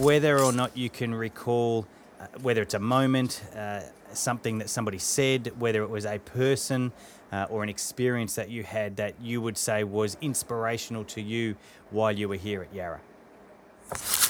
whether 0.01 0.39
or 0.39 0.51
not 0.51 0.77
you 0.77 0.89
can 0.89 1.13
recall, 1.13 1.87
uh, 2.19 2.27
whether 2.41 2.61
it's 2.61 2.75
a 2.75 2.79
moment, 2.79 3.43
uh, 3.55 3.81
something 4.13 4.59
that 4.59 4.69
somebody 4.69 4.99
said, 4.99 5.51
whether 5.59 5.81
it 5.81 5.89
was 5.89 6.05
a 6.05 6.19
person 6.19 6.91
uh, 7.31 7.47
or 7.49 7.63
an 7.63 7.69
experience 7.69 8.35
that 8.35 8.49
you 8.49 8.63
had 8.63 8.95
that 8.97 9.15
you 9.19 9.41
would 9.41 9.57
say 9.57 9.83
was 9.83 10.15
inspirational 10.21 11.03
to 11.05 11.21
you 11.21 11.55
while 11.89 12.11
you 12.11 12.29
were 12.29 12.35
here 12.35 12.61
at 12.61 12.73
Yarra. 12.73 13.01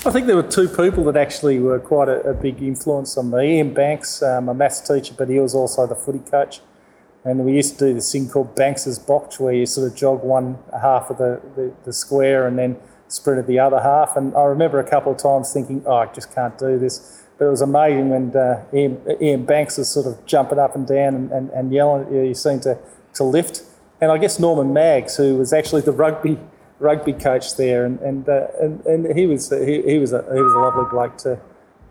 I 0.05 0.11
think 0.11 0.27
there 0.27 0.35
were 0.35 0.43
two 0.43 0.67
people 0.67 1.05
that 1.05 1.15
actually 1.15 1.59
were 1.59 1.79
quite 1.79 2.09
a, 2.09 2.19
a 2.21 2.33
big 2.33 2.61
influence 2.61 3.17
on 3.17 3.31
me. 3.31 3.57
Ian 3.57 3.73
Banks, 3.73 4.21
um, 4.21 4.49
a 4.49 4.53
maths 4.53 4.81
teacher, 4.81 5.13
but 5.17 5.29
he 5.29 5.39
was 5.39 5.55
also 5.55 5.87
the 5.87 5.95
footy 5.95 6.19
coach. 6.19 6.59
And 7.23 7.45
we 7.45 7.53
used 7.53 7.79
to 7.79 7.87
do 7.87 7.93
this 7.93 8.11
thing 8.11 8.29
called 8.29 8.53
Banks's 8.53 8.99
Box, 8.99 9.39
where 9.39 9.53
you 9.53 9.65
sort 9.65 9.89
of 9.89 9.95
jog 9.95 10.21
one 10.21 10.57
half 10.81 11.09
of 11.09 11.17
the, 11.17 11.41
the, 11.55 11.73
the 11.85 11.93
square 11.93 12.47
and 12.47 12.59
then 12.59 12.77
sprinted 13.07 13.47
the 13.47 13.59
other 13.59 13.79
half. 13.79 14.17
And 14.17 14.35
I 14.35 14.43
remember 14.43 14.79
a 14.79 14.89
couple 14.89 15.13
of 15.13 15.17
times 15.17 15.53
thinking, 15.53 15.83
oh, 15.85 15.95
I 15.95 16.07
just 16.07 16.35
can't 16.35 16.57
do 16.57 16.77
this. 16.77 17.23
But 17.37 17.45
it 17.45 17.49
was 17.49 17.61
amazing 17.61 18.09
when 18.09 18.35
uh, 18.35 18.65
Ian, 18.73 19.01
Ian, 19.21 19.45
Banks 19.45 19.77
was 19.77 19.89
sort 19.89 20.05
of 20.05 20.25
jumping 20.25 20.59
up 20.59 20.75
and 20.75 20.85
down 20.85 21.15
and, 21.15 21.31
and, 21.31 21.49
and 21.51 21.71
yelling. 21.71 22.13
You 22.13 22.33
seemed 22.33 22.63
to, 22.63 22.77
to 23.13 23.23
lift. 23.23 23.63
And 24.01 24.11
I 24.11 24.17
guess 24.17 24.37
Norman 24.37 24.73
Maggs, 24.73 25.15
who 25.15 25.37
was 25.37 25.53
actually 25.53 25.81
the 25.81 25.93
rugby 25.93 26.37
rugby 26.83 27.13
coach 27.13 27.55
there, 27.55 27.85
and 27.85 27.99
and 28.01 28.27
uh, 28.27 28.47
and, 28.61 28.85
and 28.85 29.17
he 29.17 29.25
was 29.25 29.49
he, 29.49 29.81
he 29.81 29.97
was 29.97 30.11
a 30.13 30.21
he 30.33 30.41
was 30.41 30.53
a 30.53 30.59
lovely 30.59 30.85
bloke 30.91 31.17
to 31.19 31.39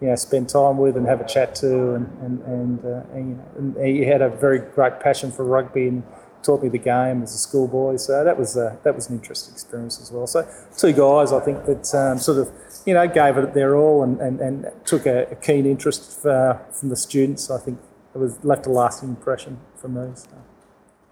you 0.00 0.08
know 0.08 0.16
spend 0.16 0.48
time 0.48 0.76
with 0.78 0.96
and 0.96 1.06
have 1.06 1.20
a 1.20 1.26
chat 1.26 1.54
to, 1.56 1.94
and 1.94 2.06
and 2.20 2.42
and, 2.42 2.84
uh, 2.84 3.14
and, 3.14 3.28
you 3.28 3.34
know, 3.34 3.48
and 3.56 3.86
he 3.86 4.04
had 4.04 4.22
a 4.22 4.28
very 4.28 4.58
great 4.58 5.00
passion 5.00 5.32
for 5.32 5.44
rugby 5.44 5.88
and 5.88 6.02
taught 6.42 6.62
me 6.62 6.68
the 6.68 6.78
game 6.78 7.22
as 7.22 7.34
a 7.34 7.38
schoolboy. 7.38 7.96
So 7.96 8.24
that 8.24 8.38
was 8.38 8.56
uh, 8.56 8.76
that 8.84 8.94
was 8.94 9.08
an 9.08 9.16
interesting 9.16 9.54
experience 9.54 10.00
as 10.00 10.12
well. 10.12 10.26
So 10.26 10.46
two 10.76 10.92
guys 10.92 11.32
I 11.32 11.40
think 11.40 11.64
that 11.64 11.94
um, 11.94 12.18
sort 12.18 12.38
of 12.38 12.50
you 12.84 12.94
know 12.94 13.08
gave 13.08 13.38
it 13.38 13.54
their 13.54 13.76
all 13.76 14.02
and 14.02 14.20
and, 14.20 14.40
and 14.40 14.70
took 14.84 15.06
a, 15.06 15.26
a 15.30 15.36
keen 15.36 15.66
interest 15.66 16.20
for, 16.20 16.60
from 16.72 16.90
the 16.90 16.96
students. 16.96 17.50
I 17.50 17.58
think 17.58 17.80
it 18.14 18.18
was 18.18 18.44
left 18.44 18.66
a 18.66 18.70
lasting 18.70 19.08
impression 19.08 19.58
for 19.80 19.88
me. 19.88 20.12
So. 20.14 20.28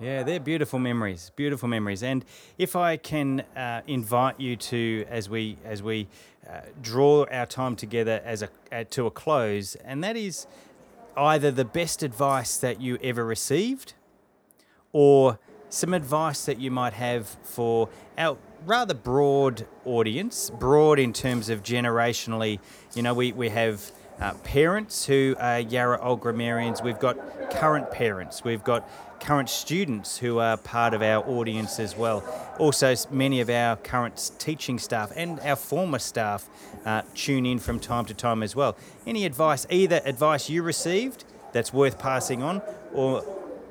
Yeah, 0.01 0.23
they're 0.23 0.41
beautiful 0.41 0.79
memories, 0.79 1.31
beautiful 1.37 1.69
memories. 1.69 2.03
And 2.03 2.25
if 2.57 2.75
I 2.75 2.97
can 2.97 3.41
uh, 3.55 3.83
invite 3.87 4.41
you 4.41 4.57
to, 4.57 5.05
as 5.11 5.29
we 5.29 5.59
as 5.63 5.83
we 5.83 6.09
uh, 6.49 6.61
draw 6.81 7.27
our 7.31 7.45
time 7.45 7.77
together 7.77 8.23
as 8.25 8.41
a 8.41 8.49
uh, 8.73 8.85
to 8.91 9.07
a 9.07 9.11
close, 9.11 9.75
and 9.75 10.03
that 10.03 10.17
is 10.17 10.47
either 11.19 11.51
the 11.51 11.67
best 11.67 12.03
advice 12.03 12.57
that 12.57 12.81
you 12.81 12.99
ever 13.03 13.27
received, 13.27 13.93
or 14.95 15.39
some 15.69 15.93
advice 15.93 16.47
that 16.47 16.59
you 16.59 16.71
might 16.71 16.95
have 16.95 17.37
for 17.43 17.91
our 18.17 18.39
rather 18.65 18.95
broad 18.95 19.67
audience, 19.85 20.49
broad 20.49 20.99
in 20.99 21.13
terms 21.13 21.51
of 21.51 21.63
generationally. 21.63 22.59
You 22.95 23.03
know, 23.03 23.13
we 23.13 23.33
we 23.33 23.51
have 23.51 23.93
uh, 24.20 24.35
parents 24.44 25.06
who 25.06 25.35
are 25.38 25.61
Yarra 25.61 26.00
Old 26.00 26.20
Grammarians. 26.20 26.83
We've 26.83 26.98
got 26.98 27.50
current 27.50 27.90
parents. 27.90 28.44
We've 28.44 28.62
got 28.62 28.88
current 29.20 29.48
students 29.48 30.18
who 30.18 30.38
are 30.38 30.56
part 30.56 30.94
of 30.94 31.02
our 31.02 31.26
audience 31.28 31.78
as 31.78 31.96
well. 31.96 32.22
Also, 32.59 32.94
many 33.11 33.40
of 33.40 33.50
our 33.50 33.77
current 33.77 34.31
teaching 34.38 34.79
staff 34.79 35.12
and 35.14 35.40
our 35.40 35.56
former 35.56 35.98
staff 35.98 36.48
uh, 36.85 37.02
tune 37.14 37.46
in 37.46 37.58
from 37.58 37.79
time 37.79 38.04
to 38.06 38.14
time 38.14 38.42
as 38.42 38.56
well. 38.56 38.77
Any 39.06 39.25
advice, 39.25 39.66
either 39.71 40.00
advice 40.04 40.48
you 40.48 40.62
received 40.62 41.25
that's 41.52 41.73
worth 41.73 41.98
passing 41.98 42.42
on, 42.42 42.62
or 42.92 43.25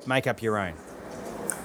make 0.06 0.28
up 0.28 0.42
your 0.42 0.58
own? 0.58 0.74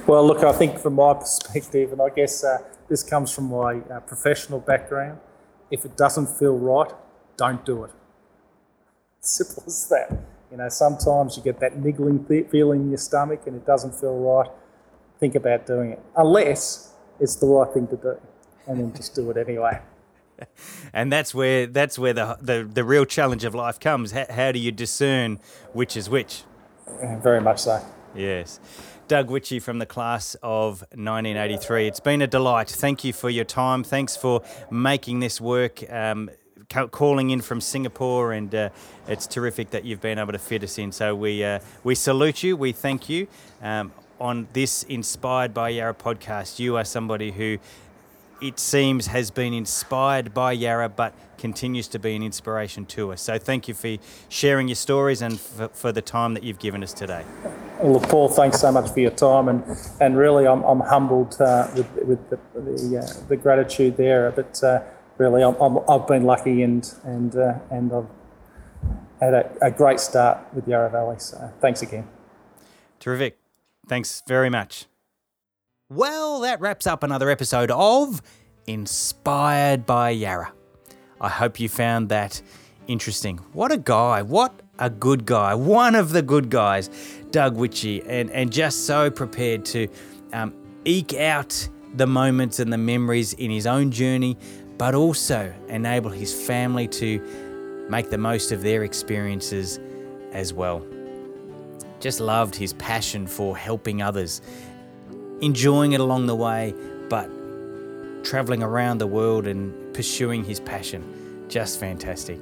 Well, 0.07 0.26
look, 0.26 0.45
I 0.45 0.53
think 0.53 0.78
from 0.78 0.95
my 0.95 1.14
perspective, 1.14 1.93
and 1.93 2.01
I 2.01 2.09
guess 2.09 2.45
uh, 2.45 2.59
this 2.89 3.03
comes 3.03 3.32
from 3.32 3.49
my 3.51 3.80
uh, 3.91 4.01
professional 4.01 4.61
background, 4.61 5.18
if 5.70 5.85
it 5.85 5.97
doesn't 5.97 6.28
feel 6.28 6.57
right, 6.57 6.91
don't 7.37 7.64
do 7.64 7.85
it. 7.85 7.91
Simple 9.25 9.64
as 9.66 9.89
that. 9.89 10.11
You 10.51 10.59
know, 10.59 10.68
sometimes 10.68 11.37
you 11.37 11.43
get 11.43 11.59
that 11.61 11.79
niggling 11.79 12.25
th- 12.27 12.49
feeling 12.49 12.83
in 12.83 12.89
your 12.91 12.99
stomach 12.99 13.43
and 13.47 13.57
it 13.57 13.66
doesn't 13.66 13.95
feel 13.95 14.16
right. 14.18 14.51
Think 15.18 15.35
about 15.35 15.66
doing 15.66 15.93
it, 15.93 16.01
unless 16.16 16.93
it's 17.18 17.37
the 17.37 17.47
right 17.47 17.72
thing 17.72 17.87
to 17.89 17.97
do, 17.97 18.20
and 18.66 18.81
then 18.81 18.93
just 18.95 19.14
do 19.14 19.31
it 19.31 19.37
anyway. 19.37 19.81
and 20.93 21.11
that's 21.12 21.35
where 21.35 21.66
that's 21.66 21.99
where 21.99 22.12
the, 22.12 22.37
the 22.41 22.68
the 22.70 22.85
real 22.85 23.05
challenge 23.05 23.45
of 23.45 23.55
life 23.55 23.81
comes. 23.81 24.12
How, 24.12 24.27
how 24.29 24.53
do 24.53 24.59
you 24.59 24.72
discern 24.72 25.41
which 25.72 25.97
is 25.97 26.11
which? 26.11 26.43
Very 27.22 27.41
much 27.41 27.61
so. 27.61 27.85
Yes. 28.14 28.61
Doug 29.07 29.29
Witchie 29.29 29.61
from 29.61 29.79
the 29.79 29.87
class 29.87 30.35
of 30.43 30.81
1983. 30.93 31.89
It's 31.89 32.01
been 32.01 32.22
a 32.22 32.27
delight. 32.27 32.70
Thank 32.70 33.05
you 33.05 33.12
for 33.12 33.29
your 33.29 33.45
time. 33.45 33.85
Thanks 33.85 34.16
for 34.16 34.43
making 34.70 35.20
this 35.20 35.41
work. 35.41 35.83
Um, 35.91 36.31
calling 36.69 37.31
in 37.31 37.41
from 37.41 37.61
Singapore, 37.61 38.33
and 38.33 38.55
uh, 38.55 38.69
it's 39.09 39.27
terrific 39.27 39.71
that 39.71 39.85
you've 39.85 40.01
been 40.01 40.19
able 40.19 40.33
to 40.33 40.39
fit 40.39 40.62
us 40.62 40.79
in. 40.79 40.93
So 40.93 41.15
we 41.15 41.45
uh, 41.45 41.61
we 41.83 41.95
salute 41.95 42.43
you. 42.43 42.57
We 42.57 42.73
thank 42.73 43.09
you. 43.09 43.27
Um, 43.62 43.93
on 44.21 44.47
this 44.53 44.85
Inspired 44.85 45.53
by 45.53 45.71
Yarra 45.71 45.95
podcast, 45.95 46.59
you 46.59 46.77
are 46.77 46.85
somebody 46.85 47.33
who 47.33 47.59
it 48.41 48.59
seems 48.59 49.07
has 49.07 49.31
been 49.31 49.55
inspired 49.55 50.35
by 50.35 50.53
Yarra, 50.53 50.89
but 50.89 51.15
continues 51.39 51.89
to 51.89 51.99
be 51.99 52.15
an 52.15 52.23
inspiration 52.23 52.85
to 52.87 53.12
us. 53.12 53.23
So 53.23 53.39
thank 53.39 53.69
you 53.69 53.75
for 53.75 53.97
sharing 54.29 54.69
your 54.69 54.75
stories 54.77 55.23
and 55.23 55.41
for, 55.41 55.69
for 55.69 55.93
the 55.93 56.03
time 56.03 56.35
that 56.35 56.43
you've 56.43 56.59
given 56.59 56.83
us 56.83 56.93
today. 56.93 57.25
Well, 57.81 58.01
Paul, 58.01 58.29
thanks 58.29 58.61
so 58.61 58.71
much 58.71 58.91
for 58.91 59.01
your 59.01 59.11
time, 59.11 59.49
and, 59.49 59.65
and 60.01 60.17
really, 60.17 60.47
I'm, 60.47 60.62
I'm 60.62 60.81
humbled 60.81 61.41
uh, 61.41 61.69
with, 61.75 61.93
with 62.05 62.31
the 62.31 62.39
the, 62.55 62.99
uh, 62.99 63.29
the, 63.29 63.37
gratitude 63.37 63.97
there. 63.97 64.31
But 64.31 64.62
uh, 64.62 64.83
really, 65.19 65.43
i 65.43 65.93
have 65.93 66.07
been 66.07 66.25
lucky, 66.25 66.62
and 66.62 66.93
and 67.05 67.37
uh, 67.37 67.59
and 67.71 67.93
I've 67.93 68.09
had 69.21 69.35
a, 69.35 69.53
a 69.62 69.71
great 69.71 70.01
start 70.01 70.39
with 70.55 70.67
Yarra 70.69 70.91
Valley. 70.91 71.17
So 71.19 71.53
thanks 71.61 71.83
again. 71.83 72.09
Terrific. 73.01 73.39
Thanks 73.87 74.23
very 74.27 74.51
much. 74.51 74.87
Well, 75.91 76.41
that 76.41 76.61
wraps 76.61 76.87
up 76.87 77.03
another 77.03 77.31
episode 77.31 77.71
of 77.71 78.23
Inspired 78.67 79.85
by 79.85 80.11
Yarra. 80.11 80.53
I 81.21 81.29
hope 81.29 81.61
you 81.61 81.69
found 81.69 82.09
that 82.09 82.41
interesting. 82.87 83.39
What 83.53 83.73
a 83.73 83.79
guy. 83.79 84.23
What 84.23 84.59
a 84.79 84.91
good 84.91 85.27
guy. 85.27 85.55
One 85.55 85.95
of 85.95 86.11
the 86.11 86.23
good 86.23 86.51
guys, 86.51 86.89
Doug 87.31 87.57
Witchie, 87.57 88.05
and, 88.09 88.31
and 88.31 88.53
just 88.53 88.87
so 88.87 89.11
prepared 89.11 89.65
to 89.67 89.89
um, 90.33 90.55
eke 90.85 91.15
out 91.15 91.69
the 91.95 92.07
moments 92.07 92.59
and 92.59 92.73
the 92.73 92.79
memories 92.79 93.35
in 93.35 93.51
his 93.51 93.67
own 93.67 93.91
journey, 93.91 94.37
but 94.79 94.95
also 94.95 95.53
enable 95.68 96.11
his 96.11 96.33
family 96.33 96.89
to 96.89 97.20
make 97.89 98.11
the 98.11 98.18
most 98.18 98.53
of 98.53 98.62
their 98.62 98.83
experiences 98.83 99.79
as 100.33 100.53
well. 100.53 100.85
Just 102.01 102.20
loved 102.20 102.55
his 102.55 102.72
passion 102.75 103.27
for 103.27 103.57
helping 103.57 104.03
others, 104.03 104.43
enjoying 105.41 105.93
it 105.93 106.01
along 106.01 106.27
the 106.27 106.35
way, 106.35 106.75
but 107.09 107.31
traveling 108.25 108.62
around 108.62 108.99
the 108.99 109.07
world 109.07 109.47
and 109.47 109.95
pursuing 109.95 110.45
his 110.45 110.61
passion. 110.61 111.47
Just 111.49 111.79
fantastic. 111.79 112.39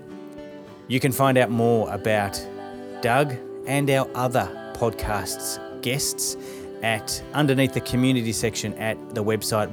You 0.88 1.00
can 1.00 1.12
find 1.12 1.36
out 1.38 1.50
more 1.50 1.92
about 1.92 2.40
Doug 3.02 3.34
and 3.66 3.90
our 3.90 4.08
other 4.14 4.48
podcasts 4.74 5.58
guests 5.82 6.36
at 6.82 7.22
underneath 7.34 7.74
the 7.74 7.80
community 7.80 8.32
section 8.32 8.74
at 8.74 8.96
the 9.14 9.22
website 9.22 9.72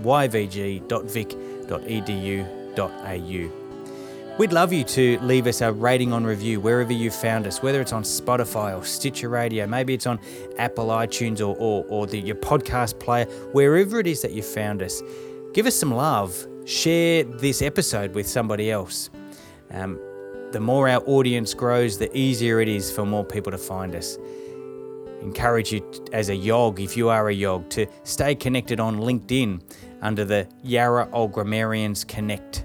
yvg.vic.edu.au. 1.78 3.59
We'd 4.39 4.53
love 4.53 4.72
you 4.72 4.86
to 4.86 5.20
leave 5.20 5.47
us 5.47 5.59
a 5.59 5.74
rating 5.74 6.13
on 6.13 6.24
review 6.24 6.61
wherever 6.61 6.93
you 6.93 7.11
found 7.11 7.45
us, 7.45 7.61
whether 7.61 7.82
it's 7.82 7.91
on 7.91 8.03
Spotify 8.03 8.78
or 8.78 8.86
Stitcher 8.86 9.28
Radio, 9.28 9.67
maybe 9.67 9.93
it's 9.93 10.07
on 10.07 10.17
Apple 10.57 10.88
iTunes 10.88 11.41
or, 11.41 11.57
or, 11.57 11.84
or 11.89 12.07
the, 12.07 12.17
your 12.17 12.38
podcast 12.38 12.99
player, 12.99 13.26
wherever 13.51 13.99
it 13.99 14.07
is 14.07 14.22
that 14.22 14.32
you 14.32 14.41
found 14.41 14.82
us. 14.82 15.01
Give 15.53 15.65
us 15.65 15.76
some 15.76 15.93
love. 15.93 16.47
Share 16.63 17.26
this 17.26 17.61
episode 17.61 18.15
with 18.15 18.30
somebody 18.30 18.72
else. 18.72 19.09
Um, 19.72 19.99
the 20.53 20.61
more 20.61 20.88
our 20.88 21.03
audience 21.05 21.53
grows, 21.53 21.97
the 21.97 22.15
easier 22.17 22.61
it 22.61 22.70
is 22.70 22.89
for 22.89 23.05
more 23.05 23.26
people 23.26 23.51
to 23.51 23.57
find 23.57 23.93
us. 23.93 24.17
Encourage 25.22 25.74
you 25.74 25.84
as 26.13 26.30
a 26.30 26.36
yog, 26.36 26.80
if 26.80 26.95
you 26.95 27.09
are 27.09 27.28
a 27.28 27.34
yog, 27.34 27.67
to 27.72 27.88
stay 28.03 28.36
connected 28.36 28.80
on 28.80 28.99
LinkedIn 28.99 29.61
under 30.02 30.26
the 30.26 30.47
Yarra 30.64 31.10
Old 31.12 31.34
Grammarians 31.34 32.04
Connect 32.08 32.64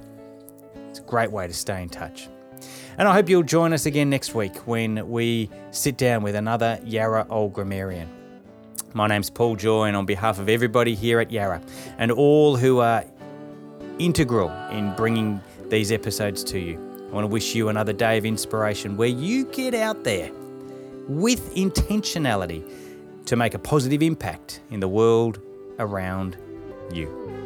It's 0.91 0.99
a 0.99 1.03
great 1.03 1.30
way 1.30 1.47
to 1.47 1.53
stay 1.53 1.82
in 1.82 1.89
touch. 1.89 2.28
And 2.97 3.09
I 3.09 3.12
hope 3.12 3.28
you'll 3.28 3.43
join 3.43 3.72
us 3.72 3.87
again 3.87 4.09
next 4.09 4.35
week 4.35 4.57
when 4.66 5.09
we 5.09 5.51
sit 5.72 5.97
down 5.97 6.22
with 6.22 6.37
another 6.37 6.78
Yarra 6.85 7.26
Old 7.28 7.53
Grammarian. 7.53 8.09
My 8.93 9.09
name's 9.09 9.30
Paul 9.30 9.57
Joy, 9.57 9.87
and 9.87 9.97
on 9.97 10.07
behalf 10.07 10.39
of 10.39 10.49
everybody 10.49 10.95
here 10.95 11.18
at 11.18 11.32
Yarra 11.32 11.61
and 11.99 12.12
all 12.12 12.57
who 12.57 12.78
are 12.78 13.05
integral 13.99 14.51
in 14.70 14.95
bringing 14.95 15.41
these 15.68 15.91
episodes 15.91 16.45
to 16.45 16.61
you, 16.61 16.78
I 17.09 17.12
want 17.14 17.24
to 17.24 17.28
wish 17.28 17.57
you 17.57 17.68
another 17.68 17.93
day 17.93 18.18
of 18.18 18.24
inspiration 18.24 18.97
where 18.97 19.09
you 19.09 19.47
get 19.47 19.74
out 19.74 20.05
there 20.05 20.30
with 21.09 21.55
intentionality 21.55 22.64
to 23.26 23.37
make 23.37 23.55
a 23.55 23.59
positive 23.59 24.03
impact 24.03 24.61
in 24.70 24.78
the 24.78 24.89
world 24.89 25.41
around 25.80 26.37
you. 26.91 27.43